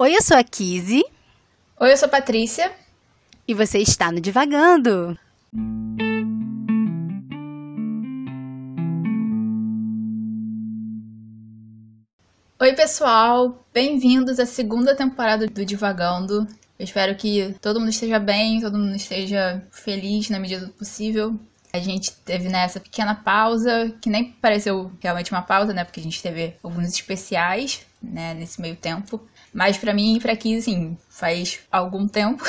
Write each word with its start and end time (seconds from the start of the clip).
Oi, 0.00 0.14
eu 0.14 0.22
sou 0.22 0.36
a 0.36 0.44
Kizzy. 0.44 1.02
Oi, 1.80 1.92
eu 1.92 1.96
sou 1.96 2.06
a 2.06 2.10
Patrícia. 2.10 2.70
E 3.48 3.52
você 3.52 3.78
está 3.78 4.12
no 4.12 4.20
Divagando. 4.20 5.18
Oi, 12.60 12.72
pessoal. 12.76 13.66
Bem-vindos 13.74 14.38
à 14.38 14.46
segunda 14.46 14.94
temporada 14.94 15.48
do 15.48 15.64
Divagando. 15.66 16.46
Eu 16.78 16.84
espero 16.84 17.16
que 17.16 17.56
todo 17.60 17.80
mundo 17.80 17.90
esteja 17.90 18.20
bem, 18.20 18.60
todo 18.60 18.78
mundo 18.78 18.94
esteja 18.94 19.60
feliz 19.72 20.30
na 20.30 20.38
medida 20.38 20.66
do 20.66 20.72
possível. 20.74 21.34
A 21.72 21.80
gente 21.80 22.12
teve 22.24 22.48
nessa 22.48 22.78
pequena 22.78 23.16
pausa, 23.16 23.92
que 24.00 24.08
nem 24.08 24.30
pareceu 24.30 24.92
realmente 25.00 25.32
uma 25.32 25.42
pausa, 25.42 25.74
né? 25.74 25.82
Porque 25.82 25.98
a 25.98 26.04
gente 26.04 26.22
teve 26.22 26.54
alguns 26.62 26.86
especiais, 26.86 27.84
né, 28.00 28.32
nesse 28.34 28.60
meio 28.60 28.76
tempo. 28.76 29.20
Mas 29.58 29.76
para 29.76 29.92
mim 29.92 30.16
e 30.16 30.36
Kiz, 30.36 30.62
assim, 30.62 30.96
faz 31.10 31.58
algum 31.68 32.06
tempo. 32.06 32.44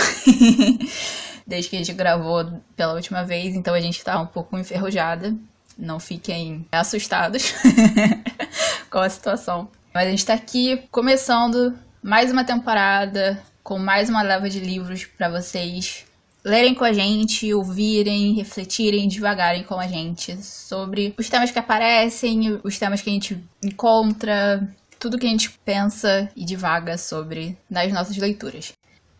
Desde 1.48 1.68
que 1.68 1.76
a 1.76 1.80
gente 1.80 1.92
gravou 1.94 2.62
pela 2.76 2.94
última 2.94 3.24
vez, 3.24 3.56
então 3.56 3.74
a 3.74 3.82
gente 3.82 4.04
tá 4.04 4.22
um 4.22 4.28
pouco 4.28 4.56
enferrujada. 4.56 5.36
Não 5.76 6.00
fiquem 6.00 6.68
assustados 6.72 7.56
com 8.92 9.00
a 9.00 9.10
situação. 9.10 9.70
Mas 9.92 10.06
a 10.06 10.12
gente 10.12 10.24
tá 10.24 10.36
aqui 10.36 10.84
começando 10.92 11.74
mais 12.00 12.32
uma 12.32 12.44
temporada 12.44 13.42
com 13.64 13.80
mais 13.80 14.08
uma 14.08 14.22
leva 14.22 14.48
de 14.48 14.60
livros 14.60 15.06
para 15.06 15.30
vocês 15.30 16.06
lerem 16.46 16.76
com 16.76 16.84
a 16.84 16.94
gente, 16.94 17.52
ouvirem, 17.56 18.36
refletirem, 18.36 19.08
devagarem 19.08 19.64
com 19.64 19.80
a 19.80 19.88
gente 19.88 20.38
sobre 20.46 21.16
os 21.18 21.28
temas 21.28 21.50
que 21.50 21.58
aparecem, 21.58 22.60
os 22.64 22.78
temas 22.78 23.02
que 23.02 23.10
a 23.10 23.14
gente 23.14 23.44
encontra, 23.64 24.70
tudo 25.00 25.18
que 25.18 25.26
a 25.26 25.30
gente 25.30 25.50
pensa 25.66 26.30
e 26.36 26.44
divaga 26.44 26.98
sobre 26.98 27.58
nas 27.70 27.92
nossas 27.92 28.18
leituras. 28.18 28.74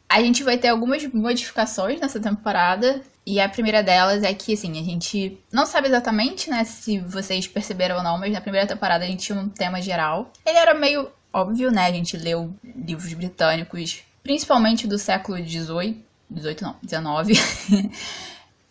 A 0.08 0.22
gente 0.22 0.44
vai 0.44 0.58
ter 0.58 0.68
algumas 0.68 1.06
modificações 1.14 2.00
nessa 2.00 2.20
temporada. 2.20 3.02
E 3.26 3.40
a 3.40 3.48
primeira 3.48 3.84
delas 3.84 4.24
é 4.24 4.34
que, 4.34 4.54
assim, 4.54 4.72
a 4.80 4.84
gente 4.84 5.40
não 5.52 5.66
sabe 5.66 5.88
exatamente, 5.88 6.50
né, 6.50 6.64
se 6.64 6.98
vocês 6.98 7.48
perceberam 7.48 7.98
ou 7.98 8.04
não, 8.04 8.18
mas 8.18 8.34
na 8.34 8.42
primeira 8.42 8.66
temporada 8.66 9.06
a 9.06 9.08
gente 9.08 9.28
tinha 9.28 9.38
um 9.38 9.48
tema 9.48 9.80
geral. 9.80 10.34
Ele 10.44 10.58
era 10.58 10.74
meio 10.74 11.12
óbvio, 11.32 11.70
né? 11.70 11.86
A 11.86 11.92
gente 11.92 12.18
leu 12.18 12.54
livros 12.64 13.14
britânicos, 13.14 14.00
principalmente 14.24 14.88
do 14.88 14.98
século 14.98 15.38
XVIII, 15.38 16.04
18 16.28 16.64
não, 16.64 16.76
19. 16.82 17.34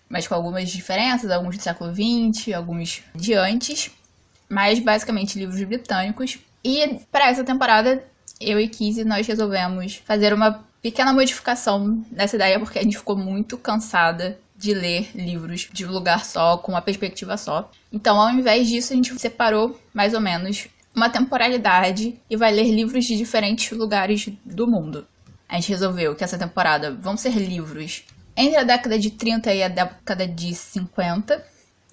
mas 0.08 0.26
com 0.26 0.34
algumas 0.34 0.68
diferenças, 0.70 1.30
alguns 1.30 1.56
do 1.56 1.62
século 1.62 1.92
XX, 1.94 2.52
alguns 2.54 3.02
de 3.14 3.34
antes. 3.34 3.90
Mas 4.48 4.78
basicamente 4.80 5.38
livros 5.38 5.62
britânicos. 5.62 6.38
E 6.64 7.00
para 7.10 7.28
essa 7.28 7.44
temporada, 7.44 8.04
eu 8.40 8.58
e 8.58 8.68
Kizzy, 8.68 9.04
nós 9.04 9.26
resolvemos 9.26 9.96
fazer 10.04 10.32
uma 10.32 10.64
pequena 10.82 11.12
modificação 11.12 12.04
nessa 12.10 12.36
ideia, 12.36 12.58
porque 12.58 12.78
a 12.78 12.82
gente 12.82 12.98
ficou 12.98 13.16
muito 13.16 13.56
cansada 13.56 14.38
de 14.56 14.74
ler 14.74 15.10
livros 15.14 15.68
de 15.72 15.86
um 15.86 15.92
lugar 15.92 16.24
só, 16.24 16.56
com 16.56 16.72
uma 16.72 16.82
perspectiva 16.82 17.36
só. 17.36 17.70
Então, 17.92 18.20
ao 18.20 18.30
invés 18.30 18.68
disso, 18.68 18.92
a 18.92 18.96
gente 18.96 19.16
separou 19.18 19.78
mais 19.94 20.14
ou 20.14 20.20
menos 20.20 20.68
uma 20.94 21.08
temporalidade 21.08 22.20
e 22.28 22.36
vai 22.36 22.52
ler 22.52 22.70
livros 22.72 23.04
de 23.04 23.16
diferentes 23.16 23.70
lugares 23.76 24.28
do 24.44 24.66
mundo. 24.66 25.06
A 25.48 25.54
gente 25.54 25.68
resolveu 25.70 26.14
que 26.14 26.24
essa 26.24 26.36
temporada 26.36 26.92
vão 26.92 27.16
ser 27.16 27.34
livros 27.34 28.04
entre 28.36 28.56
a 28.56 28.64
década 28.64 28.98
de 28.98 29.10
30 29.10 29.54
e 29.54 29.62
a 29.62 29.68
década 29.68 30.26
de 30.26 30.54
50. 30.54 31.44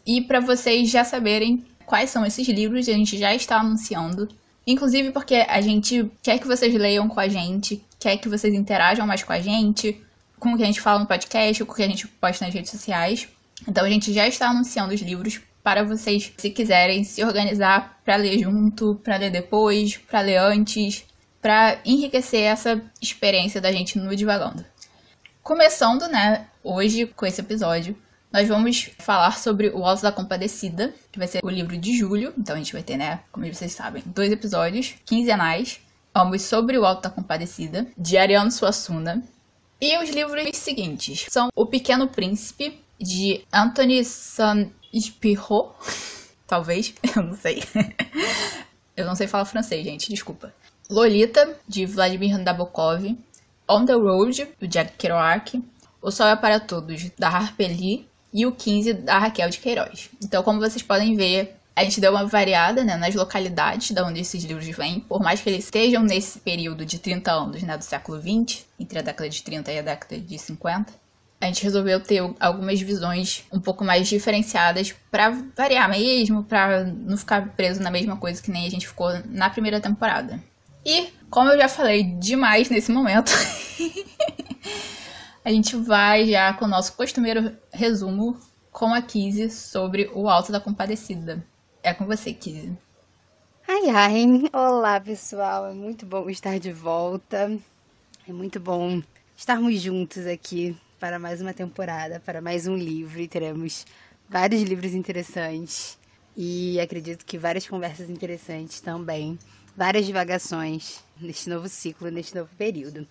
E 0.05 0.21
para 0.21 0.39
vocês 0.39 0.89
já 0.89 1.03
saberem 1.03 1.63
quais 1.85 2.09
são 2.09 2.25
esses 2.25 2.47
livros, 2.47 2.89
a 2.89 2.93
gente 2.93 3.17
já 3.17 3.33
está 3.33 3.59
anunciando 3.59 4.27
Inclusive 4.67 5.11
porque 5.11 5.45
a 5.47 5.61
gente 5.61 6.11
quer 6.23 6.39
que 6.39 6.47
vocês 6.47 6.73
leiam 6.73 7.07
com 7.07 7.19
a 7.19 7.27
gente, 7.27 7.83
quer 7.99 8.17
que 8.17 8.27
vocês 8.27 8.53
interajam 8.53 9.05
mais 9.05 9.23
com 9.23 9.31
a 9.31 9.39
gente, 9.39 10.01
com 10.39 10.53
o 10.53 10.57
que 10.57 10.63
a 10.63 10.65
gente 10.65 10.81
fala 10.81 10.99
no 10.99 11.05
podcast, 11.05 11.63
com 11.63 11.71
o 11.71 11.75
que 11.75 11.83
a 11.83 11.87
gente 11.87 12.07
posta 12.07 12.45
nas 12.45 12.53
redes 12.53 12.71
sociais. 12.71 13.27
Então 13.67 13.85
a 13.85 13.89
gente 13.89 14.11
já 14.11 14.27
está 14.27 14.49
anunciando 14.49 14.93
os 14.93 15.01
livros 15.01 15.39
para 15.63 15.83
vocês, 15.83 16.31
se 16.37 16.49
quiserem 16.49 17.03
se 17.03 17.23
organizar 17.23 17.99
para 18.05 18.15
ler 18.15 18.39
junto, 18.39 18.95
para 19.03 19.17
ler 19.17 19.31
depois, 19.31 19.97
para 19.97 20.21
ler 20.21 20.37
antes, 20.37 21.05
para 21.41 21.79
enriquecer 21.85 22.41
essa 22.41 22.81
experiência 23.01 23.59
da 23.59 23.71
gente 23.71 23.97
no 23.97 24.15
Divagando. 24.15 24.65
Começando, 25.41 26.07
né, 26.07 26.47
hoje 26.63 27.05
com 27.07 27.25
esse 27.25 27.41
episódio, 27.41 27.95
nós 28.35 28.49
vamos 28.49 28.89
falar 28.99 29.39
sobre 29.39 29.69
O 29.69 29.85
Alto 29.85 30.01
da 30.01 30.11
Compadecida, 30.11 30.93
que 31.09 31.17
vai 31.17 31.25
ser 31.25 31.39
o 31.41 31.49
livro 31.49 31.77
de 31.77 31.97
julho. 31.97 32.33
Então 32.37 32.53
a 32.53 32.57
gente 32.57 32.73
vai 32.73 32.83
ter, 32.83 32.97
né, 32.97 33.21
como 33.31 33.47
vocês 33.47 33.71
sabem, 33.71 34.03
dois 34.05 34.29
episódios 34.29 34.95
quinzenais, 35.05 35.79
ambos 36.13 36.41
sobre 36.41 36.77
O 36.77 36.85
Alto 36.85 37.03
da 37.03 37.09
Compadecida, 37.09 37.87
de 37.97 38.17
Ariano 38.17 38.51
Suassuna. 38.51 39.23
E 39.79 39.97
os 39.99 40.09
livros 40.09 40.49
seguintes 40.57 41.27
são 41.29 41.47
O 41.55 41.65
Pequeno 41.65 42.09
Príncipe, 42.09 42.77
de 42.99 43.41
Anthony 43.53 44.03
Saint-Exupéry, 44.03 45.39
talvez, 46.45 46.93
eu 47.15 47.23
não 47.23 47.37
sei. 47.37 47.63
eu 48.97 49.05
não 49.05 49.15
sei 49.15 49.27
falar 49.27 49.45
francês, 49.45 49.81
gente, 49.81 50.09
desculpa. 50.09 50.53
Lolita, 50.89 51.57
de 51.65 51.85
Vladimir 51.85 52.37
Nabokov. 52.37 53.17
On 53.69 53.85
the 53.85 53.93
Road, 53.93 54.45
do 54.59 54.67
Jack 54.67 54.97
Kerouac. 54.97 55.63
O 56.01 56.11
Sol 56.11 56.27
é 56.27 56.35
para 56.35 56.59
Todos, 56.59 57.09
da 57.17 57.29
Harper 57.29 57.69
Lee 57.69 58.05
e 58.35 58.45
o 58.45 58.51
15 58.51 58.91
da 58.93 59.17
Raquel 59.17 59.49
de 59.49 59.59
Queiroz. 59.59 60.09
Então, 60.21 60.43
como 60.43 60.59
vocês 60.59 60.83
podem 60.83 61.15
ver, 61.15 61.55
a 61.73 61.85
gente 61.85 62.01
deu 62.01 62.11
uma 62.11 62.25
variada 62.25 62.83
né, 62.83 62.97
nas 62.97 63.15
localidades 63.15 63.91
de 63.91 64.01
onde 64.01 64.19
esses 64.19 64.43
livros 64.43 64.67
vêm, 64.75 64.99
por 64.99 65.21
mais 65.21 65.39
que 65.39 65.49
eles 65.49 65.63
estejam 65.63 66.03
nesse 66.03 66.39
período 66.39 66.85
de 66.85 66.99
30 66.99 67.31
anos 67.31 67.63
né, 67.63 67.77
do 67.77 67.83
século 67.85 68.19
XX, 68.19 68.65
entre 68.77 68.99
a 68.99 69.01
década 69.01 69.29
de 69.29 69.41
30 69.41 69.71
e 69.71 69.79
a 69.79 69.81
década 69.81 70.19
de 70.19 70.37
50. 70.37 70.93
A 71.39 71.45
gente 71.45 71.63
resolveu 71.63 71.97
ter 72.01 72.21
algumas 72.37 72.81
visões 72.81 73.45
um 73.53 73.59
pouco 73.59 73.85
mais 73.85 74.05
diferenciadas 74.05 74.93
para 75.09 75.29
variar 75.55 75.89
mesmo, 75.89 76.43
para 76.43 76.83
não 76.83 77.15
ficar 77.15 77.47
preso 77.55 77.81
na 77.81 77.89
mesma 77.89 78.17
coisa 78.17 78.41
que 78.41 78.51
nem 78.51 78.67
a 78.67 78.69
gente 78.69 78.85
ficou 78.85 79.11
na 79.29 79.49
primeira 79.49 79.79
temporada. 79.79 80.41
E, 80.85 81.07
como 81.29 81.49
eu 81.51 81.57
já 81.57 81.69
falei 81.69 82.03
demais 82.03 82.69
nesse 82.69 82.91
momento, 82.91 83.31
a 85.45 85.51
gente 85.51 85.75
vai 85.75 86.25
já 86.25 86.51
com 86.53 86.65
o 86.65 86.67
nosso 86.67 86.93
costumeiro 86.93 87.55
resumo 87.71 88.35
com 88.71 88.91
a 88.91 88.99
Kizzy 88.99 89.51
sobre 89.51 90.09
o 90.11 90.27
Alto 90.27 90.51
da 90.51 90.59
Compadecida. 90.59 91.45
É 91.83 91.93
com 91.93 92.03
você, 92.03 92.33
Kizzy. 92.33 92.75
Ai, 93.67 93.89
ai. 93.89 94.25
Olá, 94.51 94.99
pessoal. 94.99 95.67
É 95.67 95.73
muito 95.73 96.03
bom 96.03 96.27
estar 96.31 96.57
de 96.57 96.71
volta. 96.71 97.55
É 98.27 98.33
muito 98.33 98.59
bom 98.59 99.03
estarmos 99.37 99.79
juntos 99.79 100.25
aqui 100.25 100.75
para 100.99 101.19
mais 101.19 101.39
uma 101.41 101.53
temporada, 101.53 102.19
para 102.19 102.41
mais 102.41 102.65
um 102.65 102.75
livro. 102.75 103.19
E 103.19 103.27
teremos 103.27 103.85
vários 104.27 104.63
livros 104.63 104.95
interessantes. 104.95 105.95
E 106.35 106.79
acredito 106.79 107.23
que 107.23 107.37
várias 107.37 107.67
conversas 107.67 108.09
interessantes 108.09 108.81
também. 108.81 109.37
Várias 109.77 110.07
divagações 110.07 111.03
neste 111.21 111.49
novo 111.49 111.69
ciclo, 111.69 112.09
neste 112.09 112.33
novo 112.33 112.49
período. 112.57 113.07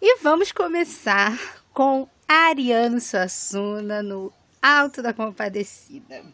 E 0.00 0.18
vamos 0.18 0.52
começar 0.52 1.36
com 1.78 2.08
Ariano 2.26 3.00
Suassuna 3.00 4.02
no 4.02 4.32
Alto 4.60 5.00
da 5.00 5.14
Compadecida. 5.14 6.24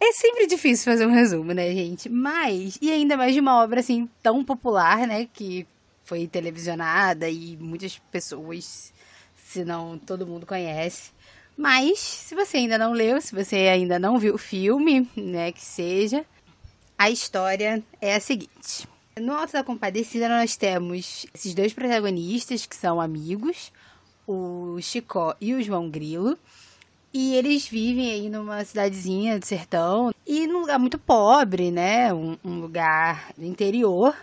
É 0.00 0.12
sempre 0.12 0.46
difícil 0.46 0.90
fazer 0.90 1.04
um 1.04 1.12
resumo, 1.12 1.52
né, 1.52 1.70
gente? 1.74 2.08
Mas, 2.08 2.78
e 2.80 2.90
ainda 2.90 3.14
mais 3.14 3.34
de 3.34 3.40
uma 3.40 3.62
obra 3.62 3.80
assim 3.80 4.08
tão 4.22 4.42
popular, 4.42 5.06
né, 5.06 5.28
que 5.30 5.66
foi 6.04 6.26
televisionada 6.26 7.28
e 7.28 7.54
muitas 7.58 7.98
pessoas, 8.10 8.90
se 9.36 9.62
não 9.62 9.98
todo 9.98 10.26
mundo 10.26 10.46
conhece. 10.46 11.10
Mas, 11.54 11.98
se 11.98 12.34
você 12.34 12.56
ainda 12.56 12.78
não 12.78 12.94
leu, 12.94 13.20
se 13.20 13.34
você 13.34 13.56
ainda 13.56 13.98
não 13.98 14.18
viu 14.18 14.36
o 14.36 14.38
filme, 14.38 15.06
né, 15.14 15.52
que 15.52 15.62
seja, 15.62 16.24
a 16.96 17.10
história 17.10 17.84
é 18.00 18.14
a 18.14 18.20
seguinte. 18.20 18.88
No 19.20 19.34
Alto 19.34 19.52
da 19.52 19.62
Compadecida, 19.62 20.30
nós 20.30 20.56
temos 20.56 21.26
esses 21.34 21.52
dois 21.52 21.74
protagonistas 21.74 22.64
que 22.64 22.74
são 22.74 22.98
amigos, 22.98 23.70
o 24.28 24.78
Chicó 24.82 25.34
e 25.40 25.54
o 25.54 25.62
João 25.62 25.88
Grilo. 25.88 26.38
E 27.12 27.34
eles 27.34 27.66
vivem 27.66 28.10
aí 28.10 28.28
numa 28.28 28.62
cidadezinha 28.64 29.38
do 29.38 29.46
sertão 29.46 30.12
e 30.26 30.46
num 30.46 30.60
lugar 30.60 30.78
muito 30.78 30.98
pobre, 30.98 31.70
né? 31.70 32.12
Um, 32.12 32.36
um, 32.44 32.60
lugar 32.60 33.32
do 33.36 33.44
interior. 33.44 34.14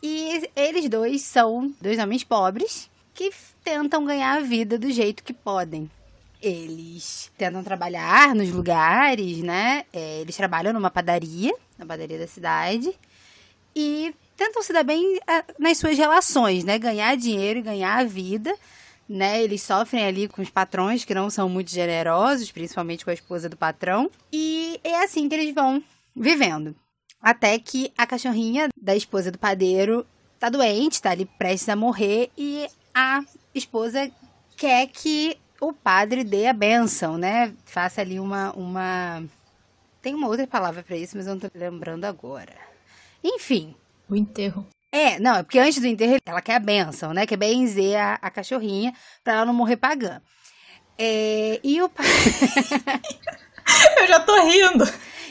E 0.00 0.48
eles 0.54 0.88
dois 0.88 1.22
são 1.22 1.74
dois 1.80 1.98
homens 1.98 2.22
pobres 2.22 2.88
que 3.12 3.32
tentam 3.64 4.04
ganhar 4.04 4.36
a 4.36 4.40
vida 4.40 4.78
do 4.78 4.90
jeito 4.92 5.24
que 5.24 5.32
podem. 5.32 5.90
Eles 6.40 7.32
tentam 7.36 7.64
trabalhar 7.64 8.34
nos 8.34 8.50
lugares, 8.52 9.38
né? 9.38 9.84
É, 9.92 10.20
eles 10.20 10.36
trabalham 10.36 10.72
numa 10.72 10.90
padaria, 10.90 11.52
na 11.76 11.84
padaria 11.84 12.18
da 12.18 12.26
cidade 12.28 12.94
e 13.74 14.14
tentam 14.36 14.62
se 14.62 14.72
dar 14.72 14.84
bem 14.84 15.18
eh, 15.26 15.44
nas 15.58 15.78
suas 15.78 15.96
relações, 15.96 16.64
né? 16.64 16.78
Ganhar 16.78 17.16
dinheiro 17.16 17.58
e 17.58 17.62
ganhar 17.62 17.98
a 17.98 18.04
vida, 18.04 18.54
né? 19.08 19.42
Eles 19.42 19.62
sofrem 19.62 20.04
ali 20.04 20.28
com 20.28 20.42
os 20.42 20.50
patrões 20.50 21.04
que 21.04 21.14
não 21.14 21.30
são 21.30 21.48
muito 21.48 21.70
generosos, 21.70 22.50
principalmente 22.50 23.04
com 23.04 23.10
a 23.10 23.14
esposa 23.14 23.48
do 23.48 23.56
patrão. 23.56 24.10
E 24.32 24.80
é 24.82 25.02
assim 25.02 25.28
que 25.28 25.34
eles 25.34 25.54
vão 25.54 25.82
vivendo. 26.14 26.74
Até 27.20 27.58
que 27.58 27.92
a 27.96 28.06
cachorrinha 28.06 28.68
da 28.80 28.94
esposa 28.94 29.30
do 29.30 29.38
padeiro 29.38 30.06
tá 30.38 30.48
doente, 30.48 31.00
tá 31.00 31.10
ali 31.10 31.24
prestes 31.24 31.68
a 31.68 31.76
morrer 31.76 32.30
e 32.36 32.66
a 32.94 33.24
esposa 33.54 34.10
quer 34.56 34.86
que 34.88 35.36
o 35.60 35.72
padre 35.72 36.22
dê 36.22 36.46
a 36.46 36.52
bênção, 36.52 37.16
né? 37.16 37.54
Faça 37.64 38.00
ali 38.00 38.20
uma 38.20 38.52
uma 38.52 39.24
tem 40.02 40.14
uma 40.14 40.28
outra 40.28 40.46
palavra 40.46 40.82
para 40.82 40.96
isso, 40.96 41.16
mas 41.16 41.26
eu 41.26 41.34
não 41.34 41.40
tô 41.40 41.48
lembrando 41.54 42.04
agora. 42.04 42.54
Enfim, 43.22 43.74
o 44.06 44.14
enterro. 44.14 44.66
É, 44.94 45.18
não, 45.18 45.38
é 45.38 45.42
porque 45.42 45.58
antes 45.58 45.80
do 45.80 45.88
enterro 45.88 46.18
ela 46.24 46.40
quer 46.40 46.54
a 46.54 46.60
benção, 46.60 47.12
né? 47.12 47.26
Quer 47.26 47.36
benzer 47.36 48.00
a, 48.00 48.14
a 48.22 48.30
cachorrinha 48.30 48.94
pra 49.24 49.32
ela 49.32 49.44
não 49.44 49.52
morrer 49.52 49.76
pagã. 49.76 50.22
É, 50.96 51.58
e 51.64 51.82
o 51.82 51.88
padre. 51.88 52.12
Eu 53.98 54.06
já 54.06 54.20
tô 54.20 54.40
rindo. 54.44 54.84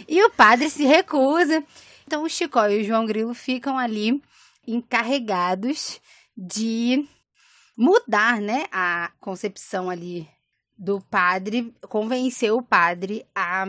E 0.05 0.21
o 0.21 0.29
padre 0.31 0.69
se 0.69 0.83
recusa. 0.83 1.63
Então 2.05 2.23
o 2.23 2.29
Chicó 2.29 2.67
e 2.67 2.81
o 2.81 2.83
João 2.83 3.05
Grilo 3.05 3.33
ficam 3.33 3.77
ali 3.77 4.21
encarregados 4.67 6.01
de 6.35 7.07
mudar, 7.77 8.41
né, 8.41 8.65
a 8.69 9.11
concepção 9.21 9.89
ali 9.89 10.27
do 10.77 10.99
padre, 10.99 11.73
convencer 11.87 12.51
o 12.51 12.61
padre 12.61 13.25
a 13.33 13.65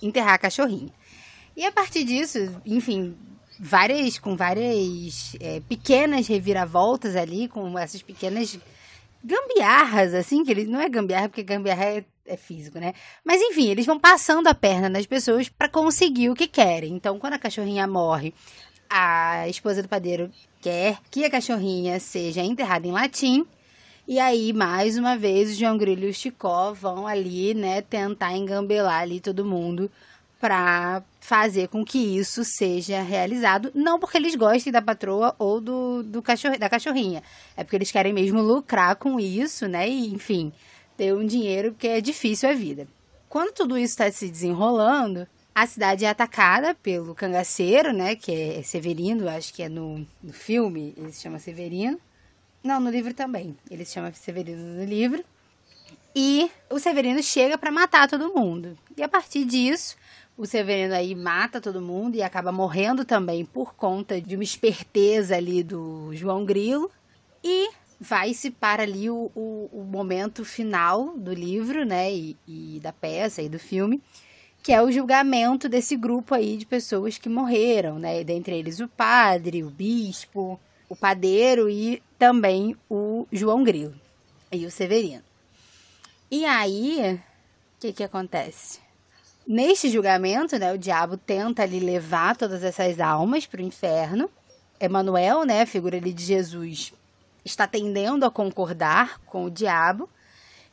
enterrar 0.00 0.34
a 0.34 0.38
cachorrinha. 0.38 0.92
E 1.56 1.66
a 1.66 1.72
partir 1.72 2.04
disso, 2.04 2.38
enfim, 2.64 3.18
várias 3.58 4.18
com 4.18 4.36
várias 4.36 5.36
é, 5.40 5.60
pequenas 5.68 6.26
reviravoltas 6.26 7.16
ali, 7.16 7.48
com 7.48 7.78
essas 7.78 8.02
pequenas 8.02 8.58
gambiarras, 9.24 10.14
assim, 10.14 10.44
que 10.44 10.50
eles 10.50 10.68
não 10.68 10.80
é 10.80 10.88
gambiarra, 10.88 11.28
porque 11.28 11.42
gambiarra 11.42 11.84
é, 11.84 12.04
é 12.26 12.36
físico, 12.36 12.78
né? 12.78 12.92
Mas 13.24 13.40
enfim, 13.40 13.68
eles 13.68 13.86
vão 13.86 13.98
passando 13.98 14.48
a 14.48 14.54
perna 14.54 14.88
nas 14.88 15.06
pessoas 15.06 15.48
para 15.48 15.68
conseguir 15.68 16.30
o 16.30 16.34
que 16.34 16.48
querem. 16.48 16.94
Então, 16.94 17.18
quando 17.18 17.34
a 17.34 17.38
cachorrinha 17.38 17.86
morre, 17.86 18.34
a 18.90 19.48
esposa 19.48 19.82
do 19.82 19.88
padeiro 19.88 20.30
quer 20.60 20.98
que 21.10 21.24
a 21.24 21.30
cachorrinha 21.30 21.98
seja 21.98 22.42
enterrada 22.42 22.86
em 22.86 22.92
latim. 22.92 23.46
E 24.06 24.18
aí, 24.18 24.52
mais 24.52 24.98
uma 24.98 25.16
vez, 25.16 25.52
o 25.52 25.54
João 25.54 25.78
Grilo 25.78 26.04
e 26.04 26.10
o 26.10 26.14
Chicó 26.14 26.72
vão 26.72 27.06
ali, 27.06 27.54
né, 27.54 27.82
tentar 27.82 28.36
engambelar 28.36 29.02
ali 29.02 29.20
todo 29.20 29.44
mundo 29.44 29.90
para 30.40 31.02
fazer 31.22 31.68
com 31.68 31.84
que 31.84 32.18
isso 32.18 32.42
seja 32.44 33.00
realizado, 33.00 33.70
não 33.76 33.96
porque 33.96 34.18
eles 34.18 34.34
gostem 34.34 34.72
da 34.72 34.82
patroa 34.82 35.36
ou 35.38 35.60
do, 35.60 36.02
do 36.02 36.20
cachorro, 36.20 36.58
da 36.58 36.68
cachorrinha, 36.68 37.22
é 37.56 37.62
porque 37.62 37.76
eles 37.76 37.92
querem 37.92 38.12
mesmo 38.12 38.42
lucrar 38.42 38.96
com 38.96 39.20
isso, 39.20 39.68
né? 39.68 39.88
E, 39.88 40.12
enfim, 40.12 40.52
ter 40.96 41.14
um 41.14 41.24
dinheiro 41.24 41.70
porque 41.72 41.86
é 41.86 42.00
difícil 42.00 42.50
a 42.50 42.54
vida. 42.54 42.88
Quando 43.28 43.52
tudo 43.52 43.78
isso 43.78 43.92
está 43.92 44.10
se 44.10 44.28
desenrolando, 44.28 45.28
a 45.54 45.64
cidade 45.64 46.04
é 46.04 46.08
atacada 46.08 46.74
pelo 46.74 47.14
cangaceiro, 47.14 47.92
né? 47.92 48.16
Que 48.16 48.32
é 48.32 48.62
Severino, 48.64 49.28
acho 49.28 49.54
que 49.54 49.62
é 49.62 49.68
no, 49.68 50.04
no 50.20 50.32
filme, 50.32 50.92
ele 50.96 51.12
se 51.12 51.22
chama 51.22 51.38
Severino. 51.38 52.00
Não, 52.64 52.80
no 52.80 52.90
livro 52.90 53.14
também. 53.14 53.56
Ele 53.70 53.84
se 53.84 53.94
chama 53.94 54.12
Severino 54.12 54.60
no 54.60 54.84
livro. 54.84 55.24
E 56.16 56.50
o 56.68 56.80
Severino 56.80 57.22
chega 57.22 57.56
para 57.56 57.70
matar 57.70 58.08
todo 58.08 58.34
mundo. 58.34 58.76
E 58.96 59.02
a 59.02 59.08
partir 59.08 59.44
disso, 59.44 59.96
o 60.36 60.46
Severino 60.46 60.94
aí 60.94 61.14
mata 61.14 61.60
todo 61.60 61.80
mundo 61.80 62.16
e 62.16 62.22
acaba 62.22 62.50
morrendo 62.50 63.04
também 63.04 63.44
por 63.44 63.74
conta 63.74 64.20
de 64.20 64.34
uma 64.34 64.44
esperteza 64.44 65.36
ali 65.36 65.62
do 65.62 66.10
João 66.14 66.44
Grilo. 66.44 66.90
E 67.44 67.70
vai-se 68.00 68.50
para 68.50 68.82
ali 68.82 69.08
o, 69.08 69.30
o, 69.34 69.70
o, 69.72 69.84
momento 69.84 70.44
final 70.44 71.16
do 71.16 71.32
livro, 71.32 71.84
né, 71.84 72.12
e, 72.12 72.36
e, 72.46 72.80
da 72.80 72.92
peça 72.92 73.40
e 73.40 73.48
do 73.48 73.60
filme, 73.60 74.02
que 74.60 74.72
é 74.72 74.82
o 74.82 74.90
julgamento 74.90 75.68
desse 75.68 75.96
grupo 75.96 76.34
aí 76.34 76.56
de 76.56 76.66
pessoas 76.66 77.16
que 77.16 77.28
morreram, 77.28 78.00
né, 78.00 78.24
dentre 78.24 78.56
eles 78.56 78.80
o 78.80 78.88
padre, 78.88 79.62
o 79.62 79.70
bispo, 79.70 80.58
o 80.88 80.96
padeiro 80.96 81.70
e 81.70 82.02
também 82.18 82.76
o 82.90 83.26
João 83.30 83.62
Grilo 83.62 83.94
e 84.50 84.66
o 84.66 84.70
Severino. 84.70 85.22
E 86.30 86.44
aí, 86.44 87.20
o 87.76 87.80
que 87.80 87.92
que 87.92 88.02
acontece? 88.02 88.80
Neste 89.46 89.88
julgamento, 89.88 90.56
né, 90.58 90.72
o 90.72 90.78
diabo 90.78 91.16
tenta 91.16 91.62
ali 91.62 91.80
levar 91.80 92.36
todas 92.36 92.62
essas 92.62 93.00
almas 93.00 93.44
para 93.44 93.60
o 93.60 93.64
inferno. 93.64 94.30
Emanuel, 94.78 95.44
né, 95.44 95.62
a 95.62 95.66
figura 95.66 95.96
ali 95.96 96.12
de 96.12 96.24
Jesus, 96.24 96.92
está 97.44 97.66
tendendo 97.66 98.24
a 98.24 98.30
concordar 98.30 99.20
com 99.26 99.44
o 99.44 99.50
diabo. 99.50 100.08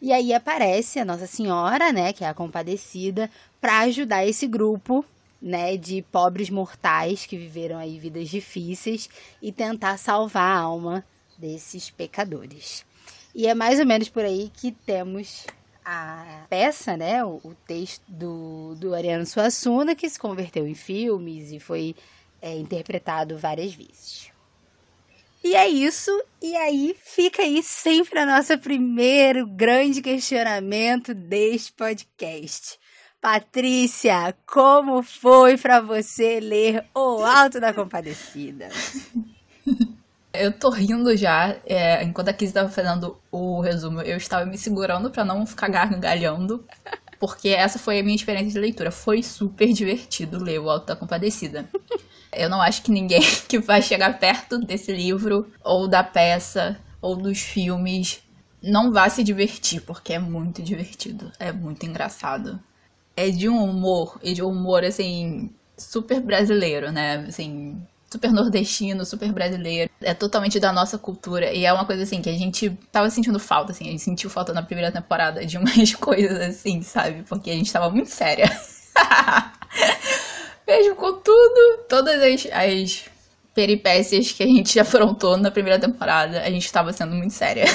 E 0.02 0.14
aí 0.14 0.34
aparece 0.34 1.00
a 1.00 1.06
Nossa 1.06 1.28
Senhora, 1.28 1.92
né, 1.92 2.14
que 2.14 2.24
é 2.24 2.28
a 2.28 2.34
compadecida, 2.34 3.30
para 3.60 3.80
ajudar 3.80 4.26
esse 4.26 4.48
grupo, 4.48 5.04
né, 5.42 5.76
de 5.76 6.02
pobres 6.04 6.50
mortais 6.50 7.26
que 7.26 7.38
viveram 7.38 7.78
aí 7.78 7.98
vidas 7.98 8.30
difíceis 8.30 9.10
e 9.42 9.52
tentar 9.52 9.98
salvar 9.98 10.58
a 10.58 10.60
alma 10.60 11.04
desses 11.38 11.90
pecadores. 11.90 12.86
E 13.34 13.48
é 13.48 13.54
mais 13.54 13.80
ou 13.80 13.86
menos 13.86 14.10
por 14.10 14.24
aí 14.24 14.52
que 14.54 14.72
temos 14.72 15.46
a 15.90 16.46
peça, 16.48 16.96
né, 16.96 17.24
o, 17.24 17.40
o, 17.44 17.56
texto 17.66 18.04
do, 18.08 18.76
do 18.76 18.94
Ariano 18.94 19.26
Suassuna, 19.26 19.96
que 19.96 20.08
se 20.08 20.20
converteu 20.20 20.68
em 20.68 20.76
filmes 20.76 21.52
e 21.52 21.60
foi 21.60 21.96
é, 22.42 22.56
interpretado 22.56 23.38
várias 23.38 23.74
vezes. 23.74 24.32
E 25.44 25.56
é 25.56 25.68
isso, 25.68 26.12
e 26.42 26.56
aí 26.56 26.96
fica 27.02 27.42
aí 27.42 27.64
sempre 27.64 28.20
a 28.20 28.26
nossa 28.26 28.58
primeiro 28.58 29.48
grande 29.48 30.02
questionamento 30.02 31.14
deste 31.14 31.72
podcast. 31.72 32.78
Patrícia, 33.22 34.36
como 34.46 35.02
foi 35.02 35.58
para 35.58 35.82
você 35.82 36.40
ler 36.40 36.86
O 36.94 37.24
Alto 37.24 37.60
da 37.60 37.74
Compadecida? 37.74 38.70
Eu 40.34 40.52
tô 40.52 40.70
rindo 40.70 41.16
já. 41.18 41.56
É, 41.66 42.04
enquanto 42.04 42.30
a 42.30 42.34
Kizzy 42.34 42.54
tava 42.54 42.70
fazendo 42.70 43.18
o 43.32 43.62
resumo, 43.62 44.02
eu 44.02 44.18
estava 44.18 44.46
me 44.46 44.58
segurando 44.58 45.10
para 45.10 45.26
não 45.26 45.46
ficar 45.46 45.70
gargalhando. 45.70 46.64
Porque 47.20 47.50
essa 47.50 47.78
foi 47.78 48.00
a 48.00 48.04
minha 48.04 48.16
experiência 48.16 48.54
de 48.54 48.60
leitura. 48.60 48.92
Foi 48.92 49.22
super 49.22 49.74
divertido 49.74 50.42
ler 50.42 50.60
O 50.60 50.70
Alto 50.70 50.88
da 50.88 50.96
Compadecida. 50.96 51.68
Eu 52.32 52.50
não 52.50 52.62
acho 52.62 52.82
que 52.84 52.92
ninguém 52.92 53.22
que 53.48 53.60
vai 53.60 53.82
chegar 53.82 54.20
perto 54.20 54.58
desse 54.60 54.92
livro, 54.92 55.52
ou 55.64 55.88
da 55.88 56.04
peça, 56.04 56.80
ou 57.02 57.16
dos 57.16 57.40
filmes, 57.40 58.24
não 58.62 58.92
vá 58.92 59.10
se 59.10 59.24
divertir, 59.24 59.82
porque 59.82 60.14
é 60.14 60.20
muito 60.20 60.62
divertido. 60.62 61.32
É 61.40 61.52
muito 61.52 61.86
engraçado. 61.86 62.60
É 63.18 63.30
de 63.30 63.50
um 63.50 63.64
humor, 63.64 64.18
e 64.24 64.34
de 64.34 64.44
um 64.44 64.50
humor, 64.50 64.86
assim, 64.86 65.50
super 65.78 66.22
brasileiro, 66.22 66.92
né? 66.92 67.26
Assim, 67.28 67.82
super 68.12 68.32
nordestino, 68.32 69.06
super 69.06 69.32
brasileiro. 69.32 69.92
É 70.02 70.14
totalmente 70.14 70.60
da 70.60 70.74
nossa 70.74 70.98
cultura. 70.98 71.54
E 71.54 71.66
é 71.66 71.72
uma 71.72 71.86
coisa 71.86 72.04
assim 72.04 72.22
que 72.22 72.30
a 72.30 72.38
gente 72.38 72.70
tava 72.92 73.10
sentindo 73.10 73.40
falta, 73.40 73.72
assim. 73.72 73.88
A 73.88 73.92
gente 73.92 74.02
sentiu 74.02 74.30
falta 74.30 74.52
na 74.54 74.64
primeira 74.64 74.92
temporada 74.92 75.46
de 75.46 75.58
umas 75.58 75.94
coisas 75.96 76.40
assim, 76.40 76.82
sabe? 76.82 77.24
Porque 77.24 77.52
a 77.52 77.54
gente 77.54 77.72
tava 77.72 77.90
muito 77.90 78.10
séria. 78.10 78.50
Mesmo 80.68 80.96
com 80.96 81.14
tudo, 81.14 81.84
todas 81.88 82.22
as, 82.22 82.48
as 82.52 83.06
peripécias 83.54 84.32
que 84.32 84.44
a 84.44 84.48
gente 84.48 84.78
afrontou 84.80 85.38
na 85.38 85.52
primeira 85.52 85.80
temporada, 85.80 86.42
a 86.42 86.50
gente 86.50 86.72
tava 86.72 86.94
sendo 86.94 87.16
muito 87.16 87.34
séria. 87.34 87.66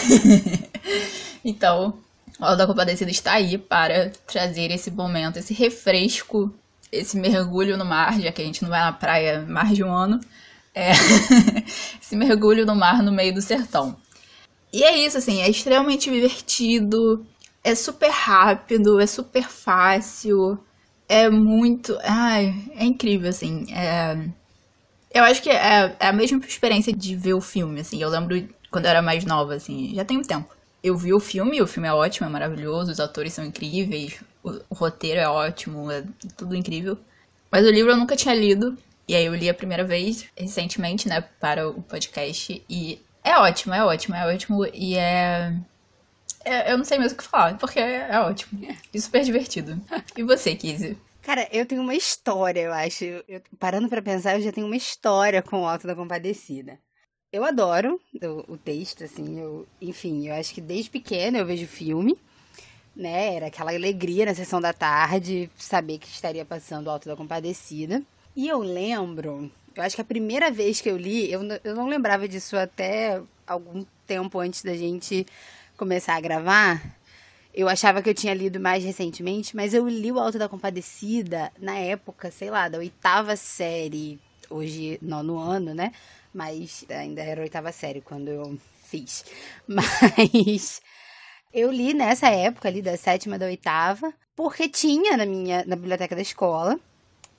então, 1.45 1.99
o 2.41 2.57
da 2.57 2.67
Compadecida 2.67 3.11
está 3.11 3.35
aí 3.35 3.57
para 3.59 4.11
trazer 4.27 4.71
esse 4.71 4.91
momento, 4.91 5.39
esse 5.39 5.55
refresco 5.55 6.53
esse 6.95 7.17
mergulho 7.17 7.77
no 7.77 7.85
mar, 7.85 8.21
já 8.21 8.33
que 8.33 8.43
a 8.43 8.45
gente 8.45 8.63
não 8.63 8.71
vai 8.71 8.81
na 8.81 8.93
praia 8.93 9.45
mais 9.47 9.75
de 9.75 9.83
um 9.85 9.93
ano, 9.93 10.21
é 10.75 10.93
esse 12.01 12.17
mergulho 12.17 12.67
no 12.67 12.75
mar 12.75 13.03
no 13.03 13.13
meio 13.13 13.35
do 13.35 13.43
sertão. 13.43 13.97
E 14.73 14.83
é 14.83 14.97
isso, 14.99 15.19
assim, 15.19 15.41
é 15.41 15.49
extremamente 15.49 16.11
divertido, 16.11 17.25
é 17.63 17.75
super 17.75 18.11
rápido, 18.11 19.01
é 19.01 19.07
super 19.07 19.45
fácil, 19.45 20.59
é 21.09 21.31
muito. 21.31 21.97
Ai, 22.03 22.55
é 22.77 22.85
incrível, 22.85 23.31
assim. 23.31 23.67
É... 23.73 24.29
Eu 25.13 25.23
acho 25.23 25.41
que 25.43 25.49
é, 25.51 25.97
é 26.01 26.09
a 26.09 26.13
mesma 26.13 26.39
experiência 26.39 26.93
de 26.93 27.15
ver 27.15 27.35
o 27.35 27.41
filme, 27.41 27.81
assim. 27.81 28.03
Eu 28.03 28.09
lembro 28.09 28.49
quando 28.71 28.87
eu 28.87 28.91
era 28.91 29.01
mais 29.03 29.25
nova, 29.25 29.55
assim, 29.55 29.95
já 29.95 30.05
tem 30.05 30.19
um 30.19 30.23
tempo. 30.23 30.53
Eu 30.83 30.97
vi 30.97 31.15
o 31.15 31.21
filme, 31.21 31.63
o 31.63 31.67
filme 31.67 31.89
é 31.89 31.93
ótimo, 31.93 32.27
é 32.27 32.31
maravilhoso, 32.31 32.91
os 32.91 33.01
atores 33.01 33.33
são 33.33 33.45
incríveis, 33.45 34.21
o, 34.45 34.61
o 34.69 34.75
roteiro 34.75 35.19
é 35.19 35.29
ótimo, 35.29 35.91
é 35.91 36.05
tudo 36.37 36.55
incrível. 36.55 36.99
Mas 37.51 37.67
o 37.67 37.71
livro 37.71 37.93
eu 37.93 37.97
nunca 37.97 38.15
tinha 38.15 38.35
lido. 38.35 38.77
E 39.09 39.15
aí 39.15 39.27
eu 39.27 39.35
li 39.35 39.49
a 39.49 39.55
primeira 39.55 39.85
vez, 39.85 40.27
recentemente, 40.37 41.09
né, 41.09 41.23
para 41.41 41.69
o 41.69 41.83
podcast. 41.83 42.63
E 42.69 43.01
é 43.23 43.39
ótimo, 43.39 43.75
é 43.75 43.85
ótimo, 43.85 44.15
é 44.15 44.27
ótimo. 44.27 44.67
E 44.67 44.97
é. 44.97 45.55
é 46.45 46.73
eu 46.73 46.79
não 46.79 46.85
sei 46.85 46.99
mesmo 46.99 47.15
o 47.15 47.19
que 47.19 47.25
falar, 47.25 47.57
porque 47.59 47.81
é, 47.81 48.19
ótimo. 48.21 48.61
E 48.93 49.01
super 49.01 49.25
divertido. 49.25 49.81
E 50.17 50.23
você, 50.23 50.55
Kizzy? 50.55 50.97
Cara, 51.23 51.49
eu 51.51 51.65
tenho 51.65 51.81
uma 51.81 51.95
história, 51.95 52.61
eu 52.61 52.73
acho. 52.73 53.05
Eu, 53.05 53.43
parando 53.59 53.89
para 53.89 54.03
pensar, 54.03 54.37
eu 54.37 54.43
já 54.43 54.53
tenho 54.53 54.67
uma 54.67 54.77
história 54.77 55.43
com 55.43 55.63
o 55.63 55.67
Alto 55.67 55.87
da 55.87 55.95
Compadecida. 55.95 56.79
Eu 57.33 57.45
adoro 57.45 58.01
o, 58.23 58.53
o 58.53 58.57
texto, 58.59 59.03
assim, 59.05 59.41
eu, 59.41 59.67
enfim, 59.81 60.29
eu 60.29 60.35
acho 60.35 60.55
que 60.55 60.61
desde 60.61 60.91
pequena 60.91 61.39
eu 61.39 61.47
vejo 61.47 61.67
filme 61.67 62.17
né? 62.97 63.35
Era 63.37 63.47
aquela 63.47 63.73
alegria 63.73 64.27
na 64.27 64.35
sessão 64.35 64.61
da 64.61 64.73
tarde, 64.73 65.51
saber 65.57 65.99
que 65.99 66.09
estaria 66.09 66.45
passando 66.45 66.87
o 66.87 66.91
Alto 66.91 67.09
da 67.09 67.17
Compadecida. 67.17 68.03
E 68.37 68.49
eu 68.49 68.61
lembro, 68.61 69.51
Eu 69.77 69.83
acho 69.83 69.97
que 69.97 70.03
a 70.03 70.05
primeira 70.05 70.51
vez 70.51 70.81
que 70.81 70.89
eu 70.89 70.97
li, 70.97 71.31
eu, 71.33 71.41
eu 71.65 71.75
não 71.75 71.89
lembrava 71.89 72.29
disso 72.29 72.57
até 72.57 73.21
algum 73.47 73.85
tempo 74.07 74.39
antes 74.39 74.63
da 74.63 74.75
gente 74.77 75.27
começar 75.77 76.15
a 76.17 76.21
gravar. 76.21 76.81
Eu 77.53 77.69
achava 77.69 78.03
que 78.03 78.11
eu 78.11 78.15
tinha 78.15 78.35
lido 78.35 78.59
mais 78.61 78.85
recentemente, 78.85 79.55
mas 79.55 79.75
eu 79.75 79.89
li 79.89 80.11
o 80.11 80.19
Alto 80.19 80.39
da 80.39 80.49
Compadecida 80.49 81.53
na 81.59 81.77
época, 81.79 82.31
sei 82.31 82.51
lá, 82.51 82.69
da 82.69 82.79
oitava 82.79 83.37
série, 83.37 84.21
hoje 84.51 84.99
nono 85.03 85.39
ano, 85.39 85.73
né? 85.75 85.93
Mas 86.33 86.85
ainda 86.89 87.23
era 87.23 87.41
oitava 87.43 87.71
série 87.73 88.01
quando 88.01 88.29
eu 88.29 88.59
fiz. 88.85 89.25
Mas 89.67 90.83
eu 91.55 91.71
li 91.71 91.95
nessa 91.95 92.29
época 92.29 92.69
ali 92.69 92.83
da 92.83 92.97
sétima 92.97 93.39
da 93.39 93.47
oitava, 93.47 94.13
porque 94.35 94.69
tinha 94.69 95.17
na 95.17 95.25
minha 95.25 95.65
na 95.65 95.77
biblioteca 95.77 96.17
da 96.17 96.23
escola. 96.23 96.79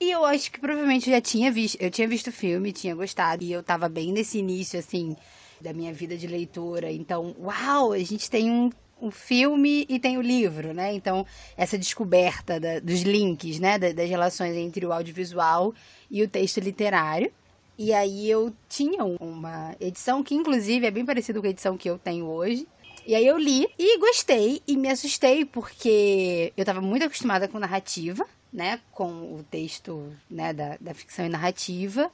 E 0.00 0.10
eu 0.10 0.24
acho 0.24 0.50
que 0.50 0.58
provavelmente 0.58 1.08
eu 1.08 1.14
já 1.14 1.20
tinha 1.20 1.52
visto, 1.52 1.80
eu 1.80 1.90
tinha 1.90 2.08
visto 2.08 2.28
o 2.28 2.32
filme, 2.32 2.72
tinha 2.72 2.94
gostado, 2.94 3.44
e 3.44 3.52
eu 3.52 3.62
tava 3.62 3.88
bem 3.88 4.12
nesse 4.12 4.38
início 4.38 4.78
assim 4.78 5.16
da 5.60 5.72
minha 5.72 5.92
vida 5.92 6.16
de 6.16 6.26
leitora. 6.26 6.90
Então, 6.90 7.34
uau, 7.38 7.92
a 7.92 7.98
gente 7.98 8.30
tem 8.30 8.50
um 8.50 8.70
o 8.98 9.10
filme 9.10 9.84
e 9.90 9.98
tem 9.98 10.16
o 10.16 10.22
livro, 10.22 10.72
né? 10.72 10.94
Então, 10.94 11.26
essa 11.54 11.76
descoberta 11.76 12.58
da, 12.58 12.80
dos 12.80 13.02
links, 13.02 13.60
né? 13.60 13.78
Da, 13.78 13.92
das 13.92 14.08
relações 14.08 14.56
entre 14.56 14.86
o 14.86 14.92
audiovisual 14.92 15.74
e 16.10 16.22
o 16.22 16.28
texto 16.28 16.60
literário. 16.60 17.30
E 17.78 17.92
aí 17.92 18.30
eu 18.30 18.54
tinha 18.70 19.04
uma 19.04 19.76
edição 19.78 20.22
que, 20.22 20.34
inclusive, 20.34 20.86
é 20.86 20.90
bem 20.90 21.04
parecida 21.04 21.38
com 21.38 21.46
a 21.46 21.50
edição 21.50 21.76
que 21.76 21.90
eu 21.90 21.98
tenho 21.98 22.24
hoje. 22.24 22.66
E 23.06 23.14
aí 23.14 23.24
eu 23.24 23.38
li 23.38 23.68
e 23.78 23.98
gostei 23.98 24.60
e 24.66 24.76
me 24.76 24.88
assustei 24.88 25.44
porque 25.44 26.52
eu 26.56 26.62
estava 26.62 26.80
muito 26.80 27.04
acostumada 27.04 27.46
com 27.46 27.56
narrativa, 27.56 28.26
né? 28.52 28.80
Com 28.90 29.06
o 29.06 29.46
texto 29.48 30.12
né, 30.28 30.52
da, 30.52 30.76
da 30.80 30.92
ficção 30.92 31.24
e 31.24 31.28
narrativa. 31.28 32.10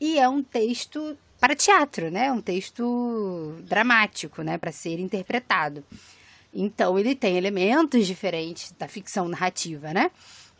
E 0.00 0.20
é 0.20 0.28
um 0.28 0.44
texto 0.44 1.18
para 1.40 1.56
teatro, 1.56 2.12
né? 2.12 2.30
Um 2.30 2.40
texto 2.40 3.56
dramático, 3.64 4.42
né? 4.42 4.56
Para 4.56 4.70
ser 4.70 5.00
interpretado. 5.00 5.82
Então 6.54 6.96
ele 6.96 7.16
tem 7.16 7.36
elementos 7.36 8.06
diferentes 8.06 8.72
da 8.78 8.86
ficção 8.86 9.26
narrativa, 9.26 9.92
né? 9.92 10.12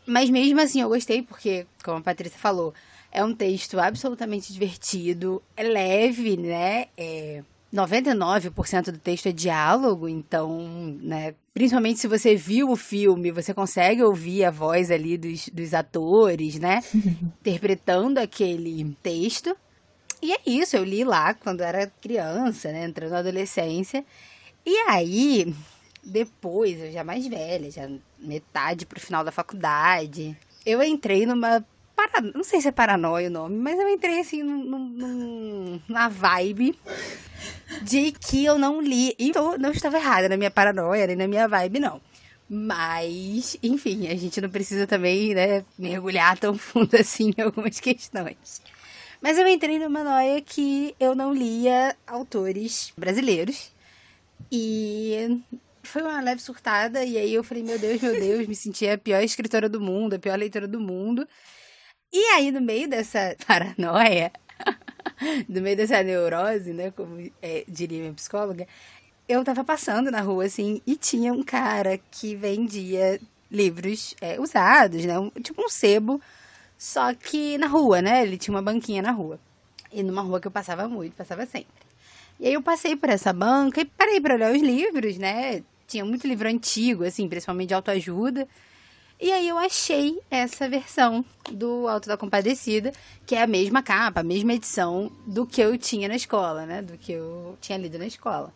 Mas 0.05 0.29
mesmo 0.29 0.59
assim 0.59 0.81
eu 0.81 0.89
gostei 0.89 1.21
porque, 1.21 1.65
como 1.81 1.99
a 1.99 2.01
Patrícia 2.01 2.37
falou, 2.37 2.73
é 3.09 3.23
um 3.23 3.33
texto 3.33 3.79
absolutamente 3.79 4.51
divertido, 4.51 5.41
é 5.55 5.63
leve, 5.63 6.35
né? 6.35 6.87
É 6.97 7.41
99% 7.73 8.91
do 8.91 8.97
texto 8.97 9.27
é 9.27 9.31
diálogo, 9.31 10.07
então, 10.07 10.97
né, 11.01 11.35
principalmente 11.53 11.99
se 11.99 12.07
você 12.07 12.35
viu 12.35 12.69
o 12.69 12.75
filme, 12.75 13.31
você 13.31 13.53
consegue 13.53 14.01
ouvir 14.03 14.45
a 14.45 14.51
voz 14.51 14.89
ali 14.89 15.17
dos, 15.17 15.49
dos 15.49 15.73
atores, 15.73 16.59
né, 16.59 16.81
interpretando 17.41 18.19
aquele 18.19 18.95
texto. 19.03 19.55
E 20.21 20.33
é 20.33 20.37
isso, 20.45 20.75
eu 20.75 20.83
li 20.83 21.03
lá 21.03 21.33
quando 21.33 21.61
era 21.61 21.91
criança, 22.01 22.71
né, 22.71 22.85
entrando 22.85 23.11
na 23.11 23.19
adolescência. 23.19 24.03
E 24.65 24.75
aí, 24.89 25.53
depois, 26.03 26.79
eu 26.79 26.91
já 26.91 27.03
mais 27.03 27.27
velha, 27.27 27.69
já 27.69 27.89
metade 28.17 28.85
pro 28.85 28.99
final 28.99 29.23
da 29.23 29.31
faculdade, 29.31 30.37
eu 30.65 30.81
entrei 30.83 31.25
numa. 31.25 31.63
Para... 31.97 32.21
Não 32.21 32.43
sei 32.43 32.61
se 32.61 32.67
é 32.67 32.71
paranoia 32.71 33.27
o 33.27 33.31
nome, 33.31 33.57
mas 33.57 33.79
eu 33.79 33.89
entrei 33.89 34.19
assim 34.19 34.43
num, 34.43 34.63
num, 34.63 35.81
numa 35.87 36.07
vibe 36.07 36.79
de 37.81 38.11
que 38.11 38.45
eu 38.45 38.59
não 38.59 38.79
li. 38.79 39.15
E 39.17 39.31
não 39.59 39.71
estava 39.71 39.97
errada 39.97 40.29
na 40.29 40.37
minha 40.37 40.51
paranoia, 40.51 41.07
nem 41.07 41.15
na 41.15 41.27
minha 41.27 41.47
vibe, 41.47 41.79
não. 41.79 41.99
Mas, 42.47 43.57
enfim, 43.63 44.07
a 44.07 44.15
gente 44.15 44.39
não 44.39 44.49
precisa 44.49 44.85
também, 44.85 45.33
né, 45.33 45.65
mergulhar 45.77 46.37
tão 46.37 46.55
fundo 46.55 46.95
assim 47.01 47.33
em 47.35 47.41
algumas 47.41 47.79
questões. 47.79 48.61
Mas 49.19 49.39
eu 49.39 49.47
entrei 49.47 49.79
numa 49.79 50.03
noia 50.03 50.39
que 50.39 50.95
eu 50.99 51.15
não 51.15 51.33
lia 51.33 51.97
autores 52.05 52.93
brasileiros. 52.95 53.71
E 54.51 55.41
foi 55.81 56.03
uma 56.03 56.21
leve 56.21 56.43
surtada, 56.43 57.03
e 57.03 57.17
aí 57.17 57.33
eu 57.33 57.43
falei, 57.43 57.63
meu 57.63 57.79
Deus, 57.79 57.99
meu 57.99 58.13
Deus, 58.13 58.47
me 58.47 58.55
senti 58.55 58.87
a 58.87 58.99
pior 58.99 59.23
escritora 59.23 59.67
do 59.67 59.81
mundo, 59.81 60.13
a 60.13 60.19
pior 60.19 60.37
leitora 60.37 60.67
do 60.67 60.79
mundo. 60.79 61.27
E 62.11 62.19
aí, 62.35 62.51
no 62.51 62.61
meio 62.61 62.87
dessa 62.87 63.35
paranoia, 63.45 64.31
no 65.47 65.61
meio 65.61 65.77
dessa 65.77 66.01
neurose, 66.03 66.73
né, 66.73 66.91
como 66.91 67.31
é, 67.41 67.63
diria 67.67 67.99
minha 67.99 68.13
psicóloga, 68.13 68.67
eu 69.27 69.43
tava 69.43 69.63
passando 69.63 70.09
na 70.09 70.21
rua, 70.21 70.45
assim, 70.45 70.81
e 70.85 70.95
tinha 70.95 71.33
um 71.33 71.43
cara 71.43 71.99
que 72.11 72.35
vendia 72.35 73.19
livros 73.51 74.15
é, 74.21 74.39
usados, 74.39 75.05
né, 75.05 75.19
um, 75.19 75.29
tipo 75.29 75.63
um 75.63 75.69
sebo, 75.69 76.21
só 76.77 77.13
que 77.13 77.57
na 77.57 77.67
rua, 77.67 78.01
né, 78.01 78.23
ele 78.23 78.37
tinha 78.37 78.55
uma 78.55 78.61
banquinha 78.61 79.01
na 79.01 79.11
rua. 79.11 79.39
E 79.91 80.03
numa 80.03 80.21
rua 80.21 80.39
que 80.39 80.47
eu 80.47 80.51
passava 80.51 80.87
muito, 80.87 81.15
passava 81.15 81.45
sempre. 81.45 81.87
E 82.39 82.47
aí 82.47 82.53
eu 82.53 82.61
passei 82.61 82.95
por 82.95 83.09
essa 83.09 83.33
banca 83.33 83.81
e 83.81 83.85
parei 83.85 84.21
para 84.21 84.35
olhar 84.35 84.51
os 84.53 84.61
livros, 84.61 85.17
né? 85.17 85.63
tinha 85.87 86.05
muito 86.05 86.27
livro 86.27 86.47
antigo, 86.47 87.05
assim, 87.05 87.27
principalmente 87.27 87.69
de 87.69 87.73
autoajuda. 87.73 88.47
E 89.19 89.31
aí 89.31 89.49
eu 89.49 89.57
achei 89.57 90.19
essa 90.29 90.69
versão 90.69 91.25
do 91.51 91.87
Alto 91.87 92.07
da 92.07 92.15
Compadecida, 92.15 92.91
que 93.25 93.35
é 93.35 93.41
a 93.41 93.47
mesma 93.47 93.81
capa, 93.81 94.19
a 94.19 94.23
mesma 94.23 94.53
edição 94.53 95.11
do 95.25 95.45
que 95.45 95.59
eu 95.59 95.75
tinha 95.77 96.07
na 96.07 96.15
escola, 96.15 96.67
né? 96.67 96.83
Do 96.83 96.97
que 96.97 97.13
eu 97.13 97.57
tinha 97.59 97.77
lido 97.79 97.97
na 97.97 98.05
escola. 98.05 98.53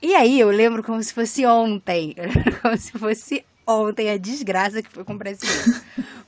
E 0.00 0.14
aí 0.14 0.40
eu 0.40 0.50
lembro 0.50 0.82
como 0.82 1.02
se 1.02 1.12
fosse 1.12 1.44
ontem, 1.44 2.14
como 2.62 2.76
se 2.78 2.92
fosse 2.92 3.44
ontem 3.66 4.10
a 4.10 4.16
desgraça 4.16 4.82
que 4.82 4.90
foi 4.90 5.04
comprar 5.04 5.30
esse 5.30 5.46
livro. 5.46 5.80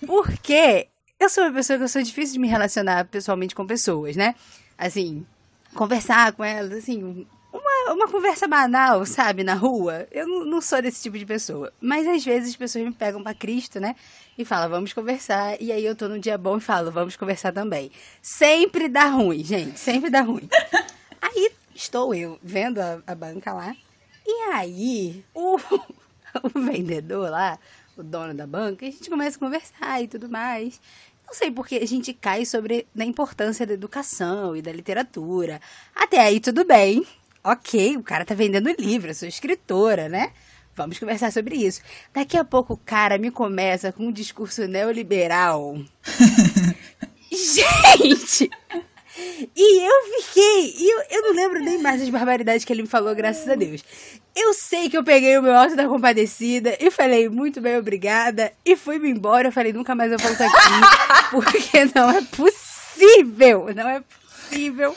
Porque 0.06 0.88
eu 1.18 1.30
sou 1.30 1.44
uma 1.44 1.52
pessoa 1.52 1.78
que 1.78 1.84
eu 1.84 1.88
sou 1.88 2.02
difícil 2.02 2.34
de 2.34 2.38
me 2.38 2.48
relacionar 2.48 3.06
pessoalmente 3.06 3.54
com 3.54 3.66
pessoas, 3.66 4.16
né? 4.16 4.34
Assim, 4.76 5.24
conversar 5.74 6.32
com 6.32 6.44
elas, 6.44 6.72
assim, 6.72 7.26
uma, 7.92 8.08
conversa 8.08 8.48
banal, 8.48 9.04
sabe, 9.06 9.44
na 9.44 9.54
rua. 9.54 10.06
Eu 10.10 10.26
não, 10.26 10.60
sou 10.60 10.80
desse 10.82 11.02
tipo 11.02 11.18
de 11.18 11.26
pessoa. 11.26 11.72
Mas 11.80 12.06
às 12.06 12.24
vezes 12.24 12.50
as 12.50 12.56
pessoas 12.56 12.84
me 12.84 12.92
pegam 12.92 13.22
para 13.22 13.34
Cristo, 13.34 13.78
né? 13.80 13.94
E 14.36 14.44
falam, 14.44 14.68
vamos 14.68 14.92
conversar. 14.92 15.60
E 15.60 15.72
aí 15.72 15.84
eu 15.84 15.94
tô 15.94 16.08
num 16.08 16.18
dia 16.18 16.36
bom 16.36 16.56
e 16.56 16.60
falo, 16.60 16.90
vamos 16.90 17.16
conversar 17.16 17.52
também. 17.52 17.90
Sempre 18.20 18.88
dá 18.88 19.06
ruim, 19.06 19.42
gente. 19.44 19.78
Sempre 19.78 20.10
dá 20.10 20.22
ruim. 20.22 20.48
aí 21.20 21.50
estou 21.74 22.14
eu 22.14 22.38
vendo 22.42 22.80
a, 22.80 23.00
a 23.06 23.14
banca 23.14 23.52
lá. 23.52 23.74
E 24.26 24.52
aí 24.52 25.24
o, 25.34 25.56
o 26.42 26.60
vendedor 26.60 27.30
lá, 27.30 27.58
o 27.96 28.02
dono 28.02 28.34
da 28.34 28.46
banca, 28.46 28.86
a 28.86 28.90
gente 28.90 29.08
começa 29.08 29.36
a 29.36 29.40
conversar 29.40 30.02
e 30.02 30.08
tudo 30.08 30.28
mais. 30.28 30.80
Não 31.26 31.34
sei 31.34 31.50
porque 31.50 31.76
a 31.76 31.86
gente 31.86 32.12
cai 32.12 32.44
sobre 32.44 32.86
a 32.96 33.04
importância 33.04 33.66
da 33.66 33.74
educação 33.74 34.56
e 34.56 34.62
da 34.62 34.72
literatura. 34.72 35.60
Até 35.94 36.20
aí 36.20 36.38
tudo 36.38 36.64
bem 36.64 37.04
ok, 37.46 37.96
o 37.96 38.02
cara 38.02 38.24
tá 38.24 38.34
vendendo 38.34 38.74
livro, 38.76 39.10
eu 39.10 39.14
sou 39.14 39.28
escritora, 39.28 40.08
né? 40.08 40.32
Vamos 40.74 40.98
conversar 40.98 41.32
sobre 41.32 41.54
isso. 41.54 41.80
Daqui 42.12 42.36
a 42.36 42.44
pouco 42.44 42.74
o 42.74 42.76
cara 42.76 43.16
me 43.16 43.30
começa 43.30 43.92
com 43.92 44.08
um 44.08 44.12
discurso 44.12 44.66
neoliberal. 44.66 45.78
Gente! 47.30 48.50
E 49.54 49.86
eu 49.86 50.22
fiquei. 50.22 50.74
E 50.76 50.90
eu, 50.90 51.02
eu 51.10 51.22
não 51.22 51.32
lembro 51.32 51.60
nem 51.60 51.78
mais 51.78 52.00
das 52.00 52.10
barbaridades 52.10 52.64
que 52.64 52.72
ele 52.72 52.82
me 52.82 52.88
falou, 52.88 53.14
graças 53.14 53.48
a 53.48 53.54
Deus. 53.54 53.82
Eu 54.34 54.52
sei 54.52 54.90
que 54.90 54.98
eu 54.98 55.04
peguei 55.04 55.38
o 55.38 55.42
meu 55.42 55.56
alto 55.56 55.74
da 55.74 55.88
compadecida 55.88 56.76
e 56.78 56.90
falei 56.90 57.26
muito 57.28 57.58
bem, 57.58 57.78
obrigada. 57.78 58.52
E 58.62 58.76
fui-me 58.76 59.08
embora. 59.08 59.48
Eu 59.48 59.52
falei, 59.52 59.72
nunca 59.72 59.94
mais 59.94 60.12
eu 60.12 60.18
volto 60.18 60.42
aqui. 60.42 61.30
porque 61.30 61.90
não 61.94 62.10
é 62.10 62.20
possível. 62.22 63.68
Não 63.74 63.88
é 63.88 64.00
possível 64.02 64.94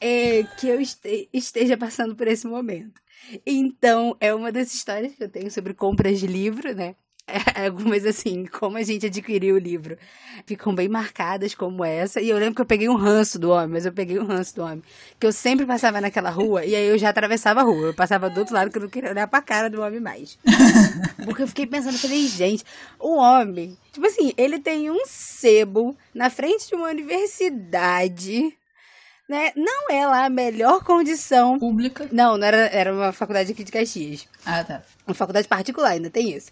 é, 0.00 0.42
que 0.58 0.68
eu 0.68 0.80
este, 0.80 1.28
esteja 1.32 1.76
passando 1.76 2.14
por 2.14 2.26
esse 2.26 2.46
momento. 2.46 3.00
Então, 3.46 4.16
é 4.20 4.34
uma 4.34 4.52
das 4.52 4.74
histórias 4.74 5.14
que 5.14 5.24
eu 5.24 5.28
tenho 5.28 5.50
sobre 5.50 5.74
compras 5.74 6.20
de 6.20 6.26
livro, 6.26 6.74
né? 6.74 6.94
É, 7.26 7.64
algumas 7.66 8.04
assim, 8.04 8.44
como 8.44 8.76
a 8.76 8.82
gente 8.82 9.06
adquiriu 9.06 9.54
o 9.54 9.58
livro, 9.58 9.96
ficam 10.44 10.74
bem 10.74 10.88
marcadas 10.88 11.54
como 11.54 11.82
essa. 11.82 12.20
E 12.20 12.28
eu 12.28 12.36
lembro 12.38 12.56
que 12.56 12.60
eu 12.60 12.66
peguei 12.66 12.86
um 12.86 12.96
ranço 12.96 13.38
do 13.38 13.50
homem, 13.50 13.68
mas 13.68 13.86
eu 13.86 13.92
peguei 13.92 14.18
um 14.18 14.26
ranço 14.26 14.54
do 14.54 14.62
homem. 14.62 14.82
Que 15.18 15.26
eu 15.26 15.32
sempre 15.32 15.64
passava 15.64 16.02
naquela 16.02 16.28
rua 16.28 16.66
e 16.66 16.76
aí 16.76 16.86
eu 16.86 16.98
já 16.98 17.08
atravessava 17.08 17.60
a 17.60 17.62
rua. 17.62 17.86
Eu 17.88 17.94
passava 17.94 18.28
do 18.28 18.40
outro 18.40 18.54
lado 18.54 18.70
que 18.70 18.76
eu 18.76 18.82
não 18.82 18.90
queria 18.90 19.10
olhar 19.10 19.26
pra 19.26 19.40
cara 19.40 19.70
do 19.70 19.80
homem 19.80 20.00
mais. 20.00 20.38
Porque 21.24 21.42
eu 21.42 21.48
fiquei 21.48 21.66
pensando, 21.66 21.98
falei, 21.98 22.26
gente, 22.26 22.62
o 22.98 23.16
homem, 23.16 23.76
tipo 23.90 24.06
assim, 24.06 24.34
ele 24.36 24.58
tem 24.58 24.90
um 24.90 25.06
sebo 25.06 25.96
na 26.12 26.28
frente 26.28 26.68
de 26.68 26.74
uma 26.74 26.88
universidade 26.88 28.54
né? 29.28 29.52
Não 29.56 29.90
é 29.90 30.06
lá 30.06 30.26
a 30.26 30.30
melhor 30.30 30.82
condição. 30.84 31.58
Pública? 31.58 32.08
Não, 32.12 32.36
não 32.36 32.46
era, 32.46 32.66
era 32.66 32.92
uma 32.92 33.12
faculdade 33.12 33.52
aqui 33.52 33.64
de 33.64 33.72
Caxias. 33.72 34.28
Ah, 34.44 34.62
tá. 34.64 34.82
Uma 35.06 35.14
faculdade 35.14 35.48
particular, 35.48 35.90
ainda 35.90 36.10
tem 36.10 36.32
isso. 36.32 36.50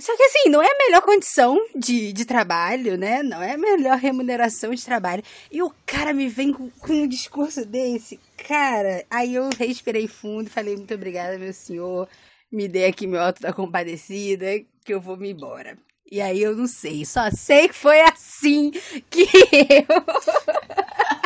Só 0.00 0.16
que 0.16 0.22
assim, 0.22 0.48
não 0.48 0.62
é 0.62 0.66
a 0.66 0.78
melhor 0.86 1.02
condição 1.02 1.56
de, 1.76 2.12
de 2.12 2.24
trabalho, 2.24 2.96
né? 2.96 3.22
Não 3.22 3.42
é 3.42 3.52
a 3.52 3.58
melhor 3.58 3.98
remuneração 3.98 4.74
de 4.74 4.84
trabalho. 4.84 5.22
E 5.50 5.62
o 5.62 5.72
cara 5.86 6.12
me 6.12 6.28
vem 6.28 6.52
com, 6.52 6.68
com 6.70 6.92
um 6.92 7.06
discurso 7.06 7.64
desse. 7.64 8.18
Cara, 8.48 9.04
aí 9.10 9.34
eu 9.34 9.48
respirei 9.56 10.08
fundo 10.08 10.48
e 10.48 10.50
falei, 10.50 10.76
muito 10.76 10.94
obrigada, 10.94 11.38
meu 11.38 11.52
senhor. 11.52 12.08
Me 12.50 12.66
dê 12.66 12.86
aqui 12.86 13.06
meu 13.06 13.20
auto 13.20 13.40
da 13.40 13.52
compadecida, 13.52 14.46
que 14.84 14.92
eu 14.92 15.00
vou 15.00 15.16
me 15.16 15.30
embora. 15.30 15.78
E 16.10 16.20
aí 16.20 16.42
eu 16.42 16.54
não 16.54 16.66
sei, 16.66 17.06
só 17.06 17.30
sei 17.30 17.68
que 17.68 17.74
foi 17.74 18.00
assim 18.00 18.70
que 19.08 19.22
eu. 19.88 21.21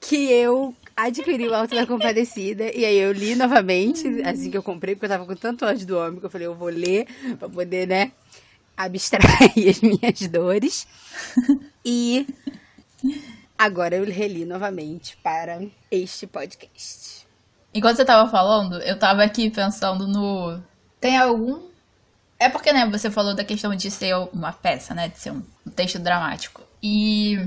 Que 0.00 0.30
eu 0.30 0.74
adquiri 0.96 1.48
o 1.48 1.54
Alto 1.54 1.74
da 1.74 1.86
Compadecida. 1.86 2.70
E 2.74 2.84
aí 2.84 2.98
eu 2.98 3.12
li 3.12 3.34
novamente, 3.34 4.06
assim 4.24 4.50
que 4.50 4.56
eu 4.56 4.62
comprei, 4.62 4.94
porque 4.94 5.06
eu 5.06 5.10
tava 5.10 5.26
com 5.26 5.34
tanto 5.34 5.64
ódio 5.64 5.86
do 5.86 5.98
homem 5.98 6.20
que 6.20 6.26
eu 6.26 6.30
falei, 6.30 6.46
eu 6.46 6.54
vou 6.54 6.68
ler 6.68 7.06
pra 7.38 7.48
poder, 7.48 7.86
né, 7.86 8.12
abstrair 8.76 9.22
as 9.68 9.80
minhas 9.80 10.28
dores. 10.28 10.86
E 11.84 12.26
agora 13.58 13.96
eu 13.96 14.04
reli 14.04 14.44
novamente 14.44 15.16
para 15.22 15.60
este 15.90 16.26
podcast. 16.26 17.26
Enquanto 17.74 17.96
você 17.96 18.04
tava 18.04 18.30
falando, 18.30 18.80
eu 18.82 18.98
tava 18.98 19.22
aqui 19.22 19.50
pensando 19.50 20.06
no. 20.06 20.60
Tem 21.00 21.16
algum. 21.16 21.70
É 22.38 22.48
porque, 22.48 22.72
né, 22.72 22.86
você 22.86 23.10
falou 23.10 23.34
da 23.34 23.44
questão 23.44 23.74
de 23.74 23.90
ser 23.90 24.14
uma 24.32 24.52
peça, 24.52 24.94
né? 24.94 25.08
De 25.08 25.18
ser 25.18 25.30
um, 25.30 25.42
texto 25.74 25.98
dramático. 25.98 26.60
E 26.82 27.38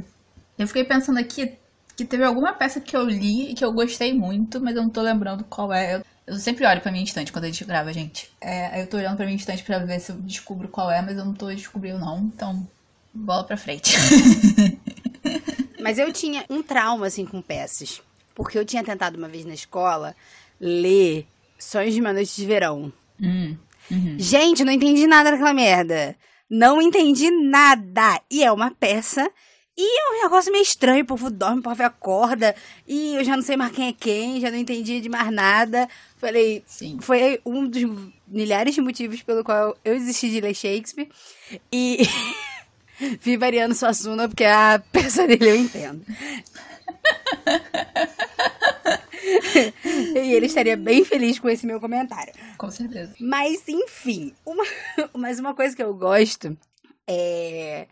eu 0.57 0.67
fiquei 0.67 0.83
pensando 0.83 1.19
aqui 1.19 1.53
que 1.95 2.05
teve 2.05 2.23
alguma 2.23 2.53
peça 2.53 2.79
que 2.79 2.95
eu 2.95 3.03
li 3.03 3.51
e 3.51 3.53
que 3.53 3.63
eu 3.63 3.71
gostei 3.71 4.13
muito, 4.13 4.61
mas 4.61 4.75
eu 4.75 4.83
não 4.83 4.89
tô 4.89 5.01
lembrando 5.01 5.43
qual 5.45 5.71
é. 5.71 6.01
Eu 6.27 6.35
sempre 6.37 6.65
olho 6.65 6.81
pra 6.81 6.91
minha 6.91 7.03
estante 7.03 7.31
quando 7.31 7.45
a 7.45 7.47
gente 7.47 7.63
grava, 7.63 7.93
gente. 7.93 8.29
É, 8.41 8.67
aí 8.67 8.81
eu 8.81 8.87
tô 8.87 8.97
olhando 8.97 9.15
pra 9.15 9.25
minha 9.25 9.37
estante 9.37 9.63
pra 9.63 9.79
ver 9.79 9.99
se 9.99 10.11
eu 10.11 10.17
descubro 10.17 10.67
qual 10.67 10.89
é, 10.91 11.01
mas 11.01 11.17
eu 11.17 11.23
não 11.23 11.33
tô 11.33 11.47
descobrindo 11.47 11.99
não. 11.99 12.19
Então, 12.19 12.67
bola 13.13 13.43
pra 13.43 13.57
frente. 13.57 13.95
Mas 15.85 15.99
eu 15.99 16.11
tinha 16.11 16.43
um 16.49 16.63
trauma, 16.63 17.05
assim, 17.05 17.27
com 17.27 17.43
peças. 17.43 18.01
Porque 18.33 18.57
eu 18.57 18.65
tinha 18.65 18.83
tentado 18.83 19.19
uma 19.19 19.27
vez 19.27 19.45
na 19.45 19.53
escola 19.53 20.15
ler 20.59 21.27
Sonhos 21.59 21.93
de 21.93 22.01
uma 22.01 22.11
Noite 22.11 22.35
de 22.35 22.43
Verão. 22.43 22.91
Hum, 23.21 23.55
uhum. 23.91 24.15
Gente, 24.17 24.65
não 24.65 24.73
entendi 24.73 25.05
nada 25.05 25.29
daquela 25.29 25.53
merda. 25.53 26.15
Não 26.49 26.81
entendi 26.81 27.29
nada. 27.29 28.19
E 28.31 28.43
é 28.43 28.51
uma 28.51 28.71
peça. 28.71 29.29
E 29.77 29.99
é 29.99 30.11
um 30.11 30.23
negócio 30.23 30.51
meio 30.51 30.63
estranho. 30.63 31.03
O 31.03 31.07
povo 31.07 31.29
dorme, 31.29 31.59
o 31.59 31.63
povo 31.63 31.83
acorda. 31.83 32.55
E 32.87 33.15
eu 33.15 33.23
já 33.23 33.35
não 33.35 33.43
sei 33.43 33.57
mais 33.57 33.71
quem 33.73 33.89
é 33.89 33.93
quem. 33.93 34.39
Já 34.39 34.49
não 34.49 34.57
entendi 34.57 35.01
de 35.01 35.09
mais 35.09 35.29
nada. 35.31 35.89
Falei, 36.17 36.63
Sim. 36.65 36.97
foi 37.01 37.41
um 37.45 37.67
dos 37.67 37.83
milhares 38.27 38.73
de 38.73 38.81
motivos 38.81 39.21
pelo 39.21 39.43
qual 39.43 39.77
eu 39.83 39.93
desisti 39.97 40.29
de 40.29 40.39
ler 40.39 40.55
Shakespeare. 40.55 41.09
E 41.71 42.07
vi 43.19 43.37
Mariano 43.37 43.75
Suassuna, 43.75 44.29
porque 44.29 44.45
a 44.45 44.81
peça 44.91 45.27
dele 45.27 45.49
eu 45.49 45.55
entendo. 45.57 46.05
e 50.15 50.33
ele 50.33 50.45
estaria 50.45 50.77
bem 50.77 51.03
feliz 51.03 51.37
com 51.37 51.49
esse 51.49 51.65
meu 51.65 51.81
comentário. 51.81 52.33
Com 52.57 52.71
certeza. 52.71 53.13
Mas, 53.19 53.67
enfim, 53.67 54.33
uma, 54.45 54.63
mas 55.13 55.37
uma 55.39 55.53
coisa 55.53 55.75
que 55.75 55.83
eu 55.83 55.93
gosto 55.93 56.57
é. 57.07 57.87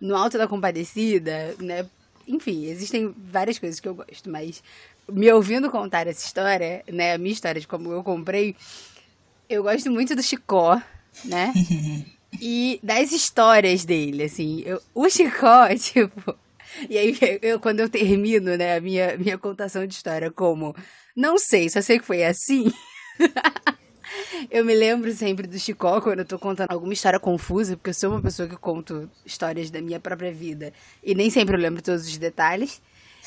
No 0.00 0.16
Alto 0.16 0.38
da 0.38 0.48
Compadecida, 0.48 1.54
né? 1.58 1.86
Enfim, 2.26 2.66
existem 2.66 3.14
várias 3.16 3.58
coisas 3.58 3.80
que 3.80 3.88
eu 3.88 3.94
gosto, 3.94 4.30
mas 4.30 4.62
me 5.08 5.30
ouvindo 5.32 5.70
contar 5.70 6.06
essa 6.06 6.24
história, 6.24 6.82
né? 6.90 7.14
A 7.14 7.18
minha 7.18 7.32
história 7.32 7.60
de 7.60 7.66
como 7.66 7.92
eu 7.92 8.02
comprei, 8.02 8.56
eu 9.48 9.62
gosto 9.62 9.90
muito 9.90 10.14
do 10.14 10.22
Chicó, 10.22 10.80
né? 11.24 11.52
e 12.40 12.80
das 12.82 13.12
histórias 13.12 13.84
dele, 13.84 14.24
assim. 14.24 14.62
Eu, 14.66 14.82
o 14.94 15.08
Chicó, 15.08 15.68
tipo. 15.78 16.36
E 16.90 16.98
aí, 16.98 17.16
eu, 17.42 17.60
quando 17.60 17.80
eu 17.80 17.88
termino, 17.88 18.56
né, 18.56 18.76
a 18.76 18.80
minha, 18.80 19.16
minha 19.16 19.38
contação 19.38 19.86
de 19.86 19.94
história 19.94 20.30
como 20.30 20.74
não 21.16 21.38
sei, 21.38 21.70
só 21.70 21.80
sei 21.80 21.98
que 21.98 22.04
foi 22.04 22.22
assim. 22.22 22.70
eu 24.50 24.64
me 24.64 24.74
lembro 24.74 25.12
sempre 25.12 25.46
do 25.46 25.58
Chicó 25.58 26.00
quando 26.00 26.20
eu 26.20 26.24
tô 26.24 26.38
contando 26.38 26.70
alguma 26.70 26.92
história 26.92 27.18
confusa, 27.18 27.76
porque 27.76 27.90
eu 27.90 27.94
sou 27.94 28.10
uma 28.10 28.22
pessoa 28.22 28.48
que 28.48 28.56
conto 28.56 29.10
histórias 29.24 29.70
da 29.70 29.80
minha 29.80 30.00
própria 30.00 30.32
vida 30.32 30.72
e 31.02 31.14
nem 31.14 31.30
sempre 31.30 31.56
eu 31.56 31.60
lembro 31.60 31.82
todos 31.82 32.06
os 32.06 32.16
detalhes. 32.18 32.80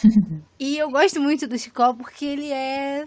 e 0.59 0.77
eu 0.77 0.89
gosto 0.89 1.19
muito 1.19 1.47
do 1.47 1.57
Chicó 1.57 1.93
porque 1.93 2.25
ele 2.25 2.51
é. 2.51 3.05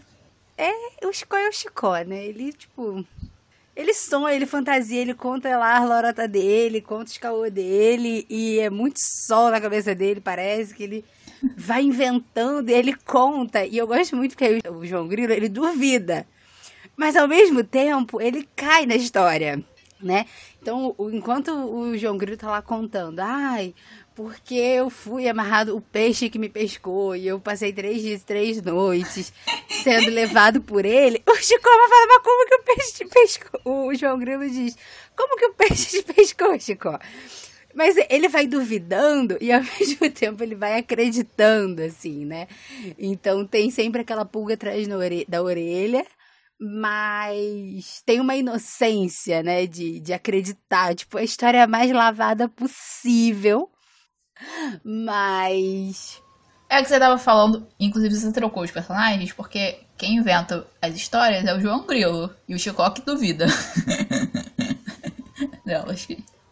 É. 0.56 1.06
O 1.06 1.12
Chicó 1.12 1.36
é 1.36 1.48
o 1.48 1.52
Chicó, 1.52 1.96
né? 2.02 2.26
Ele, 2.26 2.52
tipo. 2.52 3.04
Ele 3.74 3.94
sonha, 3.94 4.34
ele 4.34 4.44
fantasia, 4.44 5.00
ele 5.00 5.14
conta 5.14 5.56
lá 5.56 5.78
a 5.78 5.84
lorota 5.84 6.28
dele, 6.28 6.82
conta 6.82 7.10
os 7.10 7.16
caô 7.16 7.48
dele, 7.48 8.26
e 8.28 8.58
é 8.58 8.68
muito 8.68 8.98
sol 9.26 9.50
na 9.50 9.58
cabeça 9.58 9.94
dele, 9.94 10.20
parece 10.20 10.74
que 10.74 10.82
ele 10.82 11.04
vai 11.56 11.82
inventando 11.82 12.68
e 12.68 12.74
ele 12.74 12.94
conta. 12.94 13.64
E 13.64 13.78
eu 13.78 13.86
gosto 13.86 14.14
muito 14.14 14.36
porque 14.36 14.60
o 14.68 14.84
João 14.84 15.08
Grilo, 15.08 15.32
ele 15.32 15.48
duvida. 15.48 16.26
Mas 16.96 17.16
ao 17.16 17.26
mesmo 17.26 17.64
tempo, 17.64 18.20
ele 18.20 18.48
cai 18.54 18.86
na 18.86 18.94
história, 18.94 19.62
né? 20.00 20.26
Então, 20.60 20.94
enquanto 21.12 21.52
o 21.52 21.96
João 21.96 22.16
Grilo 22.16 22.36
tá 22.36 22.50
lá 22.50 22.62
contando, 22.62 23.20
ai, 23.20 23.74
porque 24.14 24.54
eu 24.54 24.90
fui 24.90 25.28
amarrado, 25.28 25.76
o 25.76 25.80
peixe 25.80 26.28
que 26.28 26.38
me 26.38 26.48
pescou, 26.48 27.16
e 27.16 27.26
eu 27.26 27.40
passei 27.40 27.72
três 27.72 28.02
dias, 28.02 28.22
três 28.22 28.60
noites 28.60 29.32
sendo 29.82 30.10
levado 30.10 30.60
por 30.60 30.84
ele. 30.84 31.22
O 31.26 31.34
Chico 31.36 31.64
vai 31.64 31.88
falar, 31.88 32.06
mas 32.08 32.22
como 32.22 32.48
que 32.48 32.54
o 32.54 32.62
peixe 32.62 32.92
te 32.92 33.04
pescou? 33.06 33.60
O 33.64 33.94
João 33.94 34.18
Grilo 34.18 34.48
diz, 34.48 34.76
como 35.16 35.36
que 35.36 35.46
o 35.46 35.54
peixe 35.54 36.02
te 36.02 36.02
pescou, 36.12 36.58
Chico? 36.60 36.98
Mas 37.74 37.96
ele 38.10 38.28
vai 38.28 38.46
duvidando 38.46 39.38
e 39.40 39.50
ao 39.50 39.62
mesmo 39.80 40.10
tempo 40.10 40.42
ele 40.42 40.54
vai 40.54 40.78
acreditando, 40.78 41.82
assim, 41.82 42.24
né? 42.24 42.48
Então 42.98 43.46
tem 43.46 43.70
sempre 43.70 44.02
aquela 44.02 44.24
pulga 44.24 44.54
atrás 44.54 44.86
da 45.26 45.42
orelha, 45.42 46.06
mas 46.64 48.02
tem 48.06 48.20
uma 48.20 48.36
inocência, 48.36 49.42
né, 49.42 49.66
de, 49.66 49.98
de 49.98 50.12
acreditar. 50.12 50.94
Tipo, 50.94 51.18
a 51.18 51.22
história 51.24 51.66
mais 51.66 51.90
lavada 51.90 52.48
possível. 52.48 53.68
Mas. 54.84 56.22
É 56.68 56.80
que 56.80 56.88
você 56.88 57.00
tava 57.00 57.18
falando, 57.18 57.66
inclusive 57.80 58.14
você 58.14 58.32
trocou 58.32 58.62
os 58.62 58.70
personagens, 58.70 59.32
porque 59.32 59.80
quem 59.98 60.14
inventa 60.14 60.64
as 60.80 60.94
histórias 60.94 61.44
é 61.44 61.52
o 61.52 61.60
João 61.60 61.84
Grilo. 61.84 62.32
E 62.48 62.54
o 62.54 62.58
Chicó 62.58 62.88
que 62.90 63.02
duvida. 63.02 63.46
Delas. 65.66 66.06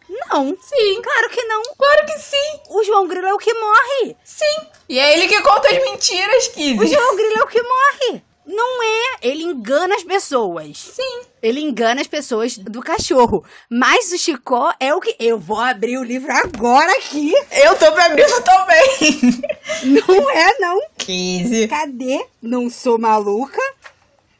Não. 0.09 0.57
Sim. 0.59 1.01
Claro 1.01 1.29
que 1.29 1.41
não. 1.43 1.63
Claro 1.77 2.05
que 2.05 2.19
sim. 2.19 2.59
O 2.69 2.83
João 2.83 3.07
Grilo 3.07 3.27
é 3.27 3.33
o 3.33 3.37
que 3.37 3.53
morre. 3.53 4.17
Sim. 4.25 4.67
E 4.89 4.99
é 4.99 5.13
ele 5.13 5.29
que 5.29 5.41
conta 5.41 5.69
as 5.69 5.81
mentiras, 5.81 6.49
Kizzy. 6.49 6.77
O 6.77 6.85
João 6.85 7.15
Grilo 7.15 7.39
é 7.39 7.43
o 7.43 7.47
que 7.47 7.63
morre. 7.63 8.30
Não 8.51 8.83
é. 8.83 9.17
Ele 9.21 9.43
engana 9.43 9.95
as 9.95 10.03
pessoas. 10.03 10.77
Sim. 10.77 11.21
Ele 11.41 11.61
engana 11.61 12.01
as 12.01 12.07
pessoas 12.07 12.57
do 12.57 12.81
cachorro. 12.81 13.45
Mas 13.69 14.11
o 14.11 14.17
Chicó 14.17 14.73
é 14.79 14.93
o 14.93 14.99
que. 14.99 15.15
Eu 15.17 15.39
vou 15.39 15.59
abrir 15.59 15.97
o 15.97 16.03
livro 16.03 16.31
agora 16.31 16.91
aqui. 16.97 17.33
Eu 17.51 17.77
tô 17.77 17.89
me 17.91 18.01
abrindo 18.01 18.43
também. 18.43 19.41
Não 19.83 20.29
é, 20.29 20.59
não. 20.59 20.81
15. 20.97 21.67
Cadê? 21.69 22.25
Não 22.41 22.69
sou 22.69 22.99
maluca. 22.99 23.61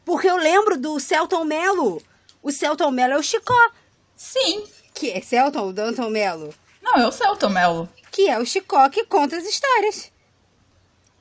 Porque 0.03 0.29
eu 0.29 0.35
lembro 0.35 0.77
do 0.77 0.99
Celton 0.99 1.45
Mello. 1.45 2.01
O 2.43 2.51
Celton 2.51 2.91
Mello 2.91 3.13
é 3.13 3.17
o 3.17 3.23
Chicó. 3.23 3.71
Sim. 4.15 4.65
Que 4.93 5.11
é 5.11 5.21
Celton, 5.21 5.69
o 5.69 5.73
Danton 5.73 6.09
Mello. 6.09 6.53
Não, 6.81 6.95
é 6.95 7.07
o 7.07 7.11
Celton 7.11 7.49
Mello. 7.49 7.89
Que 8.11 8.27
é 8.29 8.37
o 8.37 8.45
Chicó 8.45 8.89
que 8.89 9.05
conta 9.05 9.37
as 9.37 9.45
histórias. 9.45 10.11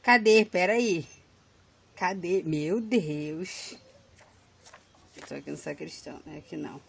Cadê? 0.02 0.44
Peraí. 0.44 1.06
Cadê? 2.00 2.42
Meu 2.42 2.80
Deus. 2.80 3.76
Tô 5.28 5.34
aqui 5.34 5.50
no 5.50 5.56
sacristão, 5.58 6.18
né? 6.24 6.38
Aqui 6.38 6.56
não. 6.56 6.80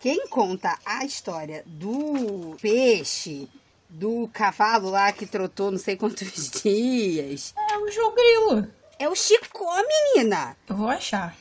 Quem 0.00 0.26
conta 0.28 0.78
a 0.86 1.04
história 1.04 1.62
do 1.66 2.56
peixe, 2.58 3.50
do 3.86 4.30
cavalo 4.32 4.88
lá 4.88 5.12
que 5.12 5.26
trotou 5.26 5.70
não 5.70 5.76
sei 5.76 5.94
quantos 5.94 6.48
dias. 6.62 7.52
É 7.54 7.76
o 7.76 7.90
João 7.90 8.14
Grilo. 8.14 8.72
É 8.98 9.06
o 9.10 9.14
Chicó, 9.14 9.70
menina. 10.14 10.56
Eu 10.66 10.74
vou 10.74 10.88
achar. 10.88 11.36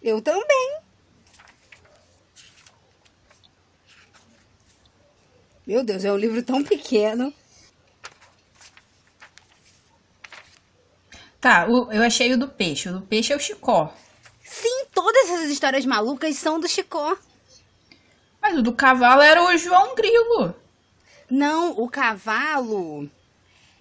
Eu 0.00 0.22
também. 0.22 0.78
Meu 5.66 5.82
Deus, 5.82 6.04
é 6.04 6.12
um 6.12 6.16
livro 6.16 6.40
tão 6.44 6.62
pequeno. 6.62 7.34
Tá, 11.46 11.66
o- 11.68 11.92
eu 11.92 12.02
achei 12.02 12.32
o 12.32 12.36
do 12.38 12.48
peixe. 12.48 12.88
O 12.88 12.94
do 12.94 13.02
peixe 13.02 13.32
é 13.32 13.36
o 13.36 13.38
Chicó. 13.40 13.94
Sim, 14.44 14.86
todas 14.92 15.30
essas 15.30 15.48
histórias 15.48 15.86
malucas 15.86 16.34
são 16.36 16.58
do 16.58 16.66
Chicó. 16.66 17.16
Mas 18.42 18.58
o 18.58 18.62
do 18.62 18.72
cavalo 18.72 19.22
era 19.22 19.40
o 19.44 19.56
João 19.56 19.94
Grilo. 19.94 20.52
Não, 21.30 21.70
o 21.78 21.88
cavalo. 21.88 23.08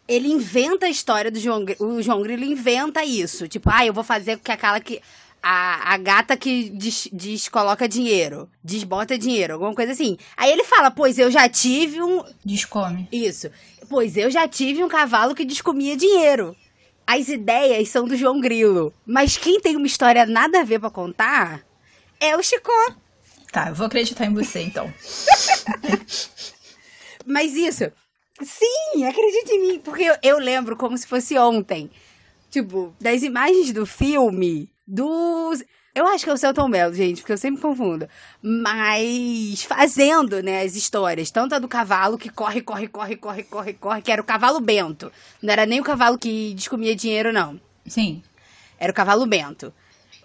Ele 0.08 0.28
inventa 0.32 0.86
a 0.86 0.90
história 0.90 1.32
do 1.32 1.40
João 1.40 1.66
Grilo. 1.66 1.96
O 1.96 2.04
João 2.04 2.22
Grilo 2.22 2.44
inventa 2.44 3.04
isso. 3.04 3.48
Tipo, 3.48 3.72
ah, 3.74 3.84
eu 3.84 3.94
vou 3.94 4.04
fazer 4.04 4.38
com 4.38 4.44
que 4.44 4.52
aquela 4.52 4.80
que. 4.80 5.02
A, 5.42 5.94
a 5.94 5.98
gata 5.98 6.38
que 6.38 6.70
des, 6.70 7.08
descoloca 7.12 7.88
dinheiro. 7.90 8.48
Desbota 8.64 9.18
dinheiro, 9.18 9.54
alguma 9.54 9.74
coisa 9.74 9.92
assim. 9.92 10.18
Aí 10.38 10.52
ele 10.52 10.64
fala, 10.64 10.92
pois 10.92 11.18
eu 11.18 11.32
já 11.32 11.50
tive 11.50 12.00
um. 12.02 12.24
Descome. 12.44 13.08
Isso. 13.12 13.50
Pois 13.90 14.16
eu 14.18 14.30
já 14.30 14.48
tive 14.48 14.84
um 14.84 14.88
cavalo 14.88 15.34
que 15.34 15.44
descomia 15.46 15.98
dinheiro. 15.98 16.56
As 17.08 17.30
ideias 17.30 17.90
são 17.90 18.08
do 18.08 18.16
João 18.16 18.40
Grilo. 18.42 18.94
Mas 19.06 19.38
quem 19.38 19.60
tem 19.60 19.76
uma 19.76 19.86
história 19.86 20.26
nada 20.26 20.62
a 20.62 20.64
ver 20.64 20.80
pra 20.80 20.90
contar 20.90 21.64
é 22.20 22.36
o 22.36 22.42
Chicó. 22.42 22.96
Tá, 23.52 23.70
eu 23.70 23.76
vou 23.76 23.88
acreditar 23.88 24.26
em 24.26 24.34
você 24.34 24.62
então. 24.62 24.92
Mas 27.26 27.54
isso, 27.56 27.92
sim, 28.42 29.06
acredite 29.06 29.52
em 29.52 29.62
mim, 29.62 29.80
porque 29.80 30.04
eu, 30.04 30.16
eu 30.22 30.38
lembro 30.40 30.76
como 30.76 30.98
se 30.98 31.08
fosse 31.08 31.38
ontem. 31.38 31.90
Tipo, 32.52 32.94
das 33.00 33.24
imagens 33.24 33.72
do 33.72 33.86
filme, 33.86 34.70
dos. 34.88 35.64
Eu 35.96 36.06
acho 36.08 36.26
que 36.26 36.30
é 36.30 36.34
o 36.34 36.38
Celton 36.38 36.68
Mello, 36.68 36.94
gente, 36.94 37.22
porque 37.22 37.32
eu 37.32 37.38
sempre 37.38 37.62
confundo. 37.62 38.06
Mas 38.42 39.64
fazendo, 39.64 40.44
né, 40.44 40.62
as 40.62 40.76
histórias. 40.76 41.32
Tanto 41.32 41.56
a 41.56 41.60
do 41.60 41.70
cavalo 41.70 42.18
que 42.18 42.30
corre, 42.30 42.62
corre, 42.62 42.90
corre, 42.90 43.16
corre, 43.16 43.44
corre, 43.44 43.74
corre, 43.74 44.02
que 44.02 44.12
era 44.12 44.22
o 44.22 44.26
cavalo 44.26 44.60
bento. 44.60 45.10
Não 45.42 45.54
era 45.54 45.66
nem 45.66 45.80
o 45.80 45.86
cavalo 45.86 46.18
que 46.18 46.54
descomia 46.54 46.94
dinheiro, 46.94 47.32
não. 47.32 47.58
Sim. 47.88 48.22
Era 48.78 48.92
o 48.92 48.94
cavalo 48.94 49.26
bento. 49.26 49.74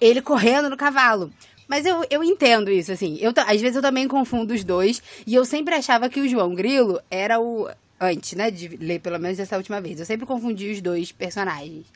Ele 0.01 0.21
correndo 0.21 0.69
no 0.69 0.77
cavalo. 0.77 1.33
Mas 1.69 1.87
eu, 1.87 2.05
eu 2.11 2.25
entendo 2.25 2.69
isso, 2.69 2.91
assim. 2.91 3.17
Eu, 3.21 3.33
às 3.47 3.61
vezes 3.61 3.77
eu 3.77 3.83
também 3.83 4.09
confundo 4.09 4.53
os 4.53 4.65
dois. 4.65 5.01
E 5.25 5.37
eu 5.37 5.45
sempre 5.45 5.77
achava 5.77 6.09
que 6.09 6.21
o 6.21 6.29
João 6.29 6.53
Grilo 6.53 7.01
era 7.09 7.41
o. 7.41 7.71
Antes, 8.01 8.33
né? 8.33 8.51
De 8.51 8.67
ler 8.77 8.99
pelo 8.99 9.21
menos 9.21 9.39
essa 9.39 9.57
última 9.57 9.81
vez. 9.81 10.01
Eu 10.01 10.07
sempre 10.07 10.27
confundi 10.27 10.73
os 10.73 10.81
dois 10.81 11.13
personagens. 11.13 11.87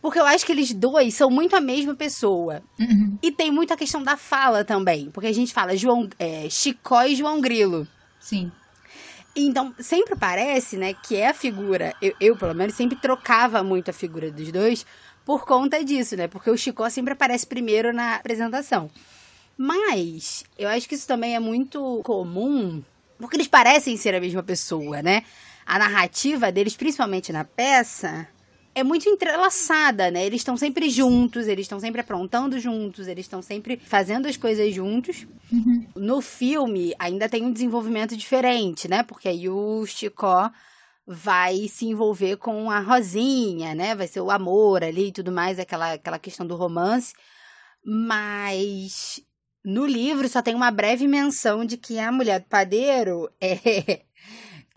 Porque 0.00 0.18
eu 0.18 0.24
acho 0.24 0.46
que 0.46 0.52
eles 0.52 0.72
dois 0.72 1.14
são 1.14 1.30
muito 1.30 1.54
a 1.54 1.60
mesma 1.60 1.94
pessoa. 1.94 2.62
Uhum. 2.78 3.18
E 3.22 3.30
tem 3.30 3.50
muita 3.50 3.76
questão 3.76 4.02
da 4.02 4.16
fala 4.16 4.64
também. 4.64 5.10
Porque 5.10 5.26
a 5.26 5.32
gente 5.32 5.52
fala 5.52 5.76
João, 5.76 6.08
é, 6.18 6.48
Chicó 6.48 7.02
e 7.04 7.14
João 7.14 7.40
Grilo. 7.40 7.86
Sim. 8.18 8.50
Então, 9.36 9.74
sempre 9.78 10.16
parece, 10.16 10.76
né, 10.76 10.94
que 10.94 11.16
é 11.16 11.28
a 11.28 11.34
figura. 11.34 11.94
Eu, 12.00 12.14
eu, 12.20 12.36
pelo 12.36 12.54
menos, 12.54 12.74
sempre 12.74 12.98
trocava 12.98 13.62
muito 13.62 13.90
a 13.90 13.92
figura 13.92 14.30
dos 14.30 14.50
dois 14.50 14.86
por 15.24 15.44
conta 15.44 15.84
disso, 15.84 16.16
né? 16.16 16.26
Porque 16.26 16.50
o 16.50 16.56
Chicó 16.56 16.88
sempre 16.88 17.12
aparece 17.12 17.46
primeiro 17.46 17.92
na 17.92 18.16
apresentação. 18.16 18.90
Mas 19.56 20.44
eu 20.58 20.68
acho 20.68 20.88
que 20.88 20.94
isso 20.94 21.06
também 21.06 21.36
é 21.36 21.40
muito 21.40 22.00
comum, 22.02 22.82
porque 23.18 23.36
eles 23.36 23.46
parecem 23.46 23.96
ser 23.96 24.14
a 24.14 24.20
mesma 24.20 24.42
pessoa, 24.42 25.02
né? 25.02 25.22
A 25.66 25.78
narrativa 25.78 26.50
deles, 26.50 26.76
principalmente 26.76 27.30
na 27.30 27.44
peça, 27.44 28.26
é 28.80 28.84
muito 28.84 29.08
entrelaçada, 29.08 30.10
né? 30.10 30.24
Eles 30.24 30.40
estão 30.40 30.56
sempre 30.56 30.88
juntos, 30.90 31.46
eles 31.46 31.64
estão 31.64 31.78
sempre 31.78 32.00
aprontando 32.00 32.58
juntos, 32.58 33.06
eles 33.06 33.26
estão 33.26 33.42
sempre 33.42 33.76
fazendo 33.76 34.26
as 34.26 34.36
coisas 34.36 34.74
juntos. 34.74 35.26
Uhum. 35.52 35.86
No 35.94 36.20
filme, 36.20 36.94
ainda 36.98 37.28
tem 37.28 37.42
um 37.42 37.52
desenvolvimento 37.52 38.16
diferente, 38.16 38.88
né? 38.88 39.02
Porque 39.02 39.28
aí 39.28 39.48
o 39.48 39.84
Chicó 39.86 40.50
vai 41.06 41.68
se 41.68 41.86
envolver 41.86 42.36
com 42.36 42.70
a 42.70 42.80
Rosinha, 42.80 43.74
né? 43.74 43.94
Vai 43.94 44.06
ser 44.06 44.20
o 44.20 44.30
amor 44.30 44.82
ali 44.82 45.08
e 45.08 45.12
tudo 45.12 45.30
mais, 45.30 45.58
aquela, 45.58 45.92
aquela 45.94 46.18
questão 46.18 46.46
do 46.46 46.56
romance. 46.56 47.12
Mas 47.84 49.22
no 49.64 49.84
livro 49.84 50.28
só 50.28 50.40
tem 50.40 50.54
uma 50.54 50.70
breve 50.70 51.06
menção 51.06 51.64
de 51.64 51.76
que 51.76 51.98
a 51.98 52.10
mulher 52.10 52.40
do 52.40 52.46
padeiro 52.46 53.30
é 53.40 54.02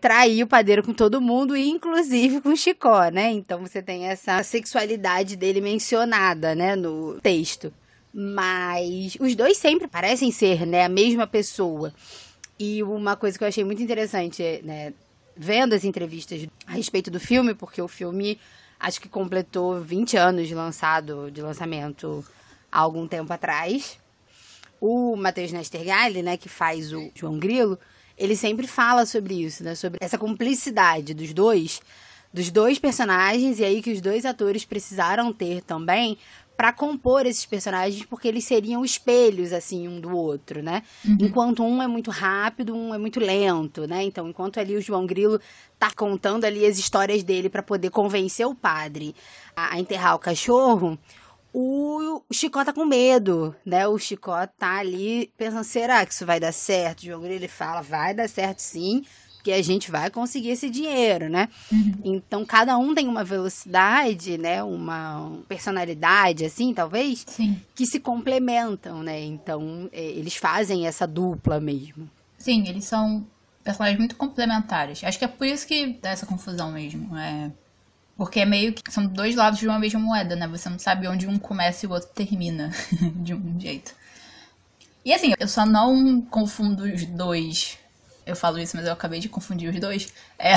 trair 0.04 0.42
o 0.42 0.46
padeiro 0.46 0.82
com 0.82 0.92
todo 0.92 1.18
mundo, 1.18 1.56
inclusive 1.56 2.42
com 2.42 2.50
o 2.50 2.56
Chicó, 2.56 3.08
né? 3.08 3.30
Então 3.30 3.60
você 3.60 3.80
tem 3.80 4.04
essa 4.04 4.42
sexualidade 4.42 5.34
dele 5.34 5.62
mencionada, 5.62 6.54
né, 6.54 6.76
no 6.76 7.18
texto. 7.22 7.72
Mas 8.12 9.16
os 9.18 9.34
dois 9.34 9.56
sempre 9.56 9.88
parecem 9.88 10.30
ser, 10.30 10.66
né, 10.66 10.84
a 10.84 10.90
mesma 10.90 11.26
pessoa. 11.26 11.90
E 12.58 12.82
uma 12.82 13.16
coisa 13.16 13.38
que 13.38 13.44
eu 13.44 13.48
achei 13.48 13.64
muito 13.64 13.82
interessante, 13.82 14.60
né, 14.62 14.92
vendo 15.34 15.72
as 15.72 15.84
entrevistas 15.84 16.46
a 16.66 16.72
respeito 16.72 17.10
do 17.10 17.18
filme, 17.18 17.54
porque 17.54 17.80
o 17.80 17.88
filme 17.88 18.38
acho 18.78 19.00
que 19.00 19.08
completou 19.08 19.80
20 19.80 20.18
anos 20.18 20.46
de 20.46 20.54
lançado, 20.54 21.30
de 21.30 21.40
lançamento 21.40 22.22
há 22.70 22.80
algum 22.80 23.08
tempo 23.08 23.32
atrás. 23.32 23.98
O 24.78 25.16
Matheus 25.16 25.50
Nestergalli, 25.50 26.22
né, 26.22 26.36
que 26.36 26.50
faz 26.50 26.92
o 26.92 27.10
João 27.14 27.38
Grilo, 27.38 27.78
ele 28.16 28.36
sempre 28.36 28.66
fala 28.66 29.06
sobre 29.06 29.34
isso, 29.34 29.62
né? 29.64 29.74
Sobre 29.74 29.98
essa 30.00 30.18
cumplicidade 30.18 31.14
dos 31.14 31.32
dois, 31.32 31.80
dos 32.32 32.50
dois 32.50 32.78
personagens, 32.78 33.58
e 33.58 33.64
aí 33.64 33.82
que 33.82 33.92
os 33.92 34.00
dois 34.00 34.24
atores 34.24 34.64
precisaram 34.64 35.32
ter 35.32 35.62
também 35.62 36.18
para 36.56 36.72
compor 36.72 37.26
esses 37.26 37.44
personagens, 37.44 38.04
porque 38.04 38.28
eles 38.28 38.44
seriam 38.44 38.84
espelhos, 38.84 39.52
assim, 39.52 39.88
um 39.88 40.00
do 40.00 40.16
outro, 40.16 40.62
né? 40.62 40.82
Uhum. 41.04 41.18
Enquanto 41.20 41.64
um 41.64 41.82
é 41.82 41.86
muito 41.86 42.10
rápido, 42.10 42.74
um 42.74 42.94
é 42.94 42.98
muito 42.98 43.18
lento, 43.18 43.86
né? 43.88 44.04
Então, 44.04 44.28
enquanto 44.28 44.60
ali 44.60 44.76
o 44.76 44.80
João 44.80 45.04
Grilo 45.04 45.40
tá 45.78 45.90
contando 45.90 46.44
ali 46.44 46.64
as 46.64 46.78
histórias 46.78 47.24
dele 47.24 47.48
para 47.48 47.62
poder 47.62 47.90
convencer 47.90 48.46
o 48.46 48.54
padre 48.54 49.14
a, 49.56 49.74
a 49.74 49.80
enterrar 49.80 50.14
o 50.14 50.18
cachorro, 50.18 50.96
o 51.56 52.20
Chicó 52.32 52.64
tá 52.64 52.72
com 52.72 52.84
medo, 52.84 53.54
né? 53.64 53.86
O 53.86 53.96
Chicó 53.96 54.44
tá 54.44 54.78
ali 54.78 55.32
pensando, 55.38 55.62
será 55.62 56.04
que 56.04 56.12
isso 56.12 56.26
vai 56.26 56.40
dar 56.40 56.52
certo? 56.52 57.00
O 57.02 57.04
João 57.04 57.20
Grilo 57.20 57.36
ele 57.36 57.48
fala, 57.48 57.80
vai 57.80 58.12
dar 58.12 58.28
certo 58.28 58.58
sim, 58.58 59.04
porque 59.36 59.52
a 59.52 59.62
gente 59.62 59.88
vai 59.88 60.10
conseguir 60.10 60.48
esse 60.48 60.68
dinheiro, 60.68 61.28
né? 61.28 61.48
Uhum. 61.70 61.94
Então, 62.02 62.44
cada 62.44 62.76
um 62.76 62.92
tem 62.92 63.06
uma 63.06 63.22
velocidade, 63.22 64.36
né? 64.36 64.64
Uma 64.64 65.38
personalidade, 65.46 66.44
assim, 66.44 66.74
talvez, 66.74 67.24
Sim. 67.28 67.60
que 67.74 67.86
se 67.86 68.00
complementam, 68.00 69.02
né? 69.04 69.22
Então, 69.22 69.88
é, 69.92 70.02
eles 70.02 70.34
fazem 70.34 70.88
essa 70.88 71.06
dupla 71.06 71.60
mesmo. 71.60 72.10
Sim, 72.36 72.66
eles 72.66 72.84
são 72.84 73.24
personagens 73.62 73.98
muito 73.98 74.16
complementares. 74.16 75.04
Acho 75.04 75.18
que 75.18 75.24
é 75.24 75.28
por 75.28 75.46
isso 75.46 75.66
que 75.66 75.98
dá 76.02 76.10
essa 76.10 76.26
confusão 76.26 76.72
mesmo. 76.72 77.16
É... 77.16 77.52
Porque 78.16 78.40
é 78.40 78.46
meio 78.46 78.72
que 78.72 78.92
são 78.92 79.06
dois 79.06 79.34
lados 79.34 79.58
de 79.58 79.66
uma 79.66 79.78
mesma 79.78 79.98
moeda, 79.98 80.36
né? 80.36 80.46
Você 80.46 80.68
não 80.68 80.78
sabe 80.78 81.08
onde 81.08 81.26
um 81.26 81.38
começa 81.38 81.84
e 81.84 81.88
o 81.88 81.92
outro 81.92 82.08
termina, 82.14 82.70
de 83.16 83.34
um 83.34 83.58
jeito. 83.58 83.94
E 85.04 85.12
assim, 85.12 85.34
eu 85.38 85.48
só 85.48 85.66
não 85.66 86.22
confundo 86.22 86.84
os 86.84 87.04
dois. 87.04 87.78
Eu 88.24 88.34
falo 88.34 88.58
isso, 88.58 88.76
mas 88.76 88.86
eu 88.86 88.92
acabei 88.92 89.20
de 89.20 89.28
confundir 89.28 89.68
os 89.68 89.78
dois. 89.78 90.12
É. 90.38 90.54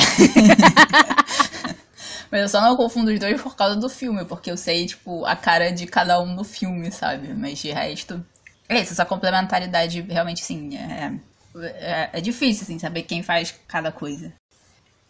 mas 2.32 2.41
eu 2.41 2.48
só 2.48 2.62
não 2.62 2.78
confundo 2.78 3.12
os 3.12 3.20
dois 3.20 3.41
por 3.41 3.56
causa 3.56 3.76
do 3.76 3.89
filme, 3.89 4.24
porque 4.24 4.50
eu 4.50 4.56
sei, 4.56 4.86
tipo, 4.86 5.26
a 5.26 5.36
cara 5.36 5.72
de 5.72 5.86
cada 5.86 6.22
um 6.22 6.34
no 6.34 6.43
filme, 6.43 6.91
sabe? 6.91 7.34
Mas 7.34 7.60
de 7.60 7.72
resto. 7.72 8.24
É 8.70 8.80
isso, 8.80 8.93
essa 8.93 9.06
complementaridade 9.06 10.02
realmente, 10.02 10.43
sim, 10.43 10.78
é, 10.78 11.13
é, 11.56 12.10
é 12.13 12.22
difícil, 12.22 12.63
assim, 12.63 12.78
saber 12.78 13.04
quem 13.04 13.24
faz 13.24 13.54
cada 13.67 13.91
coisa. 13.91 14.34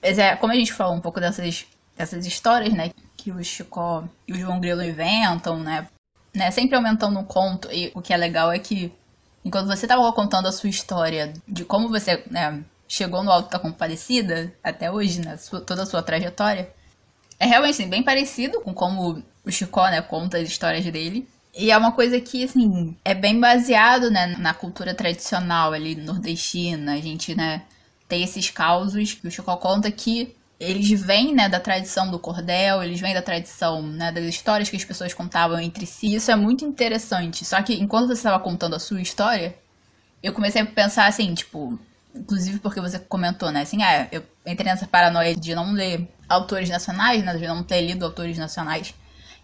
Mas 0.02 0.18
é, 0.18 0.36
como 0.36 0.54
a 0.54 0.56
gente 0.56 0.74
falou 0.74 0.96
um 0.96 1.02
pouco 1.02 1.20
dessas 1.20 1.66
essas 1.98 2.26
histórias, 2.26 2.74
né, 2.74 2.92
que 3.16 3.32
o 3.32 3.44
Chicó 3.44 4.04
e 4.28 4.34
o 4.34 4.38
João 4.38 4.60
Grilo 4.60 4.84
inventam, 4.84 5.60
né, 5.60 5.88
né, 6.34 6.52
sempre 6.52 6.76
aumentando 6.76 7.20
o 7.20 7.24
conto. 7.26 7.70
E 7.72 7.92
o 7.96 8.02
que 8.02 8.14
é 8.14 8.18
legal 8.18 8.52
é 8.52 8.60
que 8.60 8.92
enquanto 9.44 9.68
você 9.68 9.86
estava 9.86 10.12
contando 10.14 10.48
a 10.48 10.52
sua 10.52 10.70
história 10.70 11.34
de 11.48 11.66
como 11.66 11.90
você, 11.90 12.24
né, 12.30 12.64
chegou 12.88 13.24
no 13.24 13.32
Alto 13.32 13.50
da 13.50 13.60
Compadecida 13.60 14.54
até 14.64 14.92
hoje, 14.92 15.22
né, 15.22 15.38
sua, 15.38 15.62
toda 15.62 15.84
a 15.84 15.86
sua 15.86 16.04
trajetória, 16.04 16.72
é 17.40 17.46
realmente 17.46 17.82
assim, 17.82 17.90
bem 17.90 18.04
parecido 18.04 18.62
com 18.62 18.74
como 18.74 19.24
o 19.46 19.52
Chicó, 19.52 19.90
né, 19.90 20.02
conta 20.02 20.38
as 20.38 20.48
histórias 20.48 20.86
dele. 20.86 21.28
E 21.56 21.72
é 21.72 21.78
uma 21.78 21.92
coisa 21.92 22.22
que, 22.22 22.44
assim, 22.44 22.96
é 23.04 23.16
bem 23.16 23.40
baseado, 23.40 24.12
né, 24.12 24.28
na 24.38 24.54
cultura 24.54 24.94
tradicional 24.94 25.74
ali 25.74 25.96
nordestina. 25.96 26.94
A 26.94 27.02
gente, 27.02 27.34
né, 27.34 27.64
tem 28.08 28.24
esses 28.24 28.52
causos 28.52 29.14
que 29.14 29.28
o 29.28 29.32
Chicó 29.32 29.58
conta 29.58 29.90
que 29.90 30.36
eles 30.60 30.90
vêm, 31.00 31.36
né, 31.36 31.48
da 31.48 31.60
tradição 31.60 32.10
do 32.10 32.18
cordel, 32.18 32.82
eles 32.82 33.00
vêm 33.00 33.14
da 33.14 33.22
tradição, 33.22 33.82
né, 33.82 34.12
das 34.12 34.24
histórias 34.26 34.70
que 34.70 34.76
as 34.76 34.84
pessoas 34.84 35.14
contavam 35.14 35.60
entre 35.60 35.86
si. 35.86 36.16
Isso 36.16 36.32
é 36.32 36.36
muito 36.36 36.66
interessante. 36.66 37.46
Só 37.46 37.62
que 37.62 37.76
enquanto 37.76 38.08
você 38.08 38.14
estava 38.14 38.40
contando 38.44 38.76
a 38.76 38.80
sua 38.80 39.00
história, 39.00 39.56
eu 40.24 40.34
comecei 40.34 40.62
a 40.62 40.66
pensar 40.66 41.06
assim, 41.06 41.34
tipo, 41.36 41.80
inclusive 42.16 42.60
porque 42.60 42.82
você 42.82 42.98
comentou, 42.98 43.52
né, 43.52 43.62
assim, 43.62 43.84
ah, 43.84 44.08
eu 44.12 44.24
entrei 44.46 44.72
nessa 44.72 44.88
paranoia 44.88 45.36
de 45.36 45.54
não 45.54 45.74
ler 45.74 46.08
autores 46.28 46.70
nacionais, 46.70 47.24
né, 47.24 47.36
de 47.36 47.48
não 47.48 47.64
ter 47.64 47.82
lido 47.82 48.04
autores 48.04 48.38
nacionais. 48.38 48.96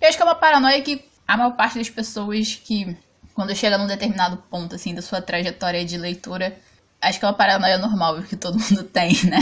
Eu 0.02 0.08
acho 0.08 0.17
que 0.17 0.23
é 0.23 0.26
uma 0.26 0.36
paranoia 0.36 0.82
que 0.82 1.06
a 1.28 1.38
maior 1.38 1.52
parte 1.52 1.78
das 1.78 1.89
pessoas 1.89 2.56
que, 2.56 2.97
quando 3.36 3.56
chega 3.56 3.78
num 3.78 3.88
determinado 3.88 4.38
ponto, 4.49 4.76
assim, 4.76 4.95
da 4.95 5.02
sua 5.02 5.21
trajetória 5.21 5.86
de 5.86 5.97
leitura, 5.97 6.58
acho 7.04 7.20
que 7.20 7.26
é 7.26 7.28
uma 7.28 7.34
paranoia 7.34 7.78
normal 7.78 8.22
que 8.24 8.36
todo 8.36 8.58
mundo 8.60 8.84
tem, 8.86 9.13
né? 9.26 9.39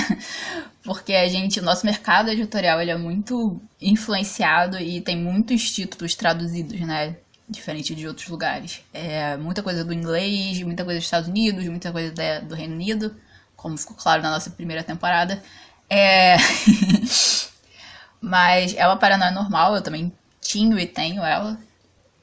Porque 0.83 1.13
a 1.13 1.27
gente, 1.29 1.59
o 1.59 1.63
nosso 1.63 1.85
mercado 1.85 2.29
editorial, 2.29 2.81
ele 2.81 2.91
é 2.91 2.97
muito 2.97 3.61
influenciado 3.79 4.79
e 4.79 4.99
tem 4.99 5.15
muitos 5.15 5.71
títulos 5.71 6.15
traduzidos, 6.15 6.79
né? 6.81 7.15
Diferente 7.47 7.93
de 7.93 8.07
outros 8.07 8.27
lugares. 8.27 8.81
É 8.93 9.37
muita 9.37 9.61
coisa 9.61 9.83
do 9.85 9.93
inglês, 9.93 10.61
muita 10.63 10.83
coisa 10.83 10.99
dos 10.99 11.05
Estados 11.05 11.29
Unidos, 11.29 11.65
muita 11.65 11.91
coisa 11.91 12.11
do 12.41 12.55
Reino 12.55 12.73
Unido, 12.73 13.15
como 13.55 13.77
ficou 13.77 13.95
claro 13.95 14.23
na 14.23 14.31
nossa 14.31 14.49
primeira 14.49 14.83
temporada. 14.83 15.41
É... 15.89 16.37
Mas 18.19 18.75
é 18.75 18.87
uma 18.87 18.97
paranoia 18.97 19.31
normal, 19.31 19.75
eu 19.75 19.81
também 19.81 20.11
tinha 20.39 20.79
e 20.79 20.87
tenho 20.87 21.23
ela. 21.23 21.57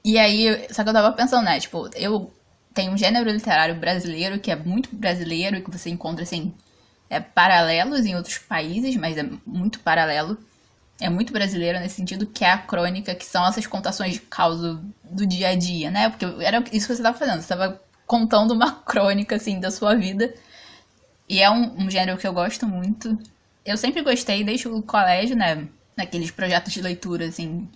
E 0.04 0.18
aí, 0.18 0.66
só 0.72 0.82
que 0.82 0.88
eu 0.88 0.94
tava 0.94 1.12
pensando, 1.12 1.44
né? 1.44 1.60
Tipo, 1.60 1.88
eu 1.94 2.32
tenho 2.74 2.92
um 2.92 2.96
gênero 2.96 3.30
literário 3.30 3.74
brasileiro 3.74 4.38
que 4.38 4.50
é 4.50 4.56
muito 4.56 4.94
brasileiro 4.94 5.56
e 5.56 5.62
que 5.62 5.70
você 5.70 5.90
encontra, 5.90 6.22
assim, 6.22 6.54
é, 7.10 7.20
paralelos 7.20 8.04
em 8.06 8.14
outros 8.14 8.38
países, 8.38 8.96
mas 8.96 9.16
é 9.16 9.28
muito 9.46 9.80
paralelo. 9.80 10.38
é 11.00 11.08
muito 11.08 11.32
brasileira 11.32 11.80
nesse 11.80 11.94
sentido, 11.94 12.26
que 12.26 12.44
é 12.44 12.50
a 12.50 12.58
crônica, 12.58 13.14
que 13.14 13.24
são 13.24 13.46
essas 13.46 13.66
contações 13.66 14.14
de 14.14 14.20
causa 14.20 14.80
do 15.04 15.26
dia 15.26 15.50
a 15.50 15.54
dia, 15.54 15.90
né? 15.90 16.08
Porque 16.10 16.24
era 16.44 16.58
isso 16.72 16.88
que 16.88 16.94
você 16.94 16.94
estava 16.94 17.16
fazendo, 17.16 17.36
você 17.36 17.52
estava 17.54 17.80
contando 18.06 18.52
uma 18.52 18.72
crônica, 18.84 19.36
assim, 19.36 19.60
da 19.60 19.70
sua 19.70 19.94
vida. 19.94 20.34
E 21.28 21.40
é 21.40 21.50
um, 21.50 21.84
um 21.84 21.90
gênero 21.90 22.18
que 22.18 22.26
eu 22.26 22.32
gosto 22.32 22.66
muito. 22.66 23.16
Eu 23.64 23.76
sempre 23.76 24.02
gostei, 24.02 24.42
desde 24.42 24.68
o 24.68 24.82
colégio, 24.82 25.36
né? 25.36 25.68
Naqueles 25.96 26.30
projetos 26.30 26.72
de 26.72 26.80
leitura, 26.80 27.26
assim, 27.26 27.68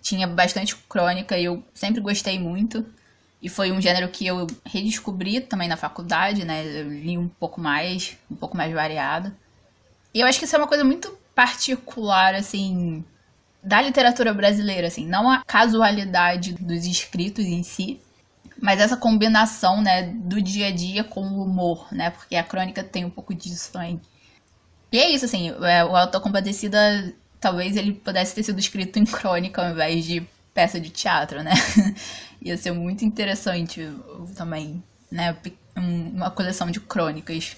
tinha 0.00 0.26
bastante 0.26 0.76
crônica 0.88 1.36
e 1.38 1.44
eu 1.44 1.62
sempre 1.74 2.00
gostei 2.00 2.38
muito. 2.38 2.86
E 3.42 3.48
foi 3.48 3.72
um 3.72 3.80
gênero 3.80 4.08
que 4.08 4.24
eu 4.24 4.46
redescobri 4.64 5.40
também 5.40 5.66
na 5.66 5.76
faculdade, 5.76 6.44
né? 6.44 6.64
Eu 6.64 6.88
li 6.88 7.18
um 7.18 7.26
pouco 7.28 7.60
mais, 7.60 8.16
um 8.30 8.36
pouco 8.36 8.56
mais 8.56 8.72
variado. 8.72 9.34
E 10.14 10.20
eu 10.20 10.26
acho 10.26 10.38
que 10.38 10.44
isso 10.44 10.54
é 10.54 10.58
uma 10.58 10.68
coisa 10.68 10.84
muito 10.84 11.10
particular, 11.34 12.34
assim, 12.34 13.04
da 13.62 13.80
literatura 13.80 14.32
brasileira, 14.34 14.88
assim, 14.88 15.06
não 15.06 15.30
a 15.30 15.42
casualidade 15.44 16.52
dos 16.54 16.84
escritos 16.84 17.44
em 17.44 17.62
si, 17.62 18.00
mas 18.60 18.80
essa 18.80 18.96
combinação, 18.96 19.80
né, 19.80 20.02
do 20.02 20.40
dia 20.42 20.68
a 20.68 20.70
dia 20.70 21.04
com 21.04 21.22
o 21.22 21.42
humor, 21.42 21.88
né, 21.92 22.10
porque 22.10 22.36
a 22.36 22.44
crônica 22.44 22.82
tem 22.84 23.04
um 23.04 23.10
pouco 23.10 23.34
disso 23.34 23.72
também. 23.72 24.00
E 24.92 24.98
é 24.98 25.10
isso, 25.10 25.24
assim, 25.24 25.50
é, 25.64 25.84
o 25.84 25.96
Autocompadecida, 25.96 27.14
talvez 27.40 27.76
ele 27.76 27.92
pudesse 27.94 28.34
ter 28.34 28.42
sido 28.42 28.58
escrito 28.58 28.98
em 28.98 29.04
crônica 29.04 29.62
ao 29.62 29.72
invés 29.72 30.04
de 30.04 30.26
peça 30.54 30.80
de 30.80 30.90
teatro, 30.90 31.42
né? 31.42 31.52
Ia 32.42 32.56
ser 32.56 32.72
muito 32.72 33.04
interessante 33.04 33.80
também, 34.36 34.82
né, 35.10 35.36
uma 35.76 36.30
coleção 36.30 36.70
de 36.70 36.80
crônicas, 36.80 37.56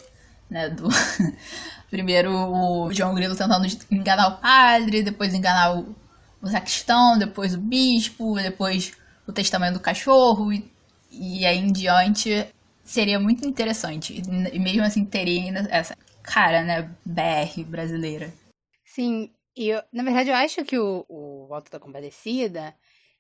né, 0.51 0.69
do 0.69 0.89
Primeiro 1.91 2.33
o 2.33 2.93
João 2.93 3.15
Grilo 3.15 3.37
tentando 3.37 3.67
enganar 3.91 4.29
o 4.29 4.41
padre, 4.41 5.03
depois 5.03 5.33
enganar 5.33 5.77
o, 5.77 5.95
o 6.43 6.49
sacristão, 6.49 7.17
depois 7.17 7.55
o 7.55 7.61
bispo, 7.61 8.35
depois 8.35 8.93
o 9.27 9.33
testamento 9.33 9.75
do 9.75 9.81
cachorro 9.81 10.53
e, 10.53 10.69
e 11.13 11.47
aí 11.47 11.57
em 11.59 11.73
diante 11.73 12.47
seria 12.83 13.21
muito 13.21 13.47
interessante. 13.47 14.21
E 14.53 14.59
mesmo 14.59 14.83
assim 14.83 15.05
teria 15.05 15.43
ainda 15.43 15.69
essa 15.71 15.97
cara, 16.23 16.65
né, 16.65 16.91
BR 17.07 17.63
brasileira. 17.65 18.33
Sim, 18.85 19.31
e 19.57 19.69
eu, 19.69 19.81
na 19.93 20.03
verdade 20.03 20.31
eu 20.31 20.35
acho 20.35 20.65
que 20.65 20.77
o, 20.77 21.05
o 21.09 21.55
Alto 21.55 21.71
da 21.71 21.79
Compadecida, 21.79 22.75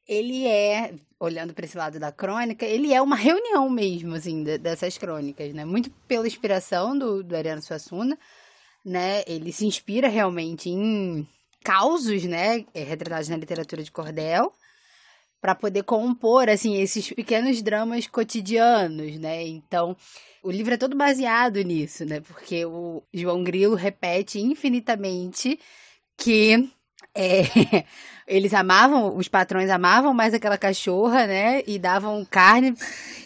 ele 0.06 0.46
é, 0.46 0.94
olhando 1.18 1.54
para 1.54 1.64
esse 1.64 1.76
lado 1.76 1.98
da 1.98 2.12
crônica, 2.12 2.64
ele 2.64 2.92
é 2.92 3.00
uma 3.00 3.16
reunião 3.16 3.68
mesmo, 3.70 4.14
assim, 4.14 4.42
dessas 4.42 4.98
crônicas, 4.98 5.52
né? 5.54 5.64
Muito 5.64 5.90
pela 6.06 6.26
inspiração 6.26 6.96
do, 6.96 7.22
do 7.22 7.36
Ariano 7.36 7.62
Suassuna, 7.62 8.18
né? 8.84 9.22
Ele 9.26 9.52
se 9.52 9.66
inspira 9.66 10.08
realmente 10.08 10.68
em 10.68 11.26
causos, 11.64 12.24
né, 12.24 12.66
é, 12.74 12.82
retratados 12.84 13.30
na 13.30 13.38
literatura 13.38 13.82
de 13.82 13.90
cordel, 13.90 14.52
para 15.40 15.54
poder 15.54 15.82
compor 15.82 16.48
assim 16.50 16.76
esses 16.76 17.10
pequenos 17.10 17.62
dramas 17.62 18.06
cotidianos, 18.06 19.18
né? 19.18 19.42
Então, 19.46 19.96
o 20.42 20.50
livro 20.50 20.74
é 20.74 20.76
todo 20.76 20.96
baseado 20.96 21.56
nisso, 21.62 22.04
né? 22.04 22.20
Porque 22.20 22.64
o 22.66 23.02
João 23.12 23.42
Grilo 23.42 23.74
repete 23.74 24.38
infinitamente 24.38 25.58
que 26.16 26.70
é, 27.14 27.42
eles 28.26 28.54
amavam, 28.54 29.16
os 29.16 29.28
patrões 29.28 29.68
amavam 29.68 30.14
mais 30.14 30.32
aquela 30.32 30.56
cachorra, 30.56 31.26
né? 31.26 31.62
E 31.66 31.78
davam 31.78 32.24
carne 32.24 32.74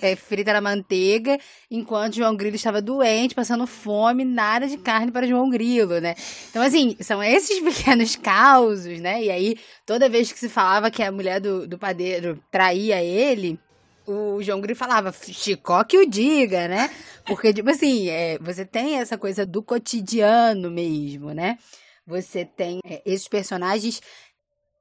é, 0.03 0.17
frita 0.17 0.53
na 0.53 0.61
manteiga, 0.61 1.39
enquanto 1.71 2.17
João 2.17 2.37
Grilo 2.37 2.57
estava 2.57 2.83
doente, 2.83 3.35
passando 3.35 3.67
fome, 3.67 4.25
nada 4.25 4.67
de 4.67 4.77
carne 4.77 5.13
para 5.13 5.27
João 5.27 5.49
Grilo, 5.49 6.01
né? 6.01 6.15
Então, 6.51 6.63
assim, 6.63 6.97
são 7.01 7.23
esses 7.23 7.61
pequenos 7.63 8.17
causos, 8.17 8.99
né? 9.01 9.23
E 9.23 9.31
aí, 9.31 9.57
toda 9.87 10.09
vez 10.09 10.33
que 10.33 10.39
se 10.39 10.49
falava 10.49 10.91
que 10.91 11.03
a 11.03 11.13
mulher 11.13 11.41
do, 11.41 11.67
do 11.67 11.79
padeiro 11.79 12.43
traía 12.51 13.03
ele, 13.03 13.59
o 14.07 14.43
João 14.43 14.61
Grilo 14.61 14.79
falava, 14.79 15.13
Chicó 15.13 15.85
que 15.85 15.99
o 15.99 16.07
diga, 16.07 16.67
né? 16.67 16.91
Porque, 17.27 17.53
tipo 17.53 17.71
assim, 17.71 18.09
é, 18.09 18.39
você 18.39 18.65
tem 18.65 18.99
essa 18.99 19.19
coisa 19.19 19.45
do 19.45 19.63
cotidiano 19.63 20.71
mesmo, 20.71 21.33
né? 21.33 21.59
Você 22.07 22.47
tem 22.47 22.81
é, 22.87 23.03
esses 23.05 23.29
personagens 23.29 24.01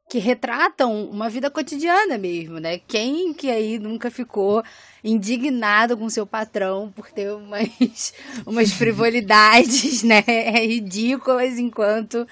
que 0.10 0.20
retratam 0.20 1.10
uma 1.10 1.30
vida 1.30 1.50
cotidiana 1.50 2.18
mesmo, 2.18 2.60
né? 2.60 2.80
Quem 2.88 3.34
que 3.34 3.52
aí 3.52 3.78
nunca 3.78 4.10
ficou 4.10 4.64
indignado 5.04 5.98
com 5.98 6.10
seu 6.10 6.26
patrão 6.26 6.92
por 6.96 7.12
ter 7.12 7.32
umas, 7.34 8.14
umas 8.46 8.72
frivolidades, 8.72 10.04
né, 10.04 10.22
ridículas 10.66 11.60
enquanto, 11.60 12.26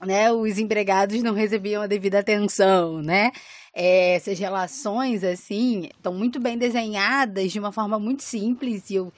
né, 0.00 0.32
os 0.32 0.58
empregados 0.58 1.22
não 1.22 1.34
recebiam 1.34 1.82
a 1.82 1.86
devida 1.86 2.20
atenção, 2.20 3.02
né? 3.02 3.30
É, 3.74 4.14
essas 4.14 4.38
relações, 4.38 5.22
assim, 5.22 5.90
estão 5.94 6.14
muito 6.14 6.40
bem 6.40 6.56
desenhadas 6.56 7.52
de 7.52 7.58
uma 7.58 7.70
forma 7.70 7.98
muito 7.98 8.22
simples 8.22 8.88
e 8.88 8.94
eu 8.94 9.12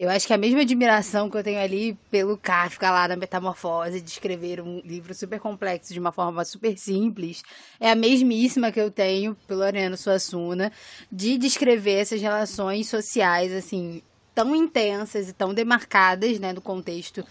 eu 0.00 0.08
acho 0.08 0.26
que 0.26 0.32
a 0.32 0.38
mesma 0.38 0.62
admiração 0.62 1.28
que 1.28 1.36
eu 1.36 1.44
tenho 1.44 1.60
ali 1.60 1.92
pelo 2.10 2.38
Kafka 2.38 2.90
lá 2.90 3.06
na 3.06 3.16
Metamorfose, 3.16 4.00
de 4.00 4.08
escrever 4.08 4.58
um 4.58 4.80
livro 4.80 5.12
super 5.14 5.38
complexo 5.38 5.92
de 5.92 6.00
uma 6.00 6.10
forma 6.10 6.42
super 6.42 6.78
simples, 6.78 7.42
é 7.78 7.90
a 7.90 7.94
mesmíssima 7.94 8.72
que 8.72 8.80
eu 8.80 8.90
tenho 8.90 9.36
pelo 9.46 9.62
Ariano 9.62 9.98
Suassuna, 9.98 10.72
de 11.12 11.36
descrever 11.36 12.00
essas 12.00 12.18
relações 12.18 12.88
sociais, 12.88 13.52
assim, 13.52 14.00
tão 14.34 14.56
intensas 14.56 15.28
e 15.28 15.34
tão 15.34 15.52
demarcadas, 15.52 16.40
né, 16.40 16.54
no 16.54 16.62
contexto 16.62 17.22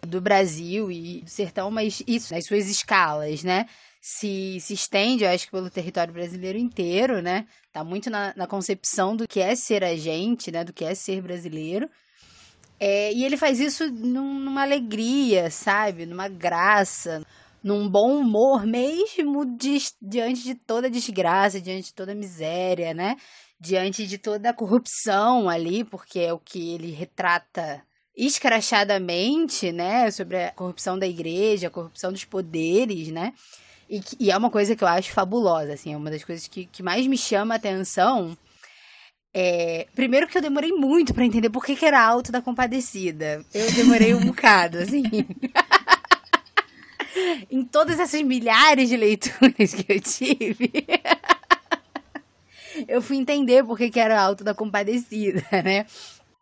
do 0.00 0.18
Brasil 0.18 0.90
e 0.90 1.20
do 1.20 1.28
sertão, 1.28 1.70
mas 1.70 2.02
isso, 2.06 2.32
nas 2.32 2.46
suas 2.46 2.70
escalas, 2.70 3.44
né? 3.44 3.66
Se, 4.00 4.58
se 4.60 4.72
estende, 4.72 5.24
eu 5.24 5.30
acho 5.30 5.44
que 5.44 5.50
pelo 5.50 5.68
território 5.68 6.12
brasileiro 6.12 6.56
inteiro, 6.58 7.20
né? 7.20 7.46
Tá 7.70 7.84
muito 7.84 8.08
na, 8.08 8.32
na 8.34 8.46
concepção 8.46 9.14
do 9.14 9.28
que 9.28 9.40
é 9.40 9.54
ser 9.54 9.84
a 9.84 9.94
gente, 9.94 10.50
né? 10.50 10.64
Do 10.64 10.72
que 10.72 10.84
é 10.86 10.94
ser 10.94 11.20
brasileiro. 11.20 11.88
É, 12.78 13.12
e 13.12 13.24
ele 13.24 13.36
faz 13.36 13.60
isso 13.60 13.90
num, 13.90 14.38
numa 14.40 14.62
alegria, 14.62 15.50
sabe? 15.50 16.06
Numa 16.06 16.28
graça, 16.28 17.24
num 17.62 17.88
bom 17.88 18.18
humor 18.18 18.66
mesmo 18.66 19.44
de, 19.56 19.78
diante 20.02 20.42
de 20.42 20.54
toda 20.54 20.90
desgraça, 20.90 21.60
diante 21.60 21.86
de 21.86 21.94
toda 21.94 22.14
miséria, 22.14 22.92
né? 22.92 23.16
Diante 23.58 24.06
de 24.06 24.18
toda 24.18 24.50
a 24.50 24.54
corrupção 24.54 25.48
ali, 25.48 25.84
porque 25.84 26.20
é 26.20 26.32
o 26.32 26.38
que 26.38 26.74
ele 26.74 26.90
retrata 26.90 27.82
escrachadamente, 28.16 29.72
né? 29.72 30.10
Sobre 30.10 30.44
a 30.44 30.50
corrupção 30.52 30.98
da 30.98 31.06
igreja, 31.06 31.68
a 31.68 31.70
corrupção 31.70 32.12
dos 32.12 32.24
poderes, 32.24 33.08
né? 33.08 33.32
E, 33.88 34.00
e 34.18 34.30
é 34.30 34.36
uma 34.36 34.50
coisa 34.50 34.74
que 34.74 34.82
eu 34.82 34.88
acho 34.88 35.12
fabulosa, 35.12 35.72
assim, 35.72 35.92
é 35.92 35.96
uma 35.96 36.10
das 36.10 36.24
coisas 36.24 36.48
que, 36.48 36.66
que 36.66 36.82
mais 36.82 37.06
me 37.06 37.18
chama 37.18 37.54
a 37.54 37.56
atenção 37.56 38.36
é, 39.34 39.88
primeiro 39.94 40.28
que 40.28 40.38
eu 40.38 40.42
demorei 40.42 40.70
muito 40.70 41.12
para 41.12 41.24
entender 41.24 41.50
por 41.50 41.64
que, 41.64 41.74
que 41.74 41.84
era 41.84 42.00
alto 42.00 42.30
da 42.30 42.40
compadecida. 42.40 43.44
Eu 43.52 43.72
demorei 43.72 44.14
um 44.14 44.24
bocado, 44.24 44.78
assim. 44.78 45.02
em 47.50 47.64
todas 47.64 47.98
essas 47.98 48.22
milhares 48.22 48.88
de 48.88 48.96
leituras 48.96 49.74
que 49.74 49.92
eu 49.92 50.00
tive, 50.00 50.72
eu 52.88 53.02
fui 53.02 53.16
entender 53.16 53.64
por 53.64 53.76
que, 53.76 53.90
que 53.90 54.00
era 54.00 54.20
alto 54.20 54.44
da 54.44 54.54
compadecida, 54.54 55.44
né? 55.64 55.86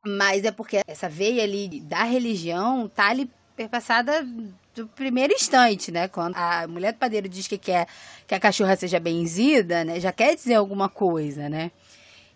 Mas 0.05 0.45
é 0.45 0.51
porque 0.51 0.81
essa 0.87 1.09
veia 1.09 1.45
ali 1.45 1.81
da 1.81 2.03
religião 2.03 2.89
tá 2.89 3.09
ali 3.09 3.31
perpassada 3.55 4.27
do 4.75 4.89
primeiro 4.89 5.33
instante, 5.33 5.93
né? 5.93 6.09
Quando 6.09 6.37
a 6.37 6.67
mulher 6.67 6.93
do 6.93 6.99
padeiro 6.99 7.29
diz 7.29 7.47
que 7.47 7.59
quer 7.59 7.87
que 8.27 8.35
a 8.35 8.41
cachorra 8.41 8.75
seja 8.75 8.99
benzida, 8.99 9.85
né? 9.85 10.01
Já 10.01 10.11
quer 10.11 10.35
dizer 10.35 10.55
alguma 10.55 10.89
coisa, 10.89 11.49
né? 11.49 11.71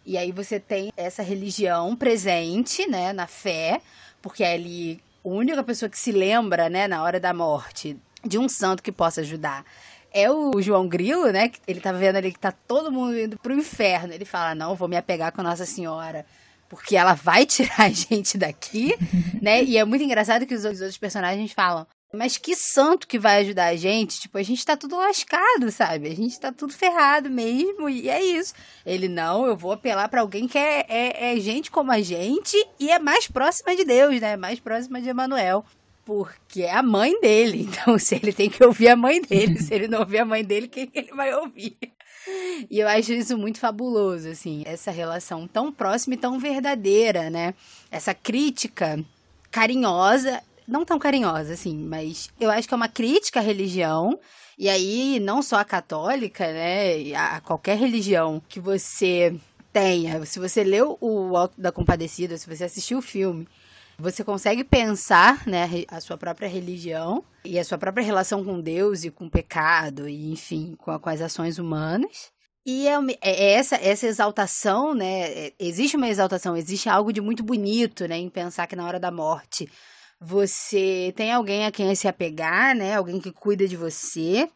E 0.06 0.16
aí 0.16 0.30
você 0.30 0.60
tem 0.60 0.92
essa 0.96 1.22
religião 1.22 1.96
presente, 1.96 2.86
né, 2.86 3.12
na 3.12 3.26
fé, 3.26 3.80
porque 4.22 4.44
é 4.44 4.54
ali 4.54 5.00
a 5.24 5.28
única 5.28 5.62
pessoa 5.64 5.88
que 5.88 5.98
se 5.98 6.12
lembra, 6.12 6.70
né, 6.70 6.86
na 6.86 7.02
hora 7.02 7.18
da 7.18 7.34
morte 7.34 7.96
de 8.24 8.38
um 8.38 8.48
santo 8.48 8.82
que 8.82 8.92
possa 8.92 9.20
ajudar 9.20 9.64
é 10.16 10.30
o 10.30 10.62
João 10.62 10.88
Grilo, 10.88 11.30
né? 11.30 11.50
Ele 11.66 11.78
tá 11.78 11.92
vendo 11.92 12.16
ali 12.16 12.32
que 12.32 12.38
tá 12.38 12.50
todo 12.50 12.90
mundo 12.90 13.18
indo 13.18 13.38
pro 13.38 13.52
inferno. 13.52 14.14
Ele 14.14 14.24
fala: 14.24 14.54
"Não, 14.54 14.74
vou 14.74 14.88
me 14.88 14.96
apegar 14.96 15.30
com 15.30 15.42
Nossa 15.42 15.66
Senhora" 15.66 16.24
porque 16.68 16.96
ela 16.96 17.14
vai 17.14 17.44
tirar 17.46 17.82
a 17.82 17.90
gente 17.90 18.38
daqui, 18.38 18.94
né? 19.42 19.62
E 19.62 19.76
é 19.76 19.84
muito 19.84 20.02
engraçado 20.02 20.46
que 20.46 20.54
os 20.54 20.64
outros 20.64 20.96
personagens 20.96 21.52
falam: 21.52 21.86
mas 22.16 22.36
que 22.36 22.56
santo 22.56 23.06
que 23.06 23.18
vai 23.18 23.40
ajudar 23.40 23.66
a 23.66 23.76
gente? 23.76 24.20
Tipo, 24.20 24.38
a 24.38 24.42
gente 24.42 24.64
tá 24.64 24.76
tudo 24.76 24.96
lascado, 24.96 25.70
sabe? 25.70 26.08
A 26.08 26.14
gente 26.14 26.40
tá 26.40 26.50
tudo 26.50 26.72
ferrado 26.72 27.30
mesmo, 27.30 27.88
e 27.88 28.08
é 28.08 28.22
isso. 28.22 28.54
Ele, 28.84 29.08
não, 29.08 29.46
eu 29.46 29.56
vou 29.56 29.72
apelar 29.72 30.08
para 30.08 30.20
alguém 30.20 30.48
que 30.48 30.58
é, 30.58 30.84
é, 30.88 31.32
é, 31.32 31.40
gente 31.40 31.70
como 31.70 31.92
a 31.92 32.00
gente 32.00 32.56
e 32.80 32.90
é 32.90 32.98
mais 32.98 33.28
próxima 33.28 33.76
de 33.76 33.84
Deus, 33.84 34.20
né? 34.20 34.36
Mais 34.36 34.58
próxima 34.58 35.00
de 35.00 35.08
Emanuel. 35.08 35.64
Porque 36.04 36.62
é 36.62 36.72
a 36.72 36.82
mãe 36.82 37.20
dele. 37.20 37.68
Então, 37.76 37.98
se 37.98 38.14
ele 38.14 38.32
tem 38.32 38.48
que 38.48 38.64
ouvir 38.64 38.88
a 38.88 38.96
mãe 38.96 39.20
dele, 39.20 39.60
se 39.60 39.74
ele 39.74 39.88
não 39.88 40.00
ouvir 40.00 40.18
a 40.18 40.24
mãe 40.24 40.44
dele, 40.44 40.68
quem 40.68 40.90
ele 40.94 41.12
vai 41.12 41.34
ouvir? 41.34 41.76
E 42.68 42.80
eu 42.80 42.88
acho 42.88 43.12
isso 43.12 43.38
muito 43.38 43.60
fabuloso, 43.60 44.28
assim, 44.28 44.64
essa 44.66 44.90
relação 44.90 45.46
tão 45.46 45.70
próxima 45.70 46.14
e 46.14 46.18
tão 46.18 46.40
verdadeira, 46.40 47.30
né? 47.30 47.54
Essa 47.88 48.12
crítica 48.12 48.98
carinhosa 49.48 50.42
não 50.66 50.84
tão 50.84 50.98
carinhosa, 50.98 51.52
assim, 51.52 51.76
mas 51.76 52.28
eu 52.40 52.50
acho 52.50 52.66
que 52.66 52.74
é 52.74 52.76
uma 52.76 52.88
crítica 52.88 53.40
à 53.40 53.42
religião. 53.42 54.18
E 54.58 54.68
aí, 54.68 55.20
não 55.20 55.42
só 55.42 55.56
a 55.56 55.64
católica, 55.64 56.50
né? 56.50 57.14
A 57.14 57.40
qualquer 57.40 57.76
religião 57.76 58.42
que 58.48 58.58
você 58.58 59.34
tenha. 59.72 60.24
Se 60.24 60.38
você 60.38 60.64
leu 60.64 60.96
o 61.00 61.36
Alto 61.36 61.60
da 61.60 61.70
Compadecida, 61.70 62.38
se 62.38 62.48
você 62.48 62.64
assistiu 62.64 62.98
o 62.98 63.02
filme, 63.02 63.46
você 63.98 64.24
consegue 64.24 64.64
pensar, 64.64 65.46
né, 65.46 65.68
a 65.88 66.00
sua 66.00 66.16
própria 66.16 66.48
religião 66.48 67.24
e 67.44 67.58
a 67.58 67.64
sua 67.64 67.78
própria 67.78 68.04
relação 68.04 68.44
com 68.44 68.60
Deus 68.60 69.04
e 69.04 69.10
com 69.10 69.26
o 69.26 69.30
pecado, 69.30 70.08
e 70.08 70.32
enfim, 70.32 70.74
com, 70.78 70.98
com 70.98 71.08
as 71.10 71.20
ações 71.20 71.58
humanas. 71.58 72.30
E 72.64 72.88
é, 72.88 72.98
é, 73.20 73.52
essa, 73.52 73.76
essa 73.76 74.06
exaltação, 74.06 74.92
né? 74.92 75.30
É, 75.30 75.52
existe 75.58 75.96
uma 75.96 76.08
exaltação, 76.08 76.56
existe 76.56 76.88
algo 76.88 77.12
de 77.12 77.20
muito 77.20 77.42
bonito, 77.42 78.08
né? 78.08 78.18
Em 78.18 78.28
pensar 78.28 78.66
que 78.66 78.74
na 78.74 78.84
hora 78.84 78.98
da 78.98 79.10
morte 79.10 79.68
você 80.20 81.12
tem 81.16 81.32
alguém 81.32 81.66
a 81.66 81.72
quem 81.72 81.94
se 81.94 82.08
apegar, 82.08 82.74
né? 82.74 82.94
Alguém 82.94 83.20
que 83.20 83.32
cuida 83.32 83.66
de 83.68 83.76
você. 83.76 84.48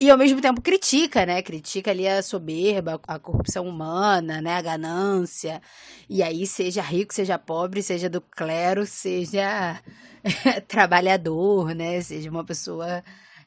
E 0.00 0.10
ao 0.10 0.18
mesmo 0.18 0.40
tempo 0.40 0.60
critica, 0.60 1.26
né? 1.26 1.42
Critica 1.42 1.90
ali 1.90 2.06
a 2.06 2.22
soberba, 2.22 3.00
a 3.06 3.18
corrupção 3.18 3.66
humana, 3.66 4.40
né? 4.40 4.56
A 4.56 4.62
ganância. 4.62 5.60
E 6.08 6.22
aí, 6.22 6.46
seja 6.46 6.82
rico, 6.82 7.12
seja 7.12 7.38
pobre, 7.38 7.82
seja 7.82 8.08
do 8.08 8.20
clero, 8.20 8.86
seja 8.86 9.82
trabalhador, 10.68 11.74
né? 11.74 12.00
Seja 12.00 12.30
uma 12.30 12.44
pessoa 12.44 13.02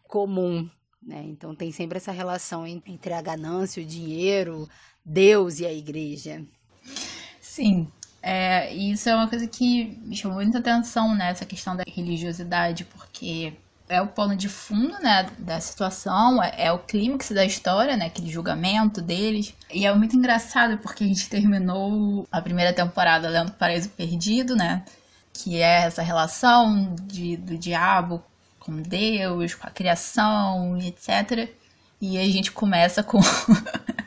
comum. 0.08 0.69
Né? 1.02 1.24
Então 1.26 1.56
tem 1.56 1.71
sempre 1.71 1.97
essa 1.97 2.12
relação 2.12 2.67
entre 2.67 3.13
a 3.13 3.21
ganância, 3.21 3.82
o 3.82 3.86
dinheiro, 3.86 4.69
Deus 5.04 5.60
e 5.60 5.65
a 5.65 5.74
igreja. 5.74 6.45
Sim, 7.39 7.91
é, 8.21 8.73
isso 8.73 9.10
é 9.10 9.15
uma 9.15 9.27
coisa 9.27 9.47
que 9.47 9.99
me 10.03 10.15
chamou 10.15 10.38
muita 10.38 10.60
atenção, 10.60 11.15
né? 11.15 11.29
Essa 11.29 11.45
questão 11.45 11.75
da 11.75 11.84
religiosidade, 11.88 12.86
porque 12.86 13.53
é 13.91 14.01
o 14.01 14.07
pano 14.07 14.36
de 14.38 14.47
fundo, 14.47 14.97
né, 14.99 15.29
da 15.38 15.60
situação, 15.60 16.41
é, 16.41 16.53
é 16.57 16.71
o 16.71 16.79
clímax 16.79 17.31
da 17.31 17.43
história, 17.43 17.97
né, 17.97 18.05
aquele 18.05 18.31
julgamento 18.31 19.01
deles. 19.01 19.53
E 19.69 19.86
é 19.86 19.93
muito 19.93 20.15
engraçado 20.15 20.77
porque 20.77 21.03
a 21.03 21.07
gente 21.07 21.29
terminou 21.29 22.25
a 22.31 22.41
primeira 22.41 22.71
temporada 22.71 23.27
lendo 23.27 23.51
Paraíso 23.51 23.89
Perdido, 23.89 24.55
né, 24.55 24.86
que 25.34 25.57
é 25.57 25.81
essa 25.81 26.01
relação 26.01 26.95
de, 27.01 27.36
do 27.36 27.57
diabo 27.57 28.23
com 28.60 28.81
Deus, 28.81 29.55
com 29.55 29.67
a 29.67 29.71
criação 29.71 30.77
e 30.77 30.88
etc. 30.88 31.49
E 31.99 32.17
a 32.17 32.23
gente 32.25 32.51
começa 32.51 33.03
com 33.03 33.19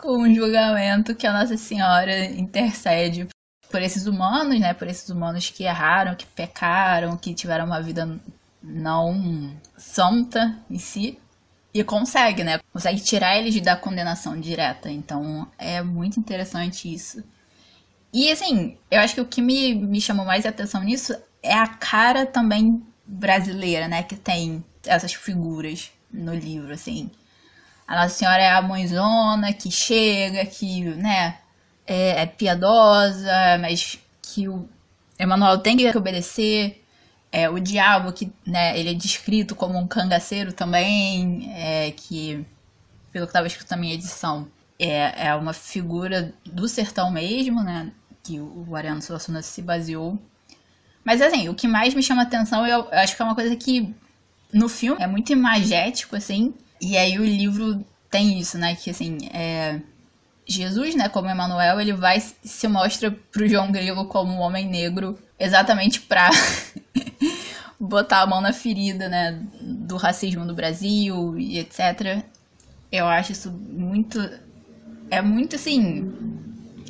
com 0.00 0.18
um 0.18 0.34
julgamento 0.34 1.14
que 1.14 1.26
a 1.26 1.32
Nossa 1.32 1.56
Senhora 1.56 2.24
intercede 2.24 3.28
por 3.70 3.80
esses 3.82 4.06
humanos, 4.06 4.58
né? 4.58 4.74
Por 4.74 4.88
esses 4.88 5.08
humanos 5.08 5.50
que 5.50 5.64
erraram, 5.64 6.14
que 6.14 6.26
pecaram, 6.26 7.16
que 7.16 7.34
tiveram 7.34 7.66
uma 7.66 7.80
vida 7.80 8.18
não 8.62 9.54
santa 9.76 10.58
em 10.70 10.78
si. 10.78 11.18
E 11.72 11.84
consegue, 11.84 12.42
né? 12.42 12.58
Consegue 12.72 13.00
tirar 13.00 13.38
eles 13.38 13.60
da 13.60 13.76
condenação 13.76 14.38
direta. 14.40 14.90
Então 14.90 15.46
é 15.56 15.82
muito 15.82 16.18
interessante 16.18 16.92
isso. 16.92 17.22
E 18.12 18.30
assim, 18.30 18.76
eu 18.90 19.00
acho 19.00 19.14
que 19.14 19.20
o 19.20 19.26
que 19.26 19.40
me, 19.40 19.74
me 19.74 20.00
chamou 20.00 20.26
mais 20.26 20.44
atenção 20.44 20.82
nisso 20.82 21.14
é 21.42 21.54
a 21.54 21.66
cara 21.66 22.26
também 22.26 22.82
brasileira, 23.06 23.88
né, 23.88 24.02
que 24.02 24.16
tem 24.16 24.64
essas 24.84 25.12
figuras 25.12 25.90
no 26.12 26.34
livro, 26.34 26.72
assim. 26.72 27.10
A 27.90 27.96
Nossa 27.96 28.14
Senhora 28.14 28.40
é 28.40 28.48
a 28.48 28.62
mãezona 28.62 29.52
que 29.52 29.68
chega, 29.68 30.46
que, 30.46 30.84
né, 30.84 31.38
é, 31.84 32.22
é 32.22 32.26
piedosa, 32.26 33.58
mas 33.60 33.98
que 34.22 34.48
o 34.48 34.68
Emanuel 35.18 35.58
tem 35.58 35.76
que 35.76 35.98
obedecer. 35.98 36.84
É, 37.32 37.50
o 37.50 37.58
diabo, 37.58 38.12
que, 38.12 38.32
né, 38.46 38.78
ele 38.78 38.90
é 38.90 38.94
descrito 38.94 39.56
como 39.56 39.76
um 39.76 39.88
cangaceiro 39.88 40.52
também, 40.52 41.52
é, 41.52 41.90
que, 41.90 42.46
pelo 43.10 43.26
que 43.26 43.30
estava 43.30 43.48
escrito 43.48 43.72
na 43.72 43.76
minha 43.76 43.94
edição, 43.94 44.46
é, 44.78 45.26
é 45.26 45.34
uma 45.34 45.52
figura 45.52 46.32
do 46.46 46.68
sertão 46.68 47.10
mesmo, 47.10 47.60
né, 47.60 47.90
que 48.22 48.38
o 48.38 48.76
Ariano 48.76 49.02
Suassuna 49.02 49.42
se 49.42 49.62
baseou. 49.62 50.16
Mas 51.04 51.20
assim, 51.20 51.48
o 51.48 51.56
que 51.56 51.66
mais 51.66 51.92
me 51.92 52.04
chama 52.04 52.22
atenção, 52.22 52.64
eu, 52.64 52.84
eu 52.84 52.98
acho 53.00 53.16
que 53.16 53.22
é 53.22 53.24
uma 53.24 53.34
coisa 53.34 53.56
que 53.56 53.92
no 54.52 54.68
filme 54.68 55.02
é 55.02 55.08
muito 55.08 55.32
imagético, 55.32 56.14
assim, 56.14 56.54
e 56.80 56.96
aí 56.96 57.18
o 57.18 57.24
livro 57.24 57.84
tem 58.10 58.38
isso, 58.38 58.58
né? 58.58 58.74
Que 58.74 58.90
assim, 58.90 59.18
é... 59.32 59.80
Jesus, 60.46 60.96
né, 60.96 61.08
como 61.08 61.28
Emanuel, 61.28 61.80
ele 61.80 61.92
vai 61.92 62.18
se 62.20 62.66
mostra 62.66 63.10
pro 63.30 63.48
João 63.48 63.70
Grilo 63.70 64.06
como 64.06 64.32
um 64.32 64.40
homem 64.40 64.66
negro 64.66 65.16
exatamente 65.38 66.00
pra 66.00 66.28
botar 67.78 68.22
a 68.22 68.26
mão 68.26 68.40
na 68.40 68.52
ferida, 68.52 69.08
né, 69.08 69.40
do 69.60 69.96
racismo 69.96 70.44
no 70.44 70.54
Brasil 70.54 71.38
e 71.38 71.58
etc. 71.58 72.24
Eu 72.90 73.06
acho 73.06 73.30
isso 73.30 73.52
muito 73.52 74.18
é 75.08 75.22
muito 75.22 75.54
assim, 75.56 76.12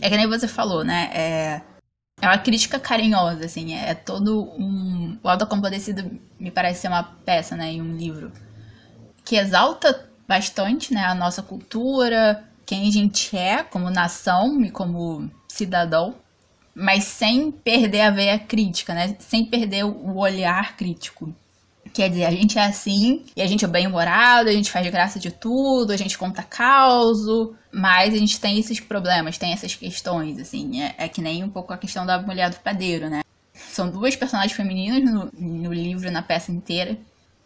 é 0.00 0.08
que 0.08 0.16
nem 0.16 0.26
você 0.26 0.48
falou, 0.48 0.84
né? 0.84 1.10
É 1.12 1.60
é 2.22 2.26
uma 2.26 2.38
crítica 2.38 2.78
carinhosa, 2.78 3.46
assim, 3.46 3.74
é 3.74 3.94
todo 3.94 4.42
um. 4.58 5.18
O 5.22 5.28
Alto 5.28 5.46
Compadecido 5.46 6.18
me 6.38 6.50
parece 6.50 6.82
ser 6.82 6.88
uma 6.88 7.02
peça, 7.02 7.56
né, 7.56 7.72
em 7.72 7.80
um 7.80 7.96
livro 7.96 8.30
que 9.24 9.36
exalta 9.36 10.08
bastante, 10.26 10.94
né, 10.94 11.04
a 11.04 11.14
nossa 11.14 11.42
cultura, 11.42 12.44
quem 12.64 12.88
a 12.88 12.92
gente 12.92 13.36
é 13.36 13.62
como 13.62 13.90
nação 13.90 14.64
e 14.64 14.70
como 14.70 15.28
cidadão, 15.48 16.14
mas 16.74 17.04
sem 17.04 17.50
perder 17.50 18.02
a 18.02 18.10
veia 18.10 18.38
crítica, 18.38 18.94
né, 18.94 19.16
sem 19.18 19.44
perder 19.44 19.84
o 19.84 20.16
olhar 20.16 20.76
crítico. 20.76 21.34
Quer 21.92 22.08
dizer, 22.08 22.26
a 22.26 22.30
gente 22.30 22.56
é 22.58 22.64
assim, 22.64 23.24
e 23.34 23.42
a 23.42 23.46
gente 23.46 23.64
é 23.64 23.68
bem-humorado, 23.68 24.48
a 24.48 24.52
gente 24.52 24.70
faz 24.70 24.88
graça 24.88 25.18
de 25.18 25.32
tudo, 25.32 25.92
a 25.92 25.96
gente 25.96 26.16
conta 26.16 26.42
causo, 26.42 27.56
mas 27.72 28.14
a 28.14 28.16
gente 28.16 28.38
tem 28.38 28.58
esses 28.58 28.78
problemas, 28.78 29.38
tem 29.38 29.52
essas 29.52 29.74
questões, 29.74 30.38
assim. 30.38 30.82
É, 30.82 30.94
é 30.98 31.08
que 31.08 31.20
nem 31.20 31.42
um 31.42 31.48
pouco 31.48 31.72
a 31.72 31.78
questão 31.78 32.06
da 32.06 32.20
mulher 32.20 32.50
do 32.50 32.60
padeiro, 32.60 33.10
né? 33.10 33.22
São 33.52 33.90
duas 33.90 34.14
personagens 34.14 34.56
femininas 34.56 35.02
no, 35.02 35.30
no 35.32 35.72
livro, 35.72 36.10
na 36.12 36.22
peça 36.22 36.52
inteira. 36.52 36.96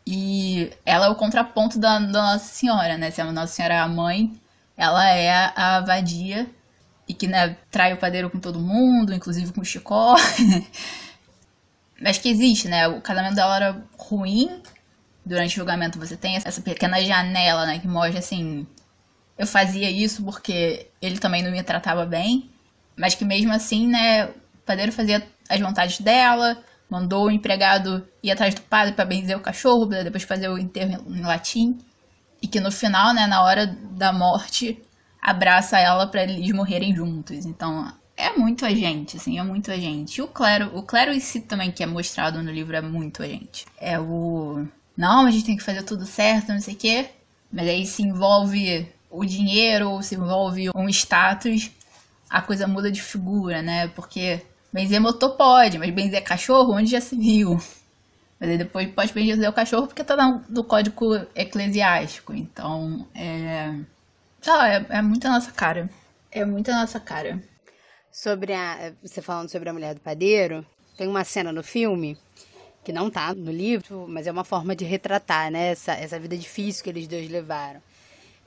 E 0.07 0.71
ela 0.85 1.07
é 1.07 1.09
o 1.09 1.14
contraponto 1.14 1.79
da, 1.79 1.99
da 1.99 2.33
Nossa 2.33 2.47
Senhora, 2.47 2.99
né? 2.99 3.11
Se 3.11 3.21
a 3.21 3.33
Nossa 3.33 3.55
Senhora 3.55 3.75
é 3.75 3.79
a 3.79 3.88
mãe, 3.88 4.33
ela 4.77 5.09
é 5.09 5.53
a 5.57 5.81
vadia 5.81 6.47
e 7.09 7.14
que 7.14 7.27
né, 7.27 7.57
trai 7.71 7.93
o 7.93 7.99
padeiro 7.99 8.31
com 8.31 8.38
todo 8.38 8.59
mundo, 8.59 9.14
inclusive 9.14 9.53
com 9.53 9.61
o 9.61 9.64
Chicó. 9.64 10.17
Mas 12.01 12.19
que 12.19 12.29
existe, 12.29 12.69
né? 12.69 12.88
O 12.88 13.01
casamento 13.01 13.35
dela 13.35 13.57
era 13.57 13.85
ruim. 13.97 14.62
Durante 15.25 15.55
o 15.55 15.57
julgamento 15.57 15.99
você 15.99 16.17
tem 16.17 16.37
essa 16.37 16.61
pequena 16.61 17.03
janela, 17.03 17.67
né? 17.67 17.79
Que 17.79 17.88
mostra 17.88 18.19
assim. 18.19 18.67
Eu 19.38 19.47
fazia 19.47 19.90
isso 19.90 20.23
porque 20.23 20.88
ele 21.01 21.19
também 21.19 21.43
não 21.43 21.51
me 21.51 21.62
tratava 21.62 22.05
bem. 22.05 22.51
Mas 22.97 23.14
que 23.14 23.25
mesmo 23.25 23.53
assim, 23.53 23.88
né? 23.88 24.27
O 24.27 24.35
padeiro 24.67 24.93
fazia 24.93 25.27
as 25.49 25.61
vontades 25.61 26.01
dela. 26.01 26.62
Mandou 26.88 27.27
o 27.27 27.31
empregado 27.31 28.07
ir 28.23 28.31
atrás 28.31 28.55
do 28.55 28.61
padre 28.62 28.94
para 28.94 29.05
benzer 29.05 29.37
o 29.37 29.40
cachorro, 29.40 29.88
pra 29.88 30.03
depois 30.03 30.23
fazer 30.23 30.49
o 30.49 30.59
enterro 30.59 31.05
em 31.09 31.23
latim. 31.23 31.79
E 32.42 32.47
que 32.47 32.61
no 32.61 32.70
final, 32.70 33.14
né, 33.14 33.27
na 33.27 33.42
hora 33.42 33.66
da 33.66 34.12
morte, 34.12 34.83
abraça 35.20 35.79
ela 35.79 36.07
para 36.07 36.23
eles 36.23 36.53
morrerem 36.53 36.94
juntos. 36.94 37.47
Então, 37.47 37.92
é 38.16 38.37
muito 38.37 38.66
a 38.66 38.70
gente, 38.70 39.16
assim, 39.16 39.38
é 39.38 39.42
muito 39.42 39.70
a 39.70 39.77
gente. 39.77 40.18
E 40.18 40.23
o 40.23 40.29
clero, 40.29 40.70
o 40.77 40.83
clero 40.83 41.12
em 41.12 41.20
si 41.20 41.40
também 41.40 41.73
que 41.73 41.83
é 41.83 41.87
mostrado 41.87 42.42
no 42.42 42.51
livro 42.53 42.77
é 42.77 42.81
muito 42.83 43.23
a 43.23 43.27
gente. 43.27 43.66
É 43.81 43.99
o 43.99 44.66
não, 44.97 45.27
a 45.27 45.31
gente 45.31 45.44
tem 45.44 45.57
que 45.57 45.62
fazer 45.62 45.83
tudo 45.83 46.07
certo, 46.07 46.53
não 46.53 46.61
sei 46.61 46.75
o 46.75 46.77
quê. 46.77 47.11
Mas 47.53 47.68
aí 47.68 47.87
se 47.87 48.03
envolve 48.03 48.88
o 49.11 49.25
dinheiro, 49.25 50.03
se 50.03 50.14
envolve 50.14 50.70
um 50.75 50.88
status, 50.88 51.70
a 52.31 52.40
coisa 52.40 52.66
muda 52.66 52.90
de 52.90 53.03
figura, 53.03 53.62
né? 53.62 53.88
Porque 53.88 54.42
benzer 54.75 55.01
motor 55.01 55.37
pode, 55.37 55.79
mas 55.79 55.95
benzer 55.95 56.25
cachorro, 56.25 56.75
onde 56.75 56.91
já 56.91 57.01
se 57.01 57.17
viu? 57.17 57.57
Mas 58.41 58.51
aí 58.51 58.59
depois 58.59 58.91
pode 58.91 59.13
benzer 59.13 59.49
o 59.49 59.53
cachorro 59.53 59.87
porque 59.87 60.03
tá 60.03 60.17
no 60.49 60.65
código 60.65 61.15
eclesiástico. 61.35 62.35
Então, 62.35 63.07
é. 63.15 63.73
Sei 64.43 64.53
é, 64.53 64.87
é 64.91 65.03
muito 65.03 65.27
a 65.27 65.31
nossa 65.31 65.53
cara. 65.53 65.89
É 66.31 66.45
muito 66.45 66.71
a 66.71 66.81
nossa 66.81 66.99
cara 66.99 67.41
sobre 68.11 68.53
a. 68.53 68.93
Você 69.03 69.23
falando 69.23 69.51
sobre 69.51 69.69
a 69.69 69.73
mulher 69.73 69.94
do 69.94 70.01
padeiro, 70.01 70.65
tem 70.96 71.09
uma 71.09 71.25
cena 71.25 71.53
no 71.53 71.63
filme 71.63 72.17
que 72.85 72.92
não 72.92 73.11
tá 73.11 73.35
no 73.35 73.51
livro, 73.51 74.07
mas 74.09 74.27
é 74.27 74.33
uma 74.33 74.44
forma 74.44 74.77
de 74.77 74.85
retratar, 74.85 75.51
né? 75.51 75.73
Essa, 75.73 75.92
essa 75.92 76.19
vida 76.19 76.37
difícil 76.37 76.85
que 76.85 76.90
eles 76.90 77.09
dois 77.09 77.29
levaram. 77.31 77.83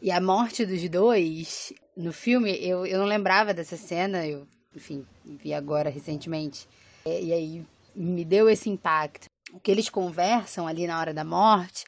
E 0.02 0.12
a 0.12 0.22
morte 0.22 0.66
dos 0.66 0.88
dois, 0.88 1.74
no 1.96 2.14
filme, 2.14 2.56
eu, 2.62 2.86
eu 2.86 3.00
não 3.00 3.06
lembrava 3.06 3.54
dessa 3.54 3.76
cena, 3.76 4.26
eu, 4.28 4.48
enfim, 4.78 5.06
vi 5.26 5.54
agora 5.54 5.90
recentemente. 5.90 6.68
E, 7.06 7.26
e 7.26 7.34
aí 7.34 7.66
me 7.96 8.24
deu 8.24 8.48
esse 8.48 8.70
impacto. 8.70 9.26
O 9.52 9.60
que 9.60 9.72
eles 9.72 9.90
conversam 9.90 10.68
ali 10.68 10.86
na 10.86 11.00
hora 11.00 11.14
da 11.14 11.24
morte 11.24 11.84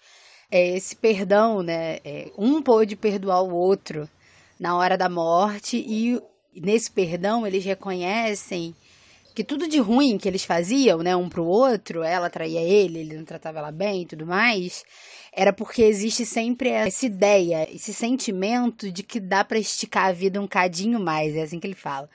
é 0.51 0.75
esse 0.75 0.95
perdão, 0.95 1.61
né? 1.61 1.99
É, 2.03 2.31
um 2.37 2.61
pôde 2.61 2.95
perdoar 2.95 3.43
o 3.43 3.53
outro 3.53 4.09
na 4.59 4.75
hora 4.75 4.97
da 4.97 5.07
morte 5.07 5.77
e 5.77 6.19
nesse 6.55 6.91
perdão 6.91 7.45
eles 7.45 7.63
reconhecem 7.63 8.75
que 9.35 9.43
tudo 9.43 9.67
de 9.67 9.77
ruim 9.79 10.17
que 10.17 10.27
eles 10.27 10.43
faziam, 10.43 10.99
né, 10.99 11.15
um 11.15 11.29
pro 11.29 11.45
outro, 11.45 12.03
ela 12.03 12.29
traía 12.29 12.61
ele, 12.61 12.99
ele 12.99 13.15
não 13.15 13.23
tratava 13.23 13.59
ela 13.59 13.71
bem 13.71 14.01
e 14.01 14.05
tudo 14.05 14.25
mais, 14.25 14.83
era 15.31 15.53
porque 15.53 15.83
existe 15.83 16.25
sempre 16.25 16.69
essa 16.69 17.05
ideia, 17.05 17.65
esse 17.73 17.93
sentimento 17.93 18.91
de 18.91 19.01
que 19.03 19.19
dá 19.19 19.45
para 19.45 19.59
esticar 19.59 20.07
a 20.07 20.11
vida 20.11 20.41
um 20.41 20.47
cadinho 20.47 20.99
mais, 20.99 21.35
é 21.35 21.43
assim 21.43 21.59
que 21.59 21.67
ele 21.67 21.75
fala. 21.75 22.09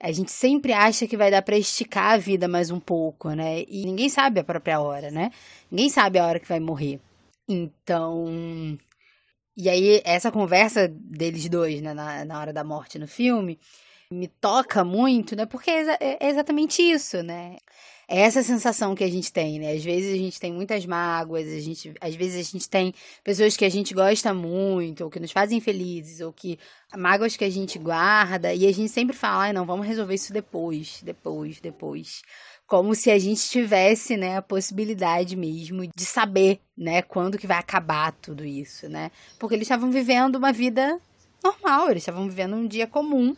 A 0.00 0.12
gente 0.12 0.30
sempre 0.30 0.72
acha 0.72 1.06
que 1.06 1.16
vai 1.16 1.30
dar 1.30 1.42
para 1.42 1.56
esticar 1.56 2.12
a 2.12 2.16
vida 2.18 2.46
mais 2.46 2.70
um 2.70 2.78
pouco, 2.78 3.30
né? 3.30 3.62
E 3.66 3.84
ninguém 3.86 4.08
sabe 4.08 4.40
a 4.40 4.44
própria 4.44 4.80
hora, 4.80 5.10
né? 5.10 5.30
Ninguém 5.70 5.88
sabe 5.88 6.18
a 6.18 6.26
hora 6.26 6.38
que 6.38 6.48
vai 6.48 6.60
morrer. 6.60 7.00
Então, 7.48 8.78
e 9.56 9.70
aí, 9.70 10.02
essa 10.04 10.30
conversa 10.30 10.86
deles 10.88 11.48
dois, 11.48 11.80
né, 11.80 11.94
na, 11.94 12.24
na 12.26 12.38
hora 12.40 12.52
da 12.52 12.62
morte 12.62 12.98
no 12.98 13.08
filme, 13.08 13.58
me 14.10 14.28
toca 14.28 14.84
muito, 14.84 15.34
né? 15.34 15.46
Porque 15.46 15.70
é, 15.70 16.18
é 16.20 16.28
exatamente 16.28 16.82
isso, 16.82 17.22
né? 17.22 17.56
É 18.08 18.20
essa 18.20 18.40
sensação 18.40 18.94
que 18.94 19.02
a 19.02 19.10
gente 19.10 19.32
tem, 19.32 19.58
né? 19.58 19.72
Às 19.72 19.82
vezes 19.82 20.14
a 20.14 20.16
gente 20.16 20.38
tem 20.38 20.52
muitas 20.52 20.86
mágoas, 20.86 21.48
a 21.48 21.58
gente, 21.58 21.92
às 22.00 22.14
vezes 22.14 22.48
a 22.48 22.50
gente 22.52 22.68
tem 22.68 22.94
pessoas 23.24 23.56
que 23.56 23.64
a 23.64 23.68
gente 23.68 23.92
gosta 23.92 24.32
muito, 24.32 25.02
ou 25.02 25.10
que 25.10 25.18
nos 25.18 25.32
fazem 25.32 25.60
felizes, 25.60 26.20
ou 26.20 26.32
que 26.32 26.56
mágoas 26.96 27.36
que 27.36 27.44
a 27.44 27.50
gente 27.50 27.80
guarda, 27.80 28.54
e 28.54 28.64
a 28.64 28.72
gente 28.72 28.90
sempre 28.90 29.16
fala, 29.16 29.48
ah, 29.48 29.52
não, 29.52 29.66
vamos 29.66 29.84
resolver 29.84 30.14
isso 30.14 30.32
depois, 30.32 31.00
depois, 31.02 31.60
depois. 31.60 32.22
Como 32.64 32.94
se 32.94 33.10
a 33.10 33.18
gente 33.18 33.42
tivesse, 33.48 34.16
né, 34.16 34.36
a 34.36 34.42
possibilidade 34.42 35.34
mesmo 35.34 35.84
de 35.84 36.04
saber, 36.04 36.60
né, 36.78 37.02
quando 37.02 37.36
que 37.36 37.46
vai 37.46 37.58
acabar 37.58 38.12
tudo 38.12 38.44
isso, 38.44 38.88
né? 38.88 39.10
Porque 39.36 39.56
eles 39.56 39.66
estavam 39.66 39.90
vivendo 39.90 40.36
uma 40.36 40.52
vida 40.52 41.00
normal, 41.42 41.90
eles 41.90 42.02
estavam 42.02 42.28
vivendo 42.28 42.54
um 42.54 42.68
dia 42.68 42.86
comum, 42.86 43.36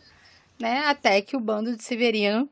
né? 0.59 0.85
Até 0.85 1.21
que 1.21 1.35
o 1.35 1.39
bando 1.39 1.75
de 1.75 1.83
Severino 1.83 2.47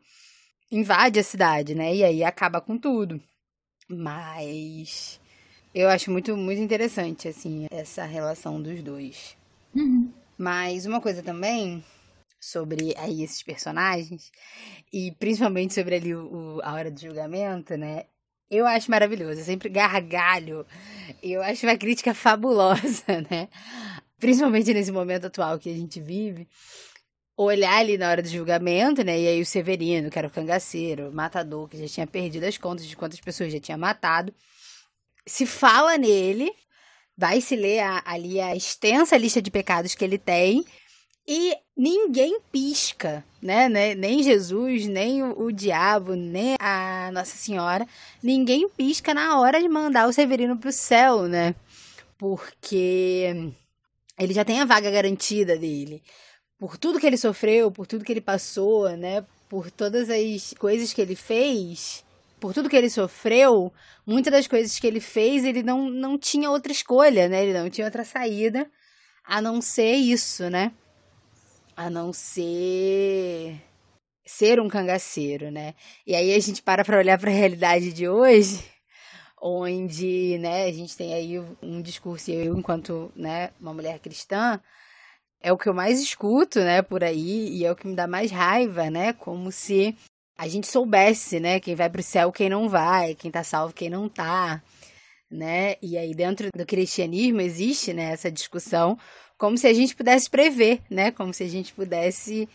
invade 0.71 1.19
a 1.19 1.23
cidade, 1.23 1.75
né? 1.75 1.95
E 1.95 2.03
aí 2.03 2.23
acaba 2.23 2.61
com 2.61 2.77
tudo. 2.77 3.21
Mas 3.89 5.19
eu 5.73 5.89
acho 5.89 6.11
muito, 6.11 6.35
muito 6.35 6.61
interessante, 6.61 7.27
assim, 7.27 7.67
essa 7.71 8.03
relação 8.03 8.61
dos 8.61 8.81
dois. 8.81 9.37
Uhum. 9.75 10.11
Mas 10.37 10.85
uma 10.85 11.01
coisa 11.01 11.23
também 11.23 11.83
sobre 12.39 12.93
aí 12.97 13.23
esses 13.23 13.41
personagens, 13.41 14.31
e 14.93 15.11
principalmente 15.13 15.73
sobre 15.73 15.95
ali 15.95 16.15
o, 16.15 16.59
a 16.63 16.73
hora 16.73 16.91
do 16.91 16.99
julgamento, 16.99 17.75
né? 17.75 18.05
Eu 18.49 18.65
acho 18.65 18.89
maravilhoso, 18.89 19.41
eu 19.41 19.45
sempre 19.45 19.69
gargalho. 19.69 20.65
Eu 21.21 21.41
acho 21.41 21.65
uma 21.65 21.77
crítica 21.77 22.13
fabulosa, 22.13 23.03
né? 23.29 23.49
Principalmente 24.19 24.73
nesse 24.73 24.91
momento 24.91 25.27
atual 25.27 25.59
que 25.59 25.69
a 25.69 25.75
gente 25.75 25.99
vive 25.99 26.47
olhar 27.37 27.77
ali 27.77 27.97
na 27.99 28.09
hora 28.09 28.23
do 28.23 28.27
julgamento, 28.27 29.03
né? 29.03 29.19
E 29.19 29.27
aí 29.27 29.41
o 29.41 29.45
Severino, 29.45 30.09
que 30.09 30.17
era 30.17 30.27
o 30.27 30.31
cangaceiro, 30.31 31.09
o 31.09 31.13
matador, 31.13 31.69
que 31.69 31.77
já 31.77 31.87
tinha 31.87 32.07
perdido 32.07 32.45
as 32.45 32.57
contas 32.57 32.87
de 32.87 32.97
quantas 32.97 33.19
pessoas 33.19 33.53
já 33.53 33.59
tinha 33.59 33.77
matado. 33.77 34.33
Se 35.25 35.45
fala 35.45 35.97
nele, 35.97 36.51
vai 37.15 37.39
se 37.39 37.55
ler 37.55 37.81
a, 37.81 38.01
ali 38.05 38.41
a 38.41 38.55
extensa 38.55 39.15
lista 39.15 39.39
de 39.41 39.51
pecados 39.51 39.93
que 39.93 40.03
ele 40.03 40.17
tem. 40.17 40.65
E 41.27 41.55
ninguém 41.75 42.39
pisca, 42.51 43.23
né? 43.41 43.69
Nem 43.69 44.23
Jesus, 44.23 44.87
nem 44.87 45.21
o, 45.21 45.43
o, 45.43 45.51
diabo, 45.51 46.15
nem 46.15 46.55
a 46.59 47.11
Nossa 47.13 47.35
Senhora. 47.35 47.85
Ninguém 48.23 48.67
pisca 48.69 49.13
na 49.13 49.39
hora 49.39 49.61
de 49.61 49.67
mandar 49.67 50.07
o 50.07 50.13
Severino 50.13 50.57
pro 50.57 50.71
céu, 50.71 51.27
né? 51.27 51.53
Porque 52.17 53.51
ele 54.17 54.33
já 54.33 54.43
tem 54.45 54.61
a 54.61 54.65
vaga 54.65 54.89
garantida 54.89 55.57
dele 55.57 56.01
por 56.59 56.77
tudo 56.77 56.99
que 56.99 57.05
ele 57.05 57.17
sofreu, 57.17 57.71
por 57.71 57.85
tudo 57.85 58.03
que 58.03 58.11
ele 58.11 58.21
passou, 58.21 58.89
né? 58.97 59.25
Por 59.47 59.71
todas 59.71 60.09
as 60.09 60.53
coisas 60.57 60.91
que 60.91 61.01
ele 61.01 61.15
fez, 61.15 62.03
por 62.39 62.53
tudo 62.53 62.69
que 62.69 62.75
ele 62.75 62.89
sofreu, 62.89 63.71
muitas 64.05 64.31
das 64.31 64.47
coisas 64.47 64.79
que 64.79 64.87
ele 64.87 64.99
fez, 64.99 65.43
ele 65.45 65.63
não, 65.63 65.89
não 65.89 66.17
tinha 66.17 66.49
outra 66.49 66.71
escolha, 66.71 67.27
né? 67.27 67.43
Ele 67.43 67.57
não 67.57 67.69
tinha 67.69 67.85
outra 67.85 68.03
saída 68.03 68.69
a 69.23 69.41
não 69.41 69.61
ser 69.61 69.93
isso, 69.93 70.49
né? 70.49 70.71
A 71.75 71.89
não 71.89 72.11
ser 72.11 73.61
ser 74.25 74.59
um 74.59 74.67
cangaceiro, 74.67 75.49
né? 75.49 75.73
E 76.05 76.13
aí 76.13 76.33
a 76.33 76.39
gente 76.39 76.61
para 76.61 76.83
para 76.83 76.97
olhar 76.97 77.17
para 77.17 77.31
a 77.31 77.33
realidade 77.33 77.93
de 77.93 78.09
hoje, 78.09 78.63
onde, 79.41 80.37
né, 80.39 80.65
a 80.65 80.71
gente 80.71 80.97
tem 80.97 81.13
aí 81.13 81.39
um 81.61 81.81
discurso 81.81 82.31
eu 82.31 82.57
enquanto, 82.57 83.11
né, 83.15 83.51
uma 83.59 83.73
mulher 83.73 83.99
cristã, 83.99 84.59
é 85.41 85.51
o 85.51 85.57
que 85.57 85.69
eu 85.69 85.73
mais 85.73 86.01
escuto, 86.01 86.59
né, 86.59 86.81
por 86.81 87.03
aí, 87.03 87.57
e 87.57 87.65
é 87.65 87.71
o 87.71 87.75
que 87.75 87.87
me 87.87 87.95
dá 87.95 88.07
mais 88.07 88.31
raiva, 88.31 88.89
né, 88.89 89.13
como 89.13 89.51
se 89.51 89.95
a 90.37 90.47
gente 90.47 90.67
soubesse, 90.67 91.39
né, 91.39 91.59
quem 91.59 91.75
vai 91.75 91.89
pro 91.89 92.03
céu, 92.03 92.31
quem 92.31 92.49
não 92.49 92.69
vai, 92.69 93.15
quem 93.15 93.31
tá 93.31 93.43
salvo, 93.43 93.73
quem 93.73 93.89
não 93.89 94.09
tá, 94.09 94.61
né, 95.29 95.75
e 95.81 95.97
aí 95.97 96.13
dentro 96.13 96.49
do 96.55 96.65
cristianismo 96.65 97.41
existe, 97.41 97.93
né, 97.93 98.11
essa 98.11 98.31
discussão, 98.31 98.97
como 99.37 99.57
se 99.57 99.67
a 99.67 99.73
gente 99.73 99.95
pudesse 99.95 100.29
prever, 100.29 100.81
né, 100.89 101.11
como 101.11 101.33
se 101.33 101.43
a 101.43 101.47
gente 101.47 101.73
pudesse 101.73 102.49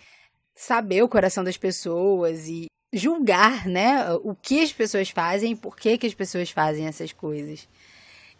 saber 0.55 1.03
o 1.03 1.09
coração 1.09 1.45
das 1.45 1.57
pessoas 1.57 2.49
e 2.49 2.67
julgar, 2.93 3.67
né, 3.67 4.13
o 4.23 4.35
que 4.35 4.61
as 4.61 4.73
pessoas 4.73 5.09
fazem 5.09 5.53
e 5.53 5.57
por 5.57 5.77
que, 5.77 5.97
que 5.97 6.07
as 6.07 6.15
pessoas 6.15 6.51
fazem 6.51 6.87
essas 6.87 7.13
coisas. 7.13 7.69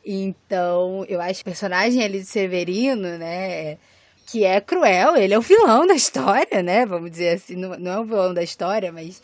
Então, 0.05 1.05
eu 1.09 1.21
acho 1.21 1.37
que 1.37 1.43
o 1.43 1.53
personagem 1.53 2.03
ali 2.03 2.19
de 2.19 2.27
Severino, 2.27 3.17
né, 3.19 3.79
que 4.27 4.45
é 4.45 4.61
cruel, 4.61 5.17
ele 5.17 5.35
é 5.35 5.39
o 5.39 5.43
vilão 5.43 5.87
da 5.87 5.95
história, 5.95 6.63
né? 6.63 6.87
Vamos 6.87 7.11
dizer 7.11 7.37
assim, 7.37 7.57
não, 7.57 7.79
não 7.79 7.93
é 7.93 8.01
o 8.01 8.05
vilão 8.05 8.35
da 8.35 8.43
história, 8.43 8.93
mas 8.93 9.23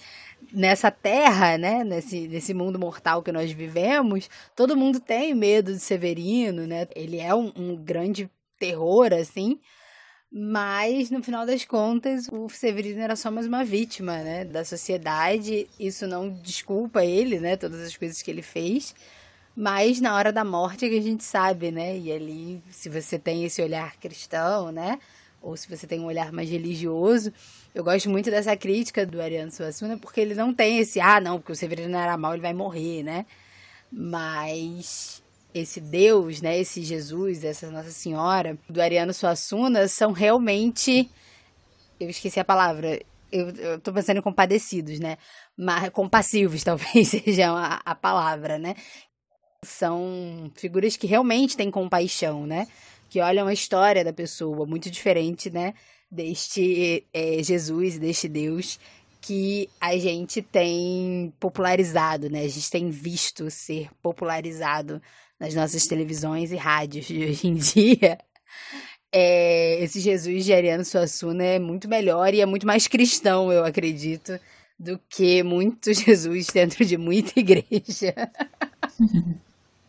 nessa 0.52 0.90
terra, 0.90 1.58
né? 1.58 1.84
Nesse, 1.84 2.28
nesse 2.28 2.54
mundo 2.54 2.78
mortal 2.78 3.22
que 3.22 3.32
nós 3.32 3.50
vivemos, 3.50 4.28
todo 4.54 4.76
mundo 4.76 5.00
tem 5.00 5.34
medo 5.34 5.72
de 5.72 5.80
Severino, 5.80 6.66
né? 6.66 6.86
Ele 6.94 7.18
é 7.18 7.34
um, 7.34 7.52
um 7.56 7.76
grande 7.76 8.30
terror, 8.58 9.12
assim. 9.12 9.58
Mas, 10.30 11.10
no 11.10 11.22
final 11.22 11.46
das 11.46 11.64
contas, 11.64 12.28
o 12.30 12.48
Severino 12.50 13.00
era 13.00 13.16
só 13.16 13.30
mais 13.30 13.46
uma 13.46 13.64
vítima, 13.64 14.18
né? 14.18 14.44
Da 14.44 14.64
sociedade. 14.64 15.68
Isso 15.80 16.06
não 16.06 16.30
desculpa 16.30 17.04
ele, 17.04 17.40
né? 17.40 17.56
Todas 17.56 17.80
as 17.80 17.96
coisas 17.96 18.20
que 18.20 18.30
ele 18.30 18.42
fez. 18.42 18.94
Mas 19.60 20.00
na 20.00 20.14
hora 20.14 20.32
da 20.32 20.44
morte 20.44 20.84
é 20.84 20.88
que 20.88 20.96
a 20.96 21.02
gente 21.02 21.24
sabe, 21.24 21.72
né? 21.72 21.98
E 21.98 22.12
ali, 22.12 22.62
se 22.70 22.88
você 22.88 23.18
tem 23.18 23.44
esse 23.44 23.60
olhar 23.60 23.96
cristão, 23.96 24.70
né? 24.70 25.00
Ou 25.42 25.56
se 25.56 25.68
você 25.68 25.84
tem 25.84 25.98
um 25.98 26.04
olhar 26.04 26.30
mais 26.30 26.48
religioso, 26.48 27.32
eu 27.74 27.82
gosto 27.82 28.08
muito 28.08 28.30
dessa 28.30 28.56
crítica 28.56 29.04
do 29.04 29.20
Ariano 29.20 29.50
Suassuna, 29.50 29.98
porque 29.98 30.20
ele 30.20 30.36
não 30.36 30.54
tem 30.54 30.78
esse, 30.78 31.00
ah, 31.00 31.20
não, 31.20 31.40
porque 31.40 31.50
o 31.50 31.56
Severino 31.56 31.96
era 31.96 32.16
mal, 32.16 32.34
ele 32.34 32.42
vai 32.42 32.54
morrer, 32.54 33.02
né? 33.02 33.26
Mas 33.90 35.24
esse 35.52 35.80
Deus, 35.80 36.40
né, 36.40 36.56
esse 36.56 36.84
Jesus, 36.84 37.42
essa 37.42 37.68
Nossa 37.68 37.90
Senhora 37.90 38.56
do 38.70 38.80
Ariano 38.80 39.12
Suassuna 39.12 39.88
são 39.88 40.12
realmente 40.12 41.10
eu 41.98 42.08
esqueci 42.08 42.38
a 42.38 42.44
palavra. 42.44 43.00
Eu, 43.30 43.50
eu 43.50 43.80
tô 43.80 43.92
pensando 43.92 44.18
em 44.18 44.22
compadecidos, 44.22 45.00
né? 45.00 45.18
Mas 45.56 45.90
compassivos 45.90 46.62
talvez 46.64 47.08
seja 47.08 47.50
a, 47.50 47.80
a 47.84 47.94
palavra, 47.94 48.56
né? 48.56 48.76
São 49.64 50.50
figuras 50.54 50.96
que 50.96 51.06
realmente 51.06 51.56
têm 51.56 51.70
compaixão, 51.70 52.46
né? 52.46 52.66
Que 53.10 53.20
olham 53.20 53.46
a 53.46 53.52
história 53.52 54.04
da 54.04 54.12
pessoa, 54.12 54.66
muito 54.66 54.90
diferente, 54.90 55.50
né? 55.50 55.74
Deste 56.10 57.04
é, 57.12 57.42
Jesus, 57.42 57.98
deste 57.98 58.28
Deus 58.28 58.78
que 59.20 59.68
a 59.80 59.96
gente 59.98 60.40
tem 60.40 61.32
popularizado, 61.40 62.30
né? 62.30 62.42
A 62.42 62.48
gente 62.48 62.70
tem 62.70 62.88
visto 62.88 63.50
ser 63.50 63.90
popularizado 64.02 65.02
nas 65.38 65.54
nossas 65.54 65.84
televisões 65.84 66.52
e 66.52 66.56
rádios 66.56 67.06
de 67.06 67.24
hoje 67.24 67.48
em 67.48 67.54
dia. 67.58 68.18
É, 69.12 69.82
esse 69.82 70.00
Jesus 70.00 70.44
de 70.44 70.52
Ariano 70.52 70.84
Suassuna 70.84 71.42
é 71.44 71.58
muito 71.58 71.88
melhor 71.88 72.32
e 72.32 72.40
é 72.40 72.46
muito 72.46 72.66
mais 72.66 72.86
cristão, 72.86 73.50
eu 73.50 73.64
acredito, 73.64 74.38
do 74.78 74.98
que 75.08 75.42
muito 75.42 75.92
Jesus 75.94 76.46
dentro 76.48 76.84
de 76.84 76.96
muita 76.96 77.38
igreja. 77.40 78.14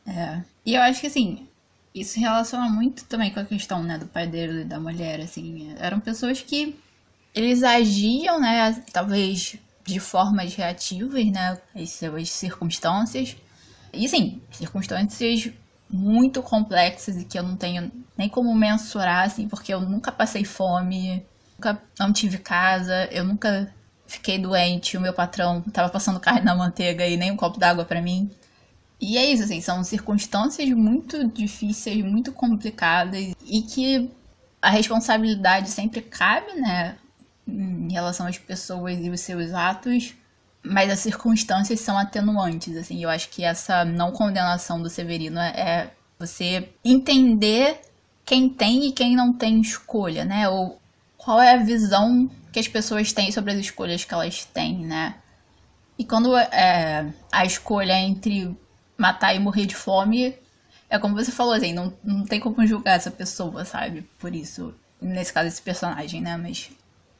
É. 0.10 0.41
E 0.66 0.74
eu 0.74 0.82
acho 0.82 1.01
que 1.01 1.07
assim, 1.07 1.47
isso 1.93 2.20
relaciona 2.20 2.70
muito 2.70 3.05
também 3.05 3.32
com 3.32 3.39
a 3.39 3.45
questão, 3.45 3.84
né, 3.84 3.97
do 3.97 4.05
dele 4.05 4.62
e 4.62 4.66
da 4.66 4.80
mulher, 4.80 5.20
assim. 5.22 5.74
Eram 5.80 5.99
pessoas 5.99 6.41
que 6.41 6.76
eles 7.34 7.64
agiam, 7.64 8.39
né, 8.39 8.84
talvez 8.91 9.57
de 9.86 9.99
formas 9.99 10.53
reativas, 10.55 11.26
né, 11.26 11.57
às 11.76 11.91
suas 11.91 12.30
circunstâncias. 12.32 13.36
E 13.93 14.07
sim, 14.07 14.41
circunstâncias 14.51 15.49
muito 15.89 16.43
complexas 16.43 17.18
e 17.18 17.26
que 17.26 17.38
eu 17.38 17.43
não 17.43 17.55
tenho 17.55 17.91
nem 18.18 18.30
como 18.30 18.53
mensurar, 18.53 19.26
assim, 19.26 19.47
porque 19.47 19.74
eu 19.74 19.82
nunca 19.82 20.12
passei 20.12 20.45
fome, 20.45 21.26
nunca 21.57 21.82
não 21.99 22.14
tive 22.14 22.38
casa, 22.38 23.07
eu 23.12 23.24
nunca 23.24 23.74
fiquei 24.05 24.38
doente, 24.38 24.97
o 24.97 25.01
meu 25.01 25.14
patrão 25.14 25.62
tava 25.62 25.89
passando 25.89 26.20
carne 26.20 26.41
na 26.41 26.55
manteiga 26.55 27.05
e 27.07 27.18
nem 27.18 27.32
um 27.32 27.36
copo 27.38 27.60
d'água 27.60 27.86
para 27.86 28.01
mim. 28.01 28.30
E 29.02 29.18
é 29.18 29.26
isso, 29.32 29.43
assim, 29.43 29.62
são 29.62 29.84
circunstâncias 29.84 30.70
muito 30.70 31.28
difíceis, 31.30 32.04
muito 32.04 32.34
complicadas 32.34 33.34
e 33.45 33.62
que 33.62 34.12
a 34.62 34.70
responsabilidade 34.70 35.70
sempre 35.70 36.02
cabe, 36.02 36.54
né, 36.60 36.97
em 37.47 37.91
relação 37.91 38.28
às 38.28 38.38
pessoas 38.38 39.00
e 39.00 39.10
os 39.10 39.22
seus 39.22 39.54
atos, 39.54 40.14
mas 40.62 40.89
as 40.91 41.00
circunstâncias 41.00 41.80
são 41.80 41.97
atenuantes, 41.97 42.76
assim. 42.76 43.02
Eu 43.02 43.10
acho 43.10 43.30
que 43.30 43.43
essa 43.43 43.86
não 43.86 44.12
condenação 44.12 44.82
do 44.82 44.89
Severino 44.89 45.39
é 45.39 45.91
você 46.20 46.70
entender 46.84 47.80
quem 48.26 48.50
tem 48.50 48.88
e 48.88 48.91
quem 48.91 49.16
não 49.16 49.34
tem 49.34 49.62
escolha, 49.62 50.26
né? 50.26 50.50
Ou 50.50 50.80
qual 51.18 51.41
é 51.41 51.54
a 51.54 51.64
visão 51.64 52.30
que 52.52 52.60
as 52.60 52.68
pessoas 52.68 53.14
têm 53.14 53.32
sobre 53.32 53.54
as 53.54 53.60
escolhas 53.60 54.04
que 54.04 54.14
elas 54.14 54.45
têm, 54.45 54.86
né? 54.86 55.16
E 55.97 56.04
quando 56.04 56.36
é, 56.36 57.12
a 57.32 57.45
escolha 57.45 57.93
é 57.93 58.02
entre 58.02 58.56
matar 59.00 59.34
e 59.34 59.39
morrer 59.39 59.66
de 59.66 59.76
fome, 59.76 60.36
é 60.89 61.00
como 61.00 61.16
você 61.16 61.32
falou, 61.32 61.54
assim, 61.54 61.74
não, 61.74 61.93
não 62.04 62.26
tem 62.26 62.39
como 62.39 62.66
julgar 62.68 62.97
essa 62.97 63.10
pessoa, 63.10 63.64
sabe? 63.64 64.02
Por 64.20 64.36
isso, 64.36 64.74
nesse 65.02 65.32
caso, 65.32 65.47
esse 65.47 65.62
personagem, 65.62 66.22
né? 66.22 66.36
Mas. 66.36 66.70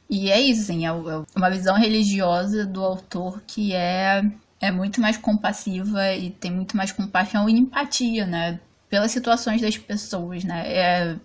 E 0.08 0.30
é 0.30 0.40
isso, 0.40 0.62
assim, 0.62 0.86
é, 0.86 0.90
é 0.90 1.24
uma 1.36 1.50
visão 1.50 1.76
religiosa 1.76 2.66
do 2.66 2.84
autor 2.84 3.40
que 3.46 3.72
é, 3.72 4.24
é 4.60 4.70
muito 4.72 5.00
mais 5.00 5.16
compassiva 5.16 6.12
e 6.14 6.30
tem 6.30 6.50
muito 6.50 6.76
mais 6.76 6.90
compaixão 6.90 7.48
e 7.48 7.52
empatia, 7.52 8.26
né? 8.26 8.60
Pelas 8.88 9.12
situações 9.12 9.62
das 9.62 9.78
pessoas, 9.78 10.42
né? 10.42 10.64
É, 10.66 11.16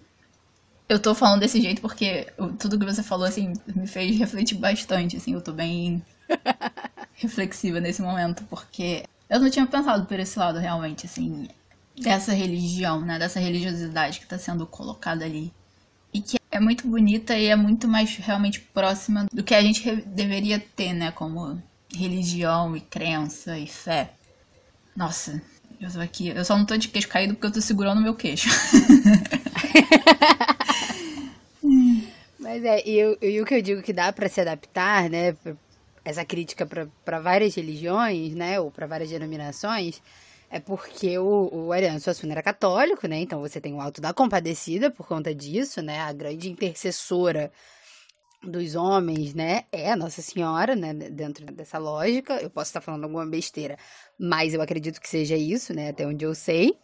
eu 0.88 1.00
tô 1.00 1.16
falando 1.16 1.40
desse 1.40 1.60
jeito 1.60 1.82
porque 1.82 2.28
tudo 2.60 2.78
que 2.78 2.86
você 2.86 3.02
falou, 3.02 3.26
assim, 3.26 3.54
me 3.76 3.88
fez 3.88 4.16
refletir 4.20 4.56
bastante, 4.56 5.18
assim, 5.18 5.34
eu 5.34 5.42
tô 5.42 5.52
bem 5.52 6.04
reflexiva 7.16 7.80
nesse 7.80 8.04
momento, 8.04 8.44
porque 8.44 9.04
eu 9.30 9.40
não 9.40 9.50
tinha 9.50 9.66
pensado 9.66 10.06
por 10.06 10.20
esse 10.20 10.38
lado 10.38 10.60
realmente, 10.60 11.06
assim, 11.06 11.48
dessa 12.00 12.34
religião, 12.34 13.02
né? 13.02 13.18
Dessa 13.20 13.40
religiosidade 13.40 14.20
que 14.20 14.26
está 14.26 14.38
sendo 14.38 14.66
colocada 14.66 15.26
ali. 15.26 15.54
E 16.14 16.22
que 16.22 16.38
é 16.52 16.60
muito 16.60 16.88
bonita 16.88 17.38
e 17.38 17.48
é 17.48 17.56
muito 17.56 17.88
mais 17.88 18.16
realmente 18.18 18.60
próxima 18.60 19.26
do 19.32 19.44
que 19.44 19.54
a 19.54 19.62
gente 19.62 19.96
deveria 20.08 20.60
ter, 20.60 20.94
né? 20.94 21.12
Como 21.12 21.62
religião 21.94 22.76
e 22.76 22.82
crença 22.82 23.58
e 23.58 23.68
fé. 23.68 24.14
Nossa, 24.96 25.42
eu 25.80 25.92
tô 25.92 26.00
aqui. 26.00 26.30
Eu 26.30 26.46
só 26.46 26.58
não 26.58 26.66
tô 26.66 26.78
de 26.78 26.88
queixo 26.88 27.08
caído 27.08 27.34
porque 27.34 27.48
eu 27.48 27.52
tô 27.52 27.62
segurando 27.62 28.00
o 28.00 28.04
meu 28.04 28.16
queixo. 28.16 28.50
Mas 32.40 32.64
é, 32.64 32.88
e, 32.88 33.00
eu, 33.00 33.18
e 33.22 33.42
o 33.42 33.46
que 33.46 33.56
eu 33.56 33.62
digo 33.62 33.82
que 33.82 33.92
dá 33.92 34.14
para 34.14 34.30
se 34.30 34.40
adaptar, 34.40 35.10
né? 35.10 35.36
Essa 36.06 36.24
crítica 36.24 36.66
para 37.04 37.20
várias 37.20 37.56
religiões, 37.56 38.36
né, 38.36 38.60
ou 38.60 38.70
para 38.70 38.86
várias 38.86 39.10
denominações, 39.10 40.02
é 40.50 40.60
porque 40.60 41.18
o, 41.18 41.50
o 41.52 41.72
Ariano 41.74 42.00
Suassuna 42.00 42.34
era 42.34 42.44
católico, 42.44 43.08
né? 43.08 43.20
Então 43.20 43.42
você 43.42 43.60
tem 43.60 43.74
o 43.74 43.82
Alto 43.82 44.00
da 44.00 44.14
Compadecida 44.14 44.92
por 44.92 45.08
conta 45.08 45.34
disso, 45.34 45.82
né? 45.82 46.00
A 46.00 46.14
grande 46.14 46.50
intercessora 46.50 47.52
dos 48.44 48.76
homens, 48.76 49.34
né? 49.34 49.64
É 49.72 49.92
a 49.92 49.96
Nossa 49.96 50.22
Senhora, 50.22 50.76
né? 50.76 50.94
Dentro 50.94 51.46
dessa 51.48 51.78
lógica. 51.78 52.36
Eu 52.36 52.50
posso 52.50 52.70
estar 52.70 52.80
falando 52.80 53.04
alguma 53.04 53.26
besteira, 53.26 53.78
mas 54.20 54.54
eu 54.54 54.62
acredito 54.62 55.02
que 55.02 55.10
seja 55.10 55.36
isso, 55.36 55.74
né? 55.74 55.90
Até 55.90 56.06
onde 56.06 56.24
eu 56.24 56.36
sei. 56.36 56.78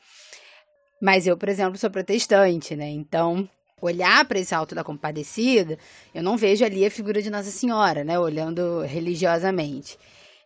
Mas 1.01 1.25
eu, 1.25 1.37
por 1.37 1.47
exemplo, 1.47 1.77
sou 1.77 1.89
protestante, 1.89 2.75
né? 2.75 2.89
Então 2.89 3.47
olhar 3.81 4.23
para 4.25 4.39
esse 4.39 4.53
alto 4.53 4.75
da 4.75 4.83
compadecida, 4.83 5.77
eu 6.13 6.21
não 6.21 6.37
vejo 6.37 6.63
ali 6.63 6.85
a 6.85 6.91
figura 6.91 7.21
de 7.21 7.29
Nossa 7.29 7.49
Senhora, 7.49 8.03
né? 8.03 8.19
Olhando 8.19 8.81
religiosamente. 8.81 9.97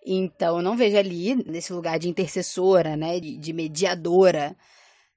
Então, 0.06 0.58
eu 0.58 0.64
não 0.64 0.78
vejo 0.78 0.98
ali, 0.98 1.36
nesse 1.48 1.74
lugar 1.74 2.00
de 2.00 2.08
intercessora, 2.08 2.96
né? 2.96 3.20
De, 3.20 3.38
de 3.38 3.52
mediadora, 3.52 4.56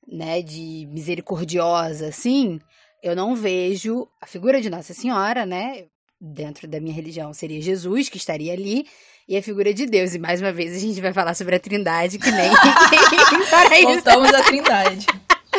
né? 0.06 0.42
De 0.42 0.88
misericordiosa, 0.90 2.08
assim. 2.08 2.58
Eu 3.02 3.14
não 3.14 3.36
vejo 3.36 4.08
a 4.20 4.26
figura 4.26 4.60
de 4.60 4.68
Nossa 4.68 4.92
Senhora, 4.92 5.46
né? 5.46 5.84
Dentro 6.20 6.66
da 6.66 6.80
minha 6.80 6.94
religião 6.94 7.32
seria 7.32 7.62
Jesus 7.62 8.08
que 8.08 8.16
estaria 8.16 8.52
ali 8.52 8.84
e 9.28 9.36
a 9.36 9.42
figura 9.42 9.72
de 9.72 9.86
Deus. 9.86 10.14
E 10.14 10.18
mais 10.18 10.40
uma 10.40 10.52
vez 10.52 10.74
a 10.74 10.80
gente 10.80 11.00
vai 11.00 11.12
falar 11.12 11.34
sobre 11.34 11.54
a 11.54 11.60
Trindade, 11.60 12.18
que 12.18 12.30
nem. 12.32 12.50
Voltamos 13.84 14.34
à 14.34 14.42
Trindade. 14.42 15.06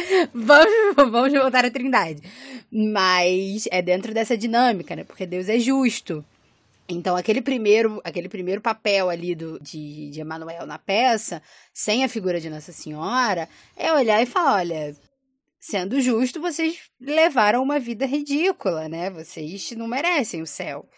vamos, 0.34 0.96
vamos 0.96 1.34
voltar 1.34 1.66
à 1.66 1.72
Trindade. 1.72 2.22
Mas 2.72 3.68
é 3.72 3.82
dentro 3.82 4.14
dessa 4.14 4.38
dinâmica, 4.38 4.96
né? 4.96 5.04
Porque 5.04 5.26
Deus 5.26 5.50
é 5.50 5.60
justo. 5.60 6.24
Então, 6.88 7.16
aquele 7.16 7.42
primeiro, 7.42 8.02
aquele 8.04 8.28
primeiro 8.28 8.62
papel 8.62 9.10
ali 9.10 9.36
do, 9.36 9.60
de, 9.60 10.10
de 10.10 10.20
Emanuel 10.20 10.66
na 10.66 10.80
peça, 10.80 11.42
sem 11.72 12.04
a 12.04 12.10
figura 12.10 12.42
de 12.42 12.50
Nossa 12.50 12.72
Senhora, 12.72 13.48
é 13.78 13.94
olhar 13.94 14.22
e 14.22 14.26
falar: 14.26 14.56
olha, 14.56 14.96
sendo 15.60 16.02
justo, 16.02 16.42
vocês 16.42 16.80
levaram 17.00 17.62
uma 17.62 17.80
vida 17.80 18.08
ridícula, 18.08 18.90
né? 18.90 19.12
Vocês 19.12 19.72
não 19.74 19.88
merecem 19.88 20.42
o 20.42 20.48
céu. 20.48 20.90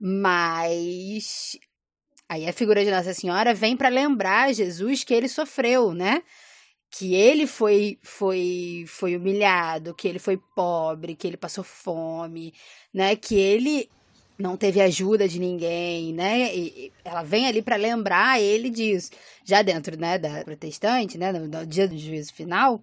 Mas 0.00 1.56
aí 2.28 2.48
a 2.48 2.52
figura 2.52 2.84
de 2.84 2.90
Nossa 2.90 3.14
Senhora 3.14 3.54
vem 3.54 3.76
para 3.76 3.88
lembrar 3.88 4.52
Jesus 4.52 5.04
que 5.04 5.14
ele 5.14 5.28
sofreu, 5.28 5.94
né? 5.94 6.22
Que 6.90 7.14
ele 7.14 7.46
foi 7.46 7.98
foi 8.02 8.84
foi 8.88 9.16
humilhado, 9.16 9.94
que 9.94 10.08
ele 10.08 10.18
foi 10.18 10.36
pobre, 10.56 11.14
que 11.14 11.26
ele 11.26 11.36
passou 11.36 11.62
fome, 11.62 12.52
né? 12.92 13.14
Que 13.14 13.36
ele 13.36 13.88
não 14.38 14.56
teve 14.56 14.80
ajuda 14.80 15.28
de 15.28 15.38
ninguém, 15.38 16.12
né? 16.12 16.54
E 16.54 16.92
ela 17.04 17.22
vem 17.22 17.46
ali 17.46 17.62
para 17.62 17.76
lembrar 17.76 18.40
ele 18.40 18.70
disso. 18.70 19.10
Já 19.44 19.62
dentro, 19.62 19.98
né, 19.98 20.18
da 20.18 20.42
protestante, 20.44 21.18
né, 21.18 21.30
no, 21.30 21.46
no 21.46 21.66
dia 21.66 21.86
do 21.86 21.96
juízo 21.98 22.32
final, 22.32 22.80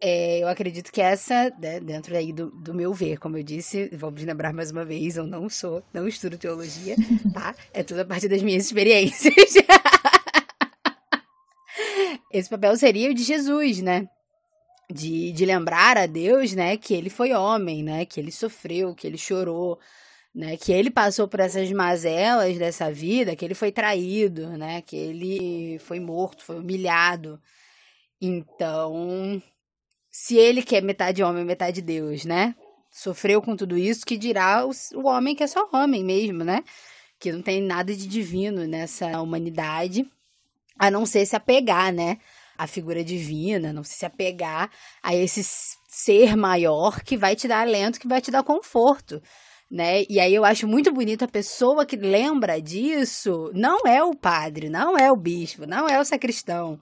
é, 0.00 0.42
eu 0.42 0.48
acredito 0.48 0.92
que 0.92 1.00
essa, 1.00 1.50
né, 1.60 1.80
dentro 1.80 2.16
aí 2.16 2.32
do, 2.32 2.50
do 2.50 2.74
meu 2.74 2.92
ver, 2.92 3.18
como 3.18 3.36
eu 3.36 3.42
disse, 3.42 3.88
vamos 3.92 4.22
lembrar 4.22 4.52
mais 4.52 4.70
uma 4.70 4.84
vez, 4.84 5.16
eu 5.16 5.26
não 5.26 5.48
sou, 5.48 5.82
não 5.92 6.06
estudo 6.06 6.38
teologia, 6.38 6.96
tá? 7.32 7.54
É 7.72 7.82
tudo 7.82 8.00
a 8.00 8.04
partir 8.04 8.28
das 8.28 8.42
minhas 8.42 8.66
experiências. 8.66 9.34
Esse 12.32 12.48
papel 12.48 12.76
seria 12.76 13.10
o 13.10 13.14
de 13.14 13.22
Jesus, 13.22 13.80
né? 13.80 14.08
De, 14.90 15.32
de 15.32 15.44
lembrar 15.44 15.98
a 15.98 16.06
Deus, 16.06 16.54
né, 16.54 16.78
que 16.78 16.94
ele 16.94 17.10
foi 17.10 17.34
homem, 17.34 17.82
né, 17.82 18.06
que 18.06 18.18
ele 18.18 18.32
sofreu, 18.32 18.94
que 18.94 19.06
ele 19.06 19.18
chorou, 19.18 19.78
né, 20.34 20.56
que 20.56 20.72
ele 20.72 20.90
passou 20.90 21.28
por 21.28 21.40
essas 21.40 21.70
mazelas 21.72 22.56
dessa 22.56 22.90
vida, 22.90 23.36
que 23.36 23.44
ele 23.44 23.54
foi 23.54 23.70
traído, 23.70 24.48
né, 24.56 24.80
que 24.80 24.96
ele 24.96 25.78
foi 25.80 26.00
morto, 26.00 26.42
foi 26.42 26.58
humilhado. 26.58 27.38
Então, 28.18 29.42
se 30.10 30.36
ele 30.36 30.62
que 30.62 30.74
é 30.74 30.80
metade 30.80 31.22
homem, 31.22 31.44
metade 31.44 31.82
Deus, 31.82 32.24
né, 32.24 32.54
sofreu 32.90 33.42
com 33.42 33.54
tudo 33.54 33.76
isso, 33.76 34.06
que 34.06 34.16
dirá 34.16 34.66
o, 34.66 34.70
o 34.94 35.06
homem 35.06 35.34
que 35.34 35.42
é 35.42 35.46
só 35.46 35.68
homem 35.70 36.02
mesmo, 36.02 36.44
né, 36.44 36.64
que 37.18 37.30
não 37.30 37.42
tem 37.42 37.60
nada 37.60 37.94
de 37.94 38.06
divino 38.06 38.66
nessa 38.66 39.20
humanidade 39.20 40.10
a 40.78 40.90
não 40.90 41.04
ser 41.04 41.26
se 41.26 41.34
apegar, 41.34 41.92
né? 41.92 42.18
A 42.56 42.66
figura 42.66 43.04
divina, 43.04 43.72
não 43.72 43.84
se 43.84 44.04
apegar 44.04 44.70
a 45.02 45.14
esse 45.14 45.42
ser 45.88 46.36
maior 46.36 47.02
que 47.02 47.16
vai 47.16 47.34
te 47.34 47.48
dar 47.48 47.60
alento, 47.60 48.00
que 48.00 48.08
vai 48.08 48.20
te 48.20 48.30
dar 48.30 48.42
conforto, 48.42 49.20
né? 49.70 50.04
E 50.08 50.20
aí 50.20 50.34
eu 50.34 50.44
acho 50.44 50.66
muito 50.66 50.92
bonito 50.92 51.24
a 51.24 51.28
pessoa 51.28 51.84
que 51.84 51.96
lembra 51.96 52.60
disso, 52.60 53.50
não 53.54 53.80
é 53.86 54.02
o 54.02 54.14
padre, 54.14 54.68
não 54.68 54.96
é 54.96 55.10
o 55.10 55.16
bispo, 55.16 55.66
não 55.66 55.88
é 55.88 56.00
o 56.00 56.04
sacristão, 56.04 56.78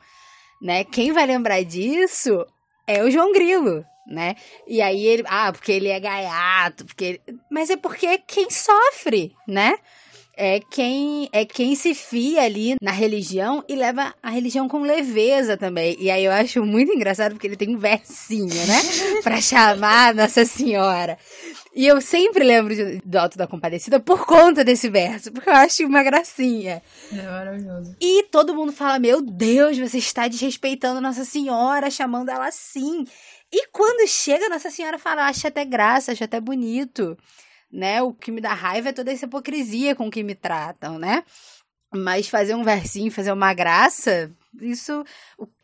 né? 0.61 0.85
Quem 0.85 1.13
vai 1.13 1.27
lembrar 1.27 1.63
disso 1.65 2.45
é 2.87 3.03
o 3.03 3.11
João 3.11 3.33
Grilo, 3.33 3.85
né? 4.07 4.37
E 4.67 4.81
aí 4.81 5.05
ele, 5.05 5.25
ah, 5.27 5.53
porque 5.53 5.73
ele 5.73 5.89
é 5.89 5.99
gaiato, 5.99 6.85
porque 6.85 7.05
ele... 7.05 7.21
mas 7.51 7.71
é 7.71 7.77
porque 7.77 8.07
é 8.07 8.19
quem 8.19 8.49
sofre, 8.51 9.35
né? 9.49 9.77
É 10.37 10.61
quem 10.61 11.29
é 11.33 11.47
quem 11.47 11.75
se 11.75 11.95
fia 11.95 12.43
ali 12.43 12.77
na 12.81 12.91
religião 12.91 13.65
e 13.67 13.75
leva 13.75 14.15
a 14.23 14.29
religião 14.29 14.69
com 14.69 14.81
leveza 14.83 15.57
também. 15.57 15.97
E 15.99 16.11
aí 16.11 16.25
eu 16.25 16.33
acho 16.33 16.63
muito 16.63 16.93
engraçado 16.93 17.33
porque 17.33 17.47
ele 17.47 17.57
tem 17.57 17.75
um 17.75 17.79
versinho, 17.79 18.47
né? 18.67 18.83
para 19.25 19.41
chamar 19.41 20.15
Nossa 20.15 20.45
Senhora. 20.45 21.19
E 21.75 21.87
eu 21.87 22.01
sempre 22.01 22.45
lembro 22.45 22.75
de, 22.75 23.01
do 23.03 23.17
Alto 23.17 23.39
da 23.39 23.47
Compadecida 23.47 23.99
por 23.99 24.27
conta 24.27 24.63
desse 24.63 24.91
verso, 24.91 25.33
porque 25.33 25.49
eu 25.49 25.55
acho 25.55 25.87
uma 25.87 26.03
gracinha. 26.03 26.83
É 27.11 27.23
maravilhoso. 27.23 27.97
E 27.99 28.25
todo 28.25 28.55
mundo 28.55 28.73
fala: 28.73 28.99
Meu 28.99 29.23
Deus, 29.23 29.79
você 29.79 29.97
está 29.97 30.29
desrespeitando 30.29 31.01
Nossa 31.01 31.25
Senhora, 31.25 31.91
chamando 31.91 32.31
ela 32.31 32.47
assim. 32.47 33.05
E 33.51 33.69
quando 33.69 34.07
chega, 34.07 34.51
Nossa 34.51 34.71
Senhora 34.71 34.99
fala: 34.99 35.27
Acha 35.27 35.49
até 35.49 35.65
graça, 35.65 36.13
acha 36.13 36.27
até 36.27 36.41
bonito 36.41 37.17
né? 37.71 38.03
O 38.03 38.13
que 38.13 38.31
me 38.31 38.41
dá 38.41 38.53
raiva 38.55 38.91
é 38.91 38.93
toda 38.93 39.13
essa 39.13 39.27
hipocrisia 39.27 39.95
com 39.95 40.11
que 40.11 40.23
me 40.23 40.35
tratam, 40.35 40.99
né? 40.99 41.25
Mas 41.95 42.29
fazer 42.29 42.55
um 42.55 42.65
versinho, 42.65 43.11
fazer 43.11 43.33
uma 43.33 43.55
graça, 43.55 44.31
isso. 44.61 45.05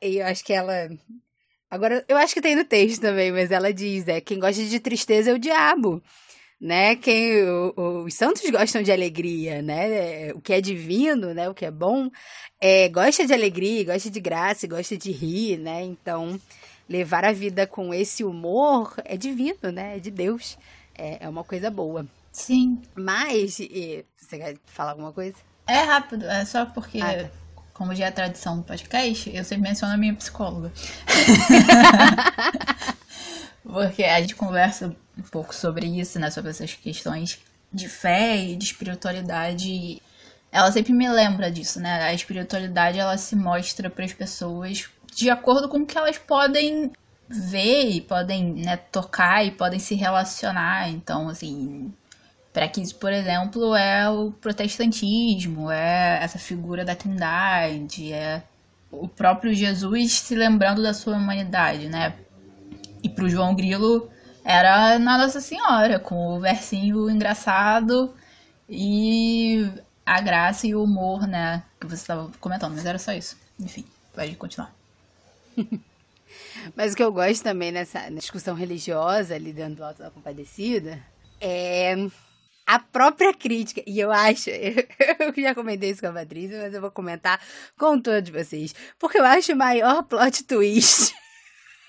Eu 0.00 0.26
acho 0.26 0.44
que 0.44 0.52
ela. 0.52 0.88
Agora, 1.70 2.04
eu 2.08 2.16
acho 2.16 2.34
que 2.34 2.40
tem 2.40 2.54
no 2.54 2.64
texto 2.64 3.00
também, 3.00 3.32
mas 3.32 3.50
ela 3.50 3.72
diz: 3.72 4.06
é 4.08 4.20
quem 4.20 4.38
gosta 4.38 4.62
de 4.64 4.80
tristeza 4.80 5.30
é 5.30 5.34
o 5.34 5.38
diabo. 5.38 6.02
Né? 6.60 6.94
Quem, 6.94 7.42
o, 7.44 8.04
os 8.04 8.14
santos 8.14 8.48
gostam 8.48 8.82
de 8.82 8.92
alegria, 8.92 9.60
né? 9.60 10.32
O 10.32 10.40
que 10.40 10.52
é 10.52 10.60
divino, 10.60 11.34
né? 11.34 11.48
O 11.48 11.54
que 11.54 11.64
é 11.64 11.72
bom, 11.72 12.08
é, 12.60 12.88
gosta 12.88 13.26
de 13.26 13.34
alegria, 13.34 13.84
gosta 13.84 14.08
de 14.08 14.20
graça, 14.20 14.68
gosta 14.68 14.96
de 14.96 15.10
rir, 15.10 15.58
né? 15.58 15.82
Então, 15.82 16.40
levar 16.88 17.24
a 17.24 17.32
vida 17.32 17.66
com 17.66 17.92
esse 17.92 18.22
humor 18.22 18.94
é 19.04 19.16
divino, 19.16 19.72
né? 19.72 19.96
É 19.96 19.98
de 19.98 20.10
Deus 20.12 20.56
é, 20.96 21.24
é 21.24 21.28
uma 21.28 21.44
coisa 21.44 21.70
boa. 21.70 22.06
Sim. 22.30 22.80
Mas, 22.94 23.58
e, 23.60 24.04
você 24.16 24.38
quer 24.38 24.56
falar 24.64 24.92
alguma 24.92 25.12
coisa? 25.12 25.36
É 25.66 25.80
rápido, 25.80 26.26
é 26.26 26.44
só 26.44 26.66
porque, 26.66 27.00
ah, 27.00 27.24
tá. 27.24 27.30
como 27.74 27.94
já 27.94 28.06
é 28.06 28.10
tradição 28.10 28.56
do 28.56 28.62
podcast, 28.62 29.30
eu 29.34 29.44
sempre 29.44 29.68
menciono 29.68 29.94
a 29.94 29.96
minha 29.96 30.14
psicóloga. 30.14 30.72
porque 33.62 34.04
a 34.04 34.20
gente 34.20 34.34
conversa 34.34 34.94
um 35.16 35.22
pouco 35.22 35.54
sobre 35.54 35.86
isso, 35.86 36.18
né? 36.18 36.30
Sobre 36.30 36.50
essas 36.50 36.74
questões 36.74 37.38
de 37.72 37.88
fé 37.88 38.36
e 38.36 38.56
de 38.56 38.64
espiritualidade. 38.64 40.02
Ela 40.50 40.70
sempre 40.72 40.92
me 40.92 41.08
lembra 41.08 41.50
disso, 41.50 41.80
né? 41.80 42.02
A 42.02 42.12
espiritualidade 42.12 42.98
ela 42.98 43.16
se 43.16 43.36
mostra 43.36 43.88
para 43.88 44.04
as 44.04 44.12
pessoas 44.12 44.88
de 45.14 45.30
acordo 45.30 45.68
com 45.68 45.78
o 45.78 45.86
que 45.86 45.96
elas 45.96 46.18
podem 46.18 46.90
ver 47.32 47.90
e 47.90 48.00
podem 48.00 48.54
né, 48.54 48.76
tocar 48.76 49.44
e 49.44 49.50
podem 49.50 49.78
se 49.78 49.94
relacionar. 49.94 50.90
Então, 50.90 51.28
assim, 51.28 51.92
para 52.52 52.70
isso, 52.76 52.96
por 52.96 53.12
exemplo, 53.12 53.74
é 53.74 54.08
o 54.10 54.30
protestantismo, 54.32 55.70
é 55.70 56.18
essa 56.22 56.38
figura 56.38 56.84
da 56.84 56.94
Trindade, 56.94 58.12
é 58.12 58.42
o 58.90 59.08
próprio 59.08 59.54
Jesus 59.54 60.12
se 60.12 60.34
lembrando 60.34 60.82
da 60.82 60.92
sua 60.92 61.16
humanidade, 61.16 61.88
né? 61.88 62.14
E 63.02 63.08
para 63.08 63.24
o 63.24 63.28
João 63.28 63.54
Grilo 63.54 64.10
era 64.44 64.98
na 64.98 65.16
Nossa 65.16 65.40
Senhora, 65.40 65.98
com 65.98 66.36
o 66.36 66.40
versinho 66.40 67.08
engraçado 67.08 68.14
e 68.68 69.70
a 70.04 70.20
graça 70.20 70.66
e 70.66 70.74
o 70.74 70.84
humor, 70.84 71.26
né? 71.26 71.62
Que 71.80 71.86
você 71.86 72.02
estava 72.02 72.30
comentando, 72.38 72.74
mas 72.74 72.84
era 72.84 72.98
só 72.98 73.12
isso. 73.12 73.36
Enfim, 73.58 73.86
pode 74.14 74.36
continuar. 74.36 74.72
Mas 76.76 76.92
o 76.92 76.96
que 76.96 77.02
eu 77.02 77.12
gosto 77.12 77.42
também 77.42 77.72
nessa 77.72 78.10
discussão 78.10 78.54
religiosa 78.54 79.34
ali 79.34 79.52
dentro 79.52 79.76
do 79.76 79.84
Alto 79.84 80.02
da 80.02 80.10
Compadecida 80.10 81.02
é 81.40 81.94
a 82.66 82.78
própria 82.78 83.34
crítica. 83.34 83.82
E 83.86 83.98
eu 83.98 84.10
acho, 84.12 84.50
eu 84.50 85.34
já 85.36 85.54
comentei 85.54 85.90
isso 85.90 86.00
com 86.00 86.08
a 86.08 86.12
Patrícia, 86.12 86.60
mas 86.62 86.74
eu 86.74 86.80
vou 86.80 86.90
comentar 86.90 87.40
com 87.76 88.00
todos 88.00 88.30
vocês. 88.30 88.74
Porque 88.98 89.18
eu 89.18 89.24
acho 89.24 89.52
o 89.52 89.56
maior 89.56 90.02
plot 90.04 90.44
twist. 90.44 91.14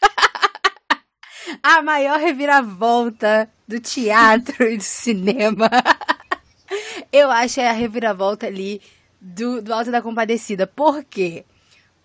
a 1.62 1.82
maior 1.82 2.20
reviravolta 2.20 3.50
do 3.68 3.80
teatro 3.80 4.64
e 4.68 4.78
do 4.78 4.84
cinema. 4.84 5.70
eu 7.12 7.30
acho 7.32 7.60
é 7.60 7.70
a 7.70 7.74
reviravolta 7.74 8.48
ali 8.48 8.82
do, 9.22 9.62
do 9.62 9.74
Alto 9.74 9.92
da 9.92 10.02
Compadecida. 10.02 10.68
Por 10.68 11.04
quê? 11.04 11.46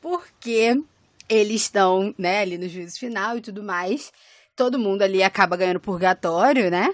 Porque 0.00 0.80
eles 1.28 1.62
estão, 1.62 2.14
né, 2.18 2.40
ali 2.40 2.56
no 2.56 2.68
juízo 2.68 2.98
final 2.98 3.36
e 3.36 3.40
tudo 3.40 3.62
mais. 3.62 4.12
Todo 4.56 4.78
mundo 4.78 5.02
ali 5.02 5.22
acaba 5.22 5.56
ganhando 5.56 5.80
purgatório, 5.80 6.70
né? 6.70 6.92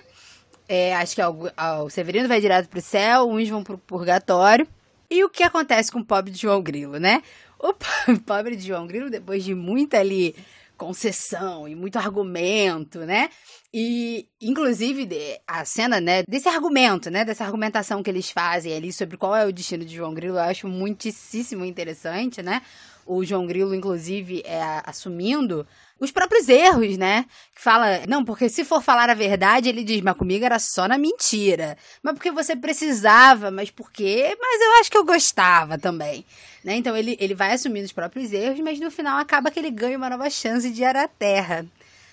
É, 0.68 0.94
acho 0.96 1.14
que 1.14 1.20
é 1.20 1.28
o, 1.28 1.50
o 1.84 1.90
Severino 1.90 2.28
vai 2.28 2.40
direto 2.40 2.68
pro 2.68 2.80
céu, 2.80 3.28
uns 3.28 3.48
vão 3.48 3.62
pro 3.62 3.78
purgatório. 3.78 4.66
E 5.10 5.22
o 5.22 5.30
que 5.30 5.42
acontece 5.42 5.92
com 5.92 6.00
o 6.00 6.04
pobre 6.04 6.32
João 6.34 6.62
Grilo, 6.62 6.98
né? 6.98 7.22
O 7.58 7.72
pobre 8.26 8.58
João 8.58 8.86
Grilo, 8.86 9.10
depois 9.10 9.44
de 9.44 9.54
muita 9.54 9.98
ali 9.98 10.34
concessão 10.76 11.68
e 11.68 11.74
muito 11.74 11.98
argumento, 11.98 13.00
né? 13.00 13.28
E, 13.72 14.28
inclusive, 14.40 15.08
a 15.46 15.64
cena, 15.64 16.00
né, 16.00 16.22
desse 16.28 16.48
argumento, 16.48 17.10
né, 17.10 17.24
dessa 17.24 17.44
argumentação 17.44 18.02
que 18.02 18.10
eles 18.10 18.30
fazem 18.30 18.74
ali 18.74 18.92
sobre 18.92 19.16
qual 19.16 19.34
é 19.34 19.46
o 19.46 19.52
destino 19.52 19.84
de 19.84 19.96
João 19.96 20.14
Grilo, 20.14 20.36
eu 20.36 20.42
acho 20.42 20.68
muitíssimo 20.68 21.64
interessante, 21.64 22.42
né? 22.42 22.62
O 23.06 23.24
João 23.24 23.46
Grilo, 23.46 23.74
inclusive, 23.74 24.42
é, 24.44 24.82
assumindo 24.84 25.66
os 26.00 26.10
próprios 26.10 26.48
erros, 26.48 26.96
né? 26.96 27.24
Que 27.54 27.62
fala, 27.62 28.06
não, 28.08 28.24
porque 28.24 28.48
se 28.48 28.64
for 28.64 28.82
falar 28.82 29.08
a 29.08 29.14
verdade, 29.14 29.68
ele 29.68 29.84
diz, 29.84 30.00
mas 30.00 30.16
comigo 30.16 30.44
era 30.44 30.58
só 30.58 30.88
na 30.88 30.98
mentira. 30.98 31.76
Mas 32.02 32.14
porque 32.14 32.30
você 32.30 32.56
precisava, 32.56 33.50
mas 33.50 33.70
por 33.70 33.90
quê? 33.90 34.36
Mas 34.40 34.60
eu 34.60 34.72
acho 34.80 34.90
que 34.90 34.98
eu 34.98 35.04
gostava 35.04 35.78
também. 35.78 36.24
Né? 36.62 36.76
Então 36.76 36.96
ele, 36.96 37.16
ele 37.20 37.34
vai 37.34 37.52
assumindo 37.52 37.86
os 37.86 37.92
próprios 37.92 38.32
erros, 38.32 38.60
mas 38.60 38.80
no 38.80 38.90
final 38.90 39.18
acaba 39.18 39.50
que 39.50 39.58
ele 39.58 39.70
ganha 39.70 39.96
uma 39.96 40.10
nova 40.10 40.28
chance 40.28 40.70
de 40.70 40.82
ir 40.82 40.96
à 40.96 41.08
Terra. 41.08 41.64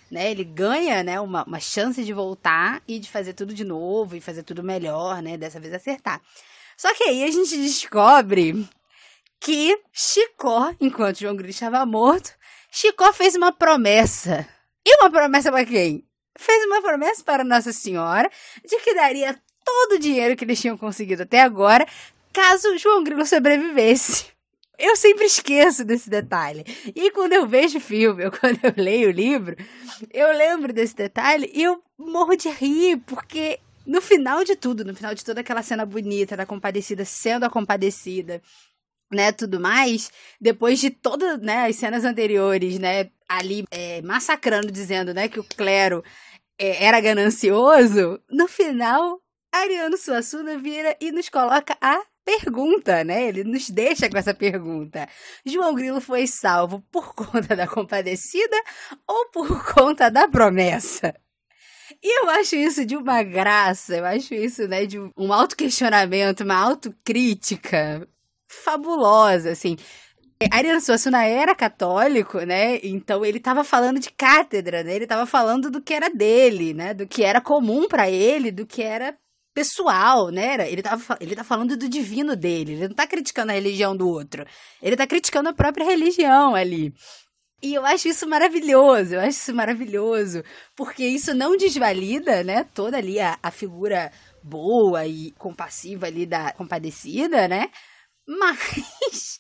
Né? 0.10 0.30
Ele 0.30 0.44
ganha 0.44 1.04
né, 1.04 1.20
uma, 1.20 1.44
uma 1.44 1.60
chance 1.60 2.04
de 2.04 2.14
voltar 2.14 2.82
e 2.88 3.00
de 3.00 3.10
fazer 3.10 3.34
tudo 3.34 3.54
de 3.54 3.64
novo 3.64 4.16
e 4.16 4.22
fazer 4.22 4.44
tudo 4.44 4.62
melhor, 4.62 5.22
né? 5.22 5.38
Dessa 5.38 5.60
vez 5.60 5.74
acertar. 5.74 6.22
Só 6.76 6.94
que 6.94 7.04
aí 7.04 7.24
a 7.24 7.32
gente 7.32 7.56
descobre 7.58 8.68
que 9.42 9.76
Chicó, 9.92 10.74
enquanto 10.80 11.20
João 11.20 11.36
Grilo 11.36 11.50
estava 11.50 11.84
morto, 11.84 12.32
Chicó 12.70 13.12
fez 13.12 13.36
uma 13.36 13.52
promessa. 13.52 14.48
E 14.86 14.96
uma 15.02 15.10
promessa 15.10 15.52
para 15.52 15.66
quem? 15.66 16.06
Fez 16.38 16.64
uma 16.66 16.82
promessa 16.82 17.24
para 17.24 17.44
Nossa 17.44 17.74
Senhora 17.74 18.30
de 18.64 18.80
que 18.80 18.94
daria 18.94 19.38
todo 19.66 19.96
o 19.96 20.00
dinheiro 20.00 20.36
que 20.36 20.46
eles 20.46 20.62
tinham 20.62 20.78
conseguido 20.78 21.24
até 21.24 21.42
agora, 21.42 21.86
caso 22.32 22.78
João 22.78 23.04
Grilo 23.04 23.26
sobrevivesse. 23.26 24.28
Eu 24.78 24.96
sempre 24.96 25.26
esqueço 25.26 25.84
desse 25.84 26.10
detalhe. 26.10 26.64
E 26.96 27.12
quando 27.12 27.34
eu 27.34 27.48
vejo 27.48 27.80
o 27.80 27.82
filme, 27.82 28.26
ou 28.26 28.32
quando 28.32 28.60
eu 28.64 28.74
leio 28.78 29.10
o 29.10 29.12
livro, 29.12 29.56
eu 30.12 30.32
lembro 30.32 30.72
desse 30.72 30.96
detalhe 30.96 31.52
e 31.54 31.64
eu 31.64 31.82
morro 31.98 32.36
de 32.36 32.50
rir, 32.50 32.98
porque 33.06 33.60
no 33.86 34.02
final 34.02 34.44
de 34.44 34.56
tudo, 34.56 34.86
no 34.86 34.96
final 34.96 35.14
de 35.14 35.26
toda 35.26 35.42
aquela 35.42 35.64
cena 35.64 35.86
bonita 35.86 36.38
da 36.38 36.46
compadecida 36.46 37.04
sendo 37.06 37.44
a 37.44 37.50
compadecida, 37.50 38.42
né, 39.12 39.32
tudo 39.32 39.60
mais, 39.60 40.12
depois 40.40 40.80
de 40.80 40.90
todas, 40.90 41.40
né, 41.40 41.68
as 41.68 41.76
cenas 41.76 42.06
anteriores, 42.06 42.80
né, 42.80 43.10
ali 43.28 43.64
é, 43.72 44.02
massacrando, 44.02 44.72
dizendo, 44.72 45.14
né, 45.14 45.28
que 45.28 45.40
o 45.40 45.44
clero 45.44 46.04
é, 46.58 46.86
era 46.86 47.00
ganancioso, 47.00 48.20
no 48.30 48.48
final, 48.48 49.20
Ariano 49.52 49.98
Suassuna 49.98 50.58
vira 50.58 50.96
e 51.02 51.12
nos 51.12 51.28
coloca 51.30 51.78
a 51.82 52.02
pergunta, 52.24 53.04
né? 53.04 53.28
Ele 53.28 53.44
nos 53.44 53.70
deixa 53.70 54.10
com 54.10 54.18
essa 54.18 54.34
pergunta. 54.34 55.08
João 55.46 55.74
Grilo 55.74 56.00
foi 56.00 56.28
salvo 56.28 56.82
por 56.92 57.14
conta 57.16 57.56
da 57.56 57.68
compadecida 57.68 58.56
ou 59.08 59.30
por 59.30 59.74
conta 59.74 60.10
da 60.10 60.28
promessa? 60.28 61.14
E 62.02 62.22
eu 62.22 62.30
acho 62.30 62.56
isso 62.56 62.86
de 62.86 62.96
uma 62.96 63.22
graça, 63.22 63.98
eu 63.98 64.06
acho 64.06 64.34
isso, 64.34 64.68
né, 64.68 64.86
de 64.86 64.98
um 65.00 65.34
autoquestionamento, 65.34 66.44
uma 66.44 66.56
autocrítica 66.56 68.08
fabulosa, 68.52 69.52
assim. 69.52 69.78
Ariano 70.52 70.82
Suassuna 70.82 71.24
era 71.24 71.54
católico, 71.54 72.40
né? 72.40 72.80
Então 72.84 73.24
ele 73.24 73.38
estava 73.38 73.64
falando 73.64 74.00
de 74.00 74.12
cátedra, 74.12 74.84
né? 74.84 74.96
Ele 74.96 75.06
estava 75.06 75.26
falando 75.26 75.70
do 75.70 75.82
que 75.82 75.94
era 75.94 76.10
dele, 76.10 76.74
né? 76.74 76.94
Do 76.94 77.06
que 77.08 77.24
era 77.24 77.40
comum 77.40 77.88
para 77.88 78.10
ele, 78.10 78.52
do 78.52 78.66
que 78.66 78.82
era 78.82 79.16
pessoal, 79.54 80.30
né? 80.30 80.72
Ele 80.72 80.82
tava, 80.82 81.18
ele 81.20 81.36
tá 81.36 81.44
falando 81.44 81.78
do 81.78 81.88
divino 81.88 82.36
dele. 82.36 82.74
Ele 82.74 82.88
não 82.88 82.96
tá 82.96 83.06
criticando 83.06 83.52
a 83.52 83.56
religião 83.56 83.96
do 83.96 84.08
outro. 84.10 84.46
Ele 84.82 84.96
tá 84.96 85.06
criticando 85.06 85.50
a 85.50 85.54
própria 85.54 85.86
religião 85.86 86.56
ali. 86.56 86.94
E 87.64 87.76
eu 87.76 87.86
acho 87.86 88.08
isso 88.08 88.28
maravilhoso, 88.28 89.14
eu 89.14 89.20
acho 89.20 89.30
isso 89.30 89.54
maravilhoso, 89.54 90.44
porque 90.76 91.06
isso 91.06 91.32
não 91.36 91.56
desvalida, 91.56 92.44
né, 92.44 92.64
toda 92.74 92.98
ali 92.98 93.20
a, 93.20 93.38
a 93.44 93.52
figura 93.52 94.12
boa 94.42 95.06
e 95.06 95.30
compassiva 95.38 96.08
ali 96.08 96.26
da 96.26 96.52
compadecida, 96.54 97.48
né? 97.48 97.70
Mas 98.28 99.40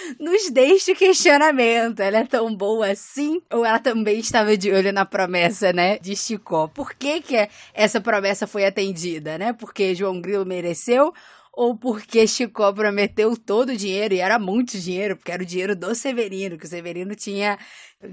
nos 0.18 0.50
deixa 0.50 0.92
o 0.92 0.96
questionamento. 0.96 2.00
Ela 2.00 2.18
é 2.18 2.24
tão 2.24 2.54
boa 2.54 2.90
assim? 2.90 3.40
Ou 3.52 3.64
ela 3.64 3.78
também 3.78 4.18
estava 4.18 4.56
de 4.56 4.70
olho 4.70 4.92
na 4.92 5.04
promessa, 5.04 5.72
né? 5.72 5.98
De 5.98 6.14
Chicó. 6.16 6.68
Por 6.68 6.94
que, 6.94 7.20
que 7.20 7.48
essa 7.72 8.00
promessa 8.00 8.46
foi 8.46 8.64
atendida, 8.66 9.38
né? 9.38 9.52
Porque 9.52 9.94
João 9.94 10.20
Grilo 10.20 10.44
mereceu? 10.44 11.12
Ou 11.56 11.74
porque 11.74 12.26
Chicó 12.26 12.70
prometeu 12.70 13.34
todo 13.34 13.70
o 13.70 13.76
dinheiro, 13.76 14.12
e 14.12 14.20
era 14.20 14.38
muito 14.38 14.78
dinheiro, 14.78 15.16
porque 15.16 15.32
era 15.32 15.42
o 15.42 15.46
dinheiro 15.46 15.74
do 15.74 15.94
Severino, 15.94 16.58
que 16.58 16.66
o 16.66 16.68
Severino 16.68 17.14
tinha 17.14 17.58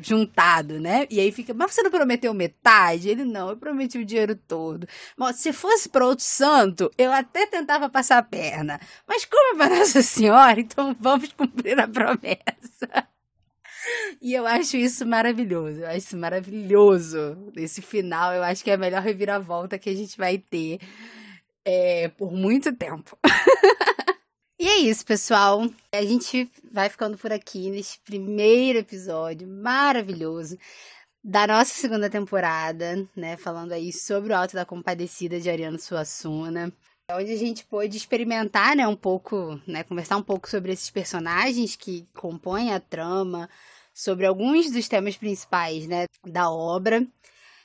juntado, 0.02 0.80
né? 0.80 1.06
E 1.10 1.20
aí 1.20 1.30
fica, 1.30 1.54
mas 1.54 1.74
você 1.74 1.84
não 1.84 1.92
prometeu 1.92 2.34
metade? 2.34 3.10
Ele, 3.10 3.26
não, 3.26 3.50
eu 3.50 3.58
prometi 3.58 3.98
o 3.98 4.06
dinheiro 4.06 4.34
todo. 4.34 4.88
Mas 5.18 5.36
se 5.36 5.52
fosse 5.52 5.90
para 5.90 6.06
outro 6.06 6.24
santo, 6.24 6.90
eu 6.98 7.12
até 7.12 7.46
tentava 7.46 7.90
passar 7.90 8.20
a 8.20 8.24
perna. 8.24 8.80
Mas 9.06 9.26
como 9.26 9.56
é 9.56 9.58
para 9.58 9.76
Nossa 9.84 10.02
Senhora, 10.02 10.62
então 10.62 10.96
vamos 10.98 11.34
cumprir 11.34 11.78
a 11.78 11.88
promessa. 11.88 13.10
E 14.22 14.34
eu 14.34 14.48
acho 14.48 14.78
isso 14.78 15.06
maravilhoso. 15.06 15.82
Eu 15.82 15.88
acho 15.88 15.98
isso 15.98 16.18
maravilhoso. 16.18 17.52
Esse 17.58 17.82
final, 17.82 18.34
eu 18.34 18.42
acho 18.42 18.64
que 18.64 18.72
é 18.72 18.76
a 18.76 18.78
melhor 18.78 19.02
reviravolta 19.02 19.78
que 19.78 19.90
a 19.90 19.96
gente 19.96 20.18
vai 20.18 20.38
ter 20.38 20.80
é, 21.66 22.10
por 22.10 22.32
muito 22.32 22.76
tempo. 22.76 23.18
e 24.60 24.68
é 24.68 24.78
isso, 24.80 25.06
pessoal. 25.06 25.68
A 25.94 26.02
gente 26.02 26.50
vai 26.72 26.90
ficando 26.90 27.18
por 27.18 27.32
aqui 27.32 27.70
neste 27.70 28.00
primeiro 28.02 28.80
episódio 28.80 29.48
maravilhoso 29.48 30.58
da 31.24 31.48
nossa 31.48 31.74
segunda 31.74 32.10
temporada, 32.10 33.08
né? 33.16 33.38
Falando 33.38 33.72
aí 33.72 33.94
sobre 33.94 34.34
o 34.34 34.36
Alto 34.36 34.56
da 34.56 34.66
Compadecida 34.66 35.40
de 35.40 35.50
Ariano 35.50 35.80
Suassuna. 35.80 36.74
Onde 37.12 37.32
a 37.32 37.38
gente 37.38 37.66
pôde 37.66 37.98
experimentar, 37.98 38.76
né, 38.76 38.88
um 38.88 38.96
pouco, 38.96 39.62
né, 39.68 39.84
conversar 39.84 40.18
um 40.18 40.24
pouco 40.24 40.50
sobre 40.50 40.72
esses 40.72 40.90
personagens 40.90 41.76
que 41.76 42.08
compõem 42.14 42.74
a 42.74 42.80
trama, 42.80 43.50
sobre 43.94 44.26
alguns 44.26 44.72
dos 44.72 44.88
temas 44.88 45.18
principais, 45.18 45.86
né, 45.86 46.06
da 46.26 46.50
obra. 46.50 47.06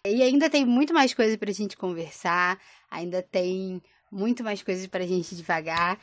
E 0.05 0.23
ainda 0.23 0.51
tem 0.51 0.67
muito 0.67 0.93
mais 0.93 1.15
coisa 1.15 1.39
para 1.39 1.51
a 1.51 1.55
gente 1.55 1.77
conversar, 1.77 2.59
ainda 2.91 3.23
tem 3.23 3.83
muito 4.11 4.43
mais 4.43 4.63
coisas 4.63 4.87
para 4.87 5.05
a 5.05 5.07
gente 5.07 5.35
devagar. 5.35 5.99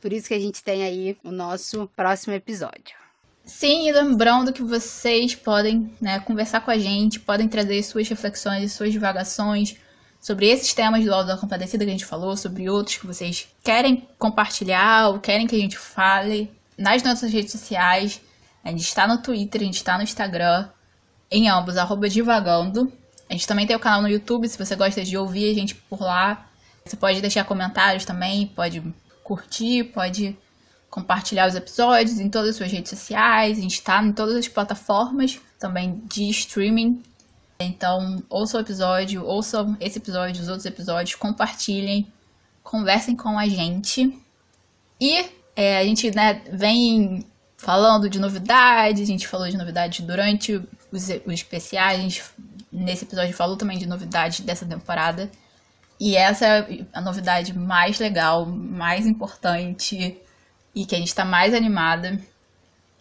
Por 0.00 0.12
isso 0.12 0.28
que 0.28 0.34
a 0.34 0.40
gente 0.40 0.62
tem 0.62 0.82
aí 0.82 1.16
o 1.22 1.30
nosso 1.30 1.86
próximo 1.94 2.34
episódio. 2.34 2.98
Sim, 3.44 3.88
e 3.88 3.92
lembrando 3.92 4.52
que 4.52 4.62
vocês 4.62 5.34
podem 5.34 5.92
né, 6.00 6.20
conversar 6.20 6.60
com 6.60 6.70
a 6.70 6.78
gente, 6.78 7.20
podem 7.20 7.48
trazer 7.48 7.82
suas 7.82 8.08
reflexões, 8.08 8.72
suas 8.72 8.92
divagações 8.92 9.76
sobre 10.20 10.46
esses 10.46 10.72
temas 10.74 11.04
do 11.04 11.12
Alto 11.12 11.26
da 11.26 11.36
Compadecida 11.36 11.84
que 11.84 11.90
a 11.90 11.94
gente 11.94 12.04
falou, 12.04 12.36
sobre 12.36 12.68
outros 12.68 12.98
que 12.98 13.06
vocês 13.06 13.48
querem 13.64 14.06
compartilhar 14.18 15.08
ou 15.08 15.18
querem 15.18 15.46
que 15.46 15.56
a 15.56 15.58
gente 15.58 15.78
fale 15.78 16.50
nas 16.76 17.02
nossas 17.02 17.32
redes 17.32 17.52
sociais. 17.52 18.20
A 18.62 18.70
gente 18.70 18.82
está 18.82 19.08
no 19.08 19.18
Twitter, 19.18 19.62
a 19.62 19.64
gente 19.64 19.76
está 19.76 19.96
no 19.96 20.04
Instagram, 20.04 20.68
em 21.30 21.48
ambos, 21.48 21.76
arroba 21.76 22.08
divagando. 22.08 22.92
A 23.30 23.32
gente 23.32 23.46
também 23.46 23.64
tem 23.64 23.76
o 23.76 23.80
canal 23.80 24.02
no 24.02 24.08
YouTube, 24.08 24.48
se 24.48 24.58
você 24.58 24.74
gosta 24.74 25.04
de 25.04 25.16
ouvir 25.16 25.52
a 25.52 25.54
gente 25.54 25.76
por 25.76 26.00
lá. 26.00 26.50
Você 26.84 26.96
pode 26.96 27.20
deixar 27.20 27.44
comentários 27.44 28.04
também, 28.04 28.48
pode 28.48 28.82
curtir, 29.22 29.84
pode 29.84 30.36
compartilhar 30.90 31.48
os 31.48 31.54
episódios 31.54 32.18
em 32.18 32.28
todas 32.28 32.50
as 32.50 32.56
suas 32.56 32.72
redes 32.72 32.90
sociais. 32.90 33.56
A 33.56 33.60
gente 33.60 33.74
está 33.74 34.02
em 34.02 34.12
todas 34.12 34.34
as 34.34 34.48
plataformas 34.48 35.38
também 35.60 36.02
de 36.06 36.28
streaming. 36.30 37.04
Então, 37.60 38.20
ouçam 38.28 38.58
o 38.58 38.64
episódio, 38.64 39.24
ouçam 39.24 39.76
esse 39.78 39.98
episódio, 39.98 40.42
os 40.42 40.48
outros 40.48 40.66
episódios, 40.66 41.14
compartilhem, 41.14 42.12
conversem 42.64 43.14
com 43.14 43.38
a 43.38 43.46
gente. 43.46 44.12
E 45.00 45.24
é, 45.54 45.78
a 45.78 45.84
gente 45.84 46.10
né, 46.16 46.42
vem 46.52 47.24
falando 47.56 48.10
de 48.10 48.18
novidades, 48.18 49.02
a 49.02 49.06
gente 49.06 49.28
falou 49.28 49.48
de 49.48 49.56
novidades 49.56 50.00
durante 50.04 50.54
os, 50.54 50.64
os 50.90 51.08
especiais, 51.28 52.00
a 52.00 52.02
gente 52.02 52.24
nesse 52.72 53.04
episódio 53.04 53.34
falou 53.34 53.56
também 53.56 53.78
de 53.78 53.86
novidades 53.86 54.40
dessa 54.40 54.66
temporada. 54.66 55.30
E 55.98 56.16
essa 56.16 56.46
é 56.46 56.86
a 56.92 57.00
novidade 57.00 57.56
mais 57.56 57.98
legal, 57.98 58.46
mais 58.46 59.06
importante 59.06 60.18
e 60.74 60.86
que 60.86 60.94
a 60.94 60.98
gente 60.98 61.08
está 61.08 61.24
mais 61.24 61.52
animada. 61.52 62.18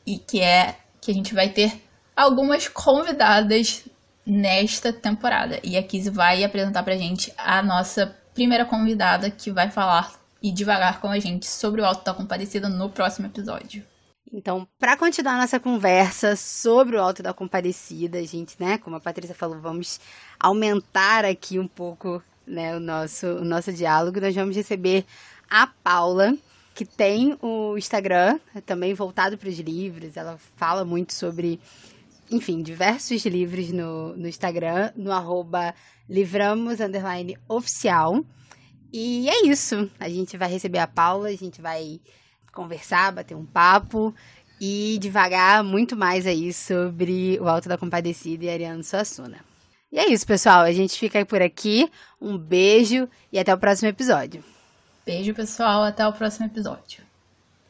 E 0.05 0.17
que 0.17 0.41
é 0.41 0.75
que 0.99 1.11
a 1.11 1.13
gente 1.13 1.33
vai 1.33 1.49
ter 1.49 1.81
algumas 2.15 2.67
convidadas 2.67 3.85
nesta 4.25 4.91
temporada. 4.91 5.59
E 5.63 5.77
a 5.77 5.83
Kizzy 5.83 6.09
vai 6.09 6.43
apresentar 6.43 6.83
pra 6.83 6.97
gente 6.97 7.33
a 7.37 7.63
nossa 7.63 8.15
primeira 8.33 8.65
convidada 8.65 9.31
que 9.31 9.51
vai 9.51 9.69
falar 9.69 10.13
e 10.41 10.51
devagar 10.51 10.99
com 10.99 11.09
a 11.09 11.19
gente 11.19 11.45
sobre 11.45 11.81
o 11.81 11.85
Alto 11.85 12.03
da 12.03 12.13
Compadecida 12.13 12.69
no 12.69 12.89
próximo 12.89 13.27
episódio. 13.27 13.83
Então, 14.31 14.67
para 14.77 14.95
continuar 14.95 15.37
nossa 15.37 15.59
conversa 15.59 16.35
sobre 16.35 16.95
o 16.95 17.01
Alto 17.01 17.23
da 17.23 17.33
Compadecida, 17.33 18.23
gente, 18.23 18.55
né, 18.59 18.77
como 18.77 18.95
a 18.95 18.99
Patrícia 18.99 19.33
falou, 19.33 19.59
vamos 19.59 19.99
aumentar 20.39 21.25
aqui 21.25 21.57
um 21.57 21.67
pouco, 21.67 22.21
né, 22.45 22.75
o 22.75 22.79
nosso 22.79 23.25
o 23.25 23.43
nosso 23.43 23.73
diálogo. 23.73 24.21
Nós 24.21 24.35
vamos 24.35 24.55
receber 24.55 25.03
a 25.49 25.65
Paula, 25.65 26.37
que 26.75 26.85
tem 26.85 27.35
o 27.41 27.75
Instagram 27.75 28.39
também 28.67 28.93
voltado 28.93 29.35
para 29.35 29.49
os 29.49 29.57
livros. 29.57 30.15
Ela 30.15 30.37
fala 30.55 30.85
muito 30.85 31.11
sobre, 31.11 31.59
enfim, 32.29 32.61
diversos 32.61 33.25
livros 33.25 33.71
no, 33.71 34.15
no 34.15 34.27
Instagram, 34.27 34.91
no 34.95 35.11
arroba 35.11 35.73
livramos 36.07 36.77
oficial. 37.47 38.23
E 38.93 39.27
é 39.27 39.47
isso. 39.47 39.89
A 39.99 40.07
gente 40.07 40.37
vai 40.37 40.49
receber 40.49 40.79
a 40.79 40.87
Paula, 40.87 41.29
a 41.29 41.35
gente 41.35 41.59
vai 41.61 41.99
conversar, 42.51 43.11
bater 43.11 43.35
um 43.35 43.45
papo 43.45 44.13
e 44.59 44.97
devagar 44.99 45.63
muito 45.63 45.95
mais 45.95 46.27
aí 46.27 46.51
sobre 46.53 47.39
o 47.39 47.47
Alto 47.47 47.69
da 47.69 47.77
Compadecida 47.77 48.45
e 48.45 48.49
Ariano 48.49 48.83
Suassuna. 48.83 49.39
E 49.91 49.97
é 49.97 50.11
isso, 50.11 50.25
pessoal. 50.25 50.61
A 50.61 50.71
gente 50.71 50.99
fica 50.99 51.25
por 51.25 51.41
aqui. 51.41 51.89
Um 52.21 52.37
beijo 52.37 53.09
e 53.31 53.39
até 53.39 53.53
o 53.53 53.57
próximo 53.57 53.89
episódio. 53.89 54.43
Beijo, 55.05 55.33
pessoal. 55.33 55.83
Até 55.83 56.07
o 56.07 56.13
próximo 56.13 56.45
episódio. 56.45 57.08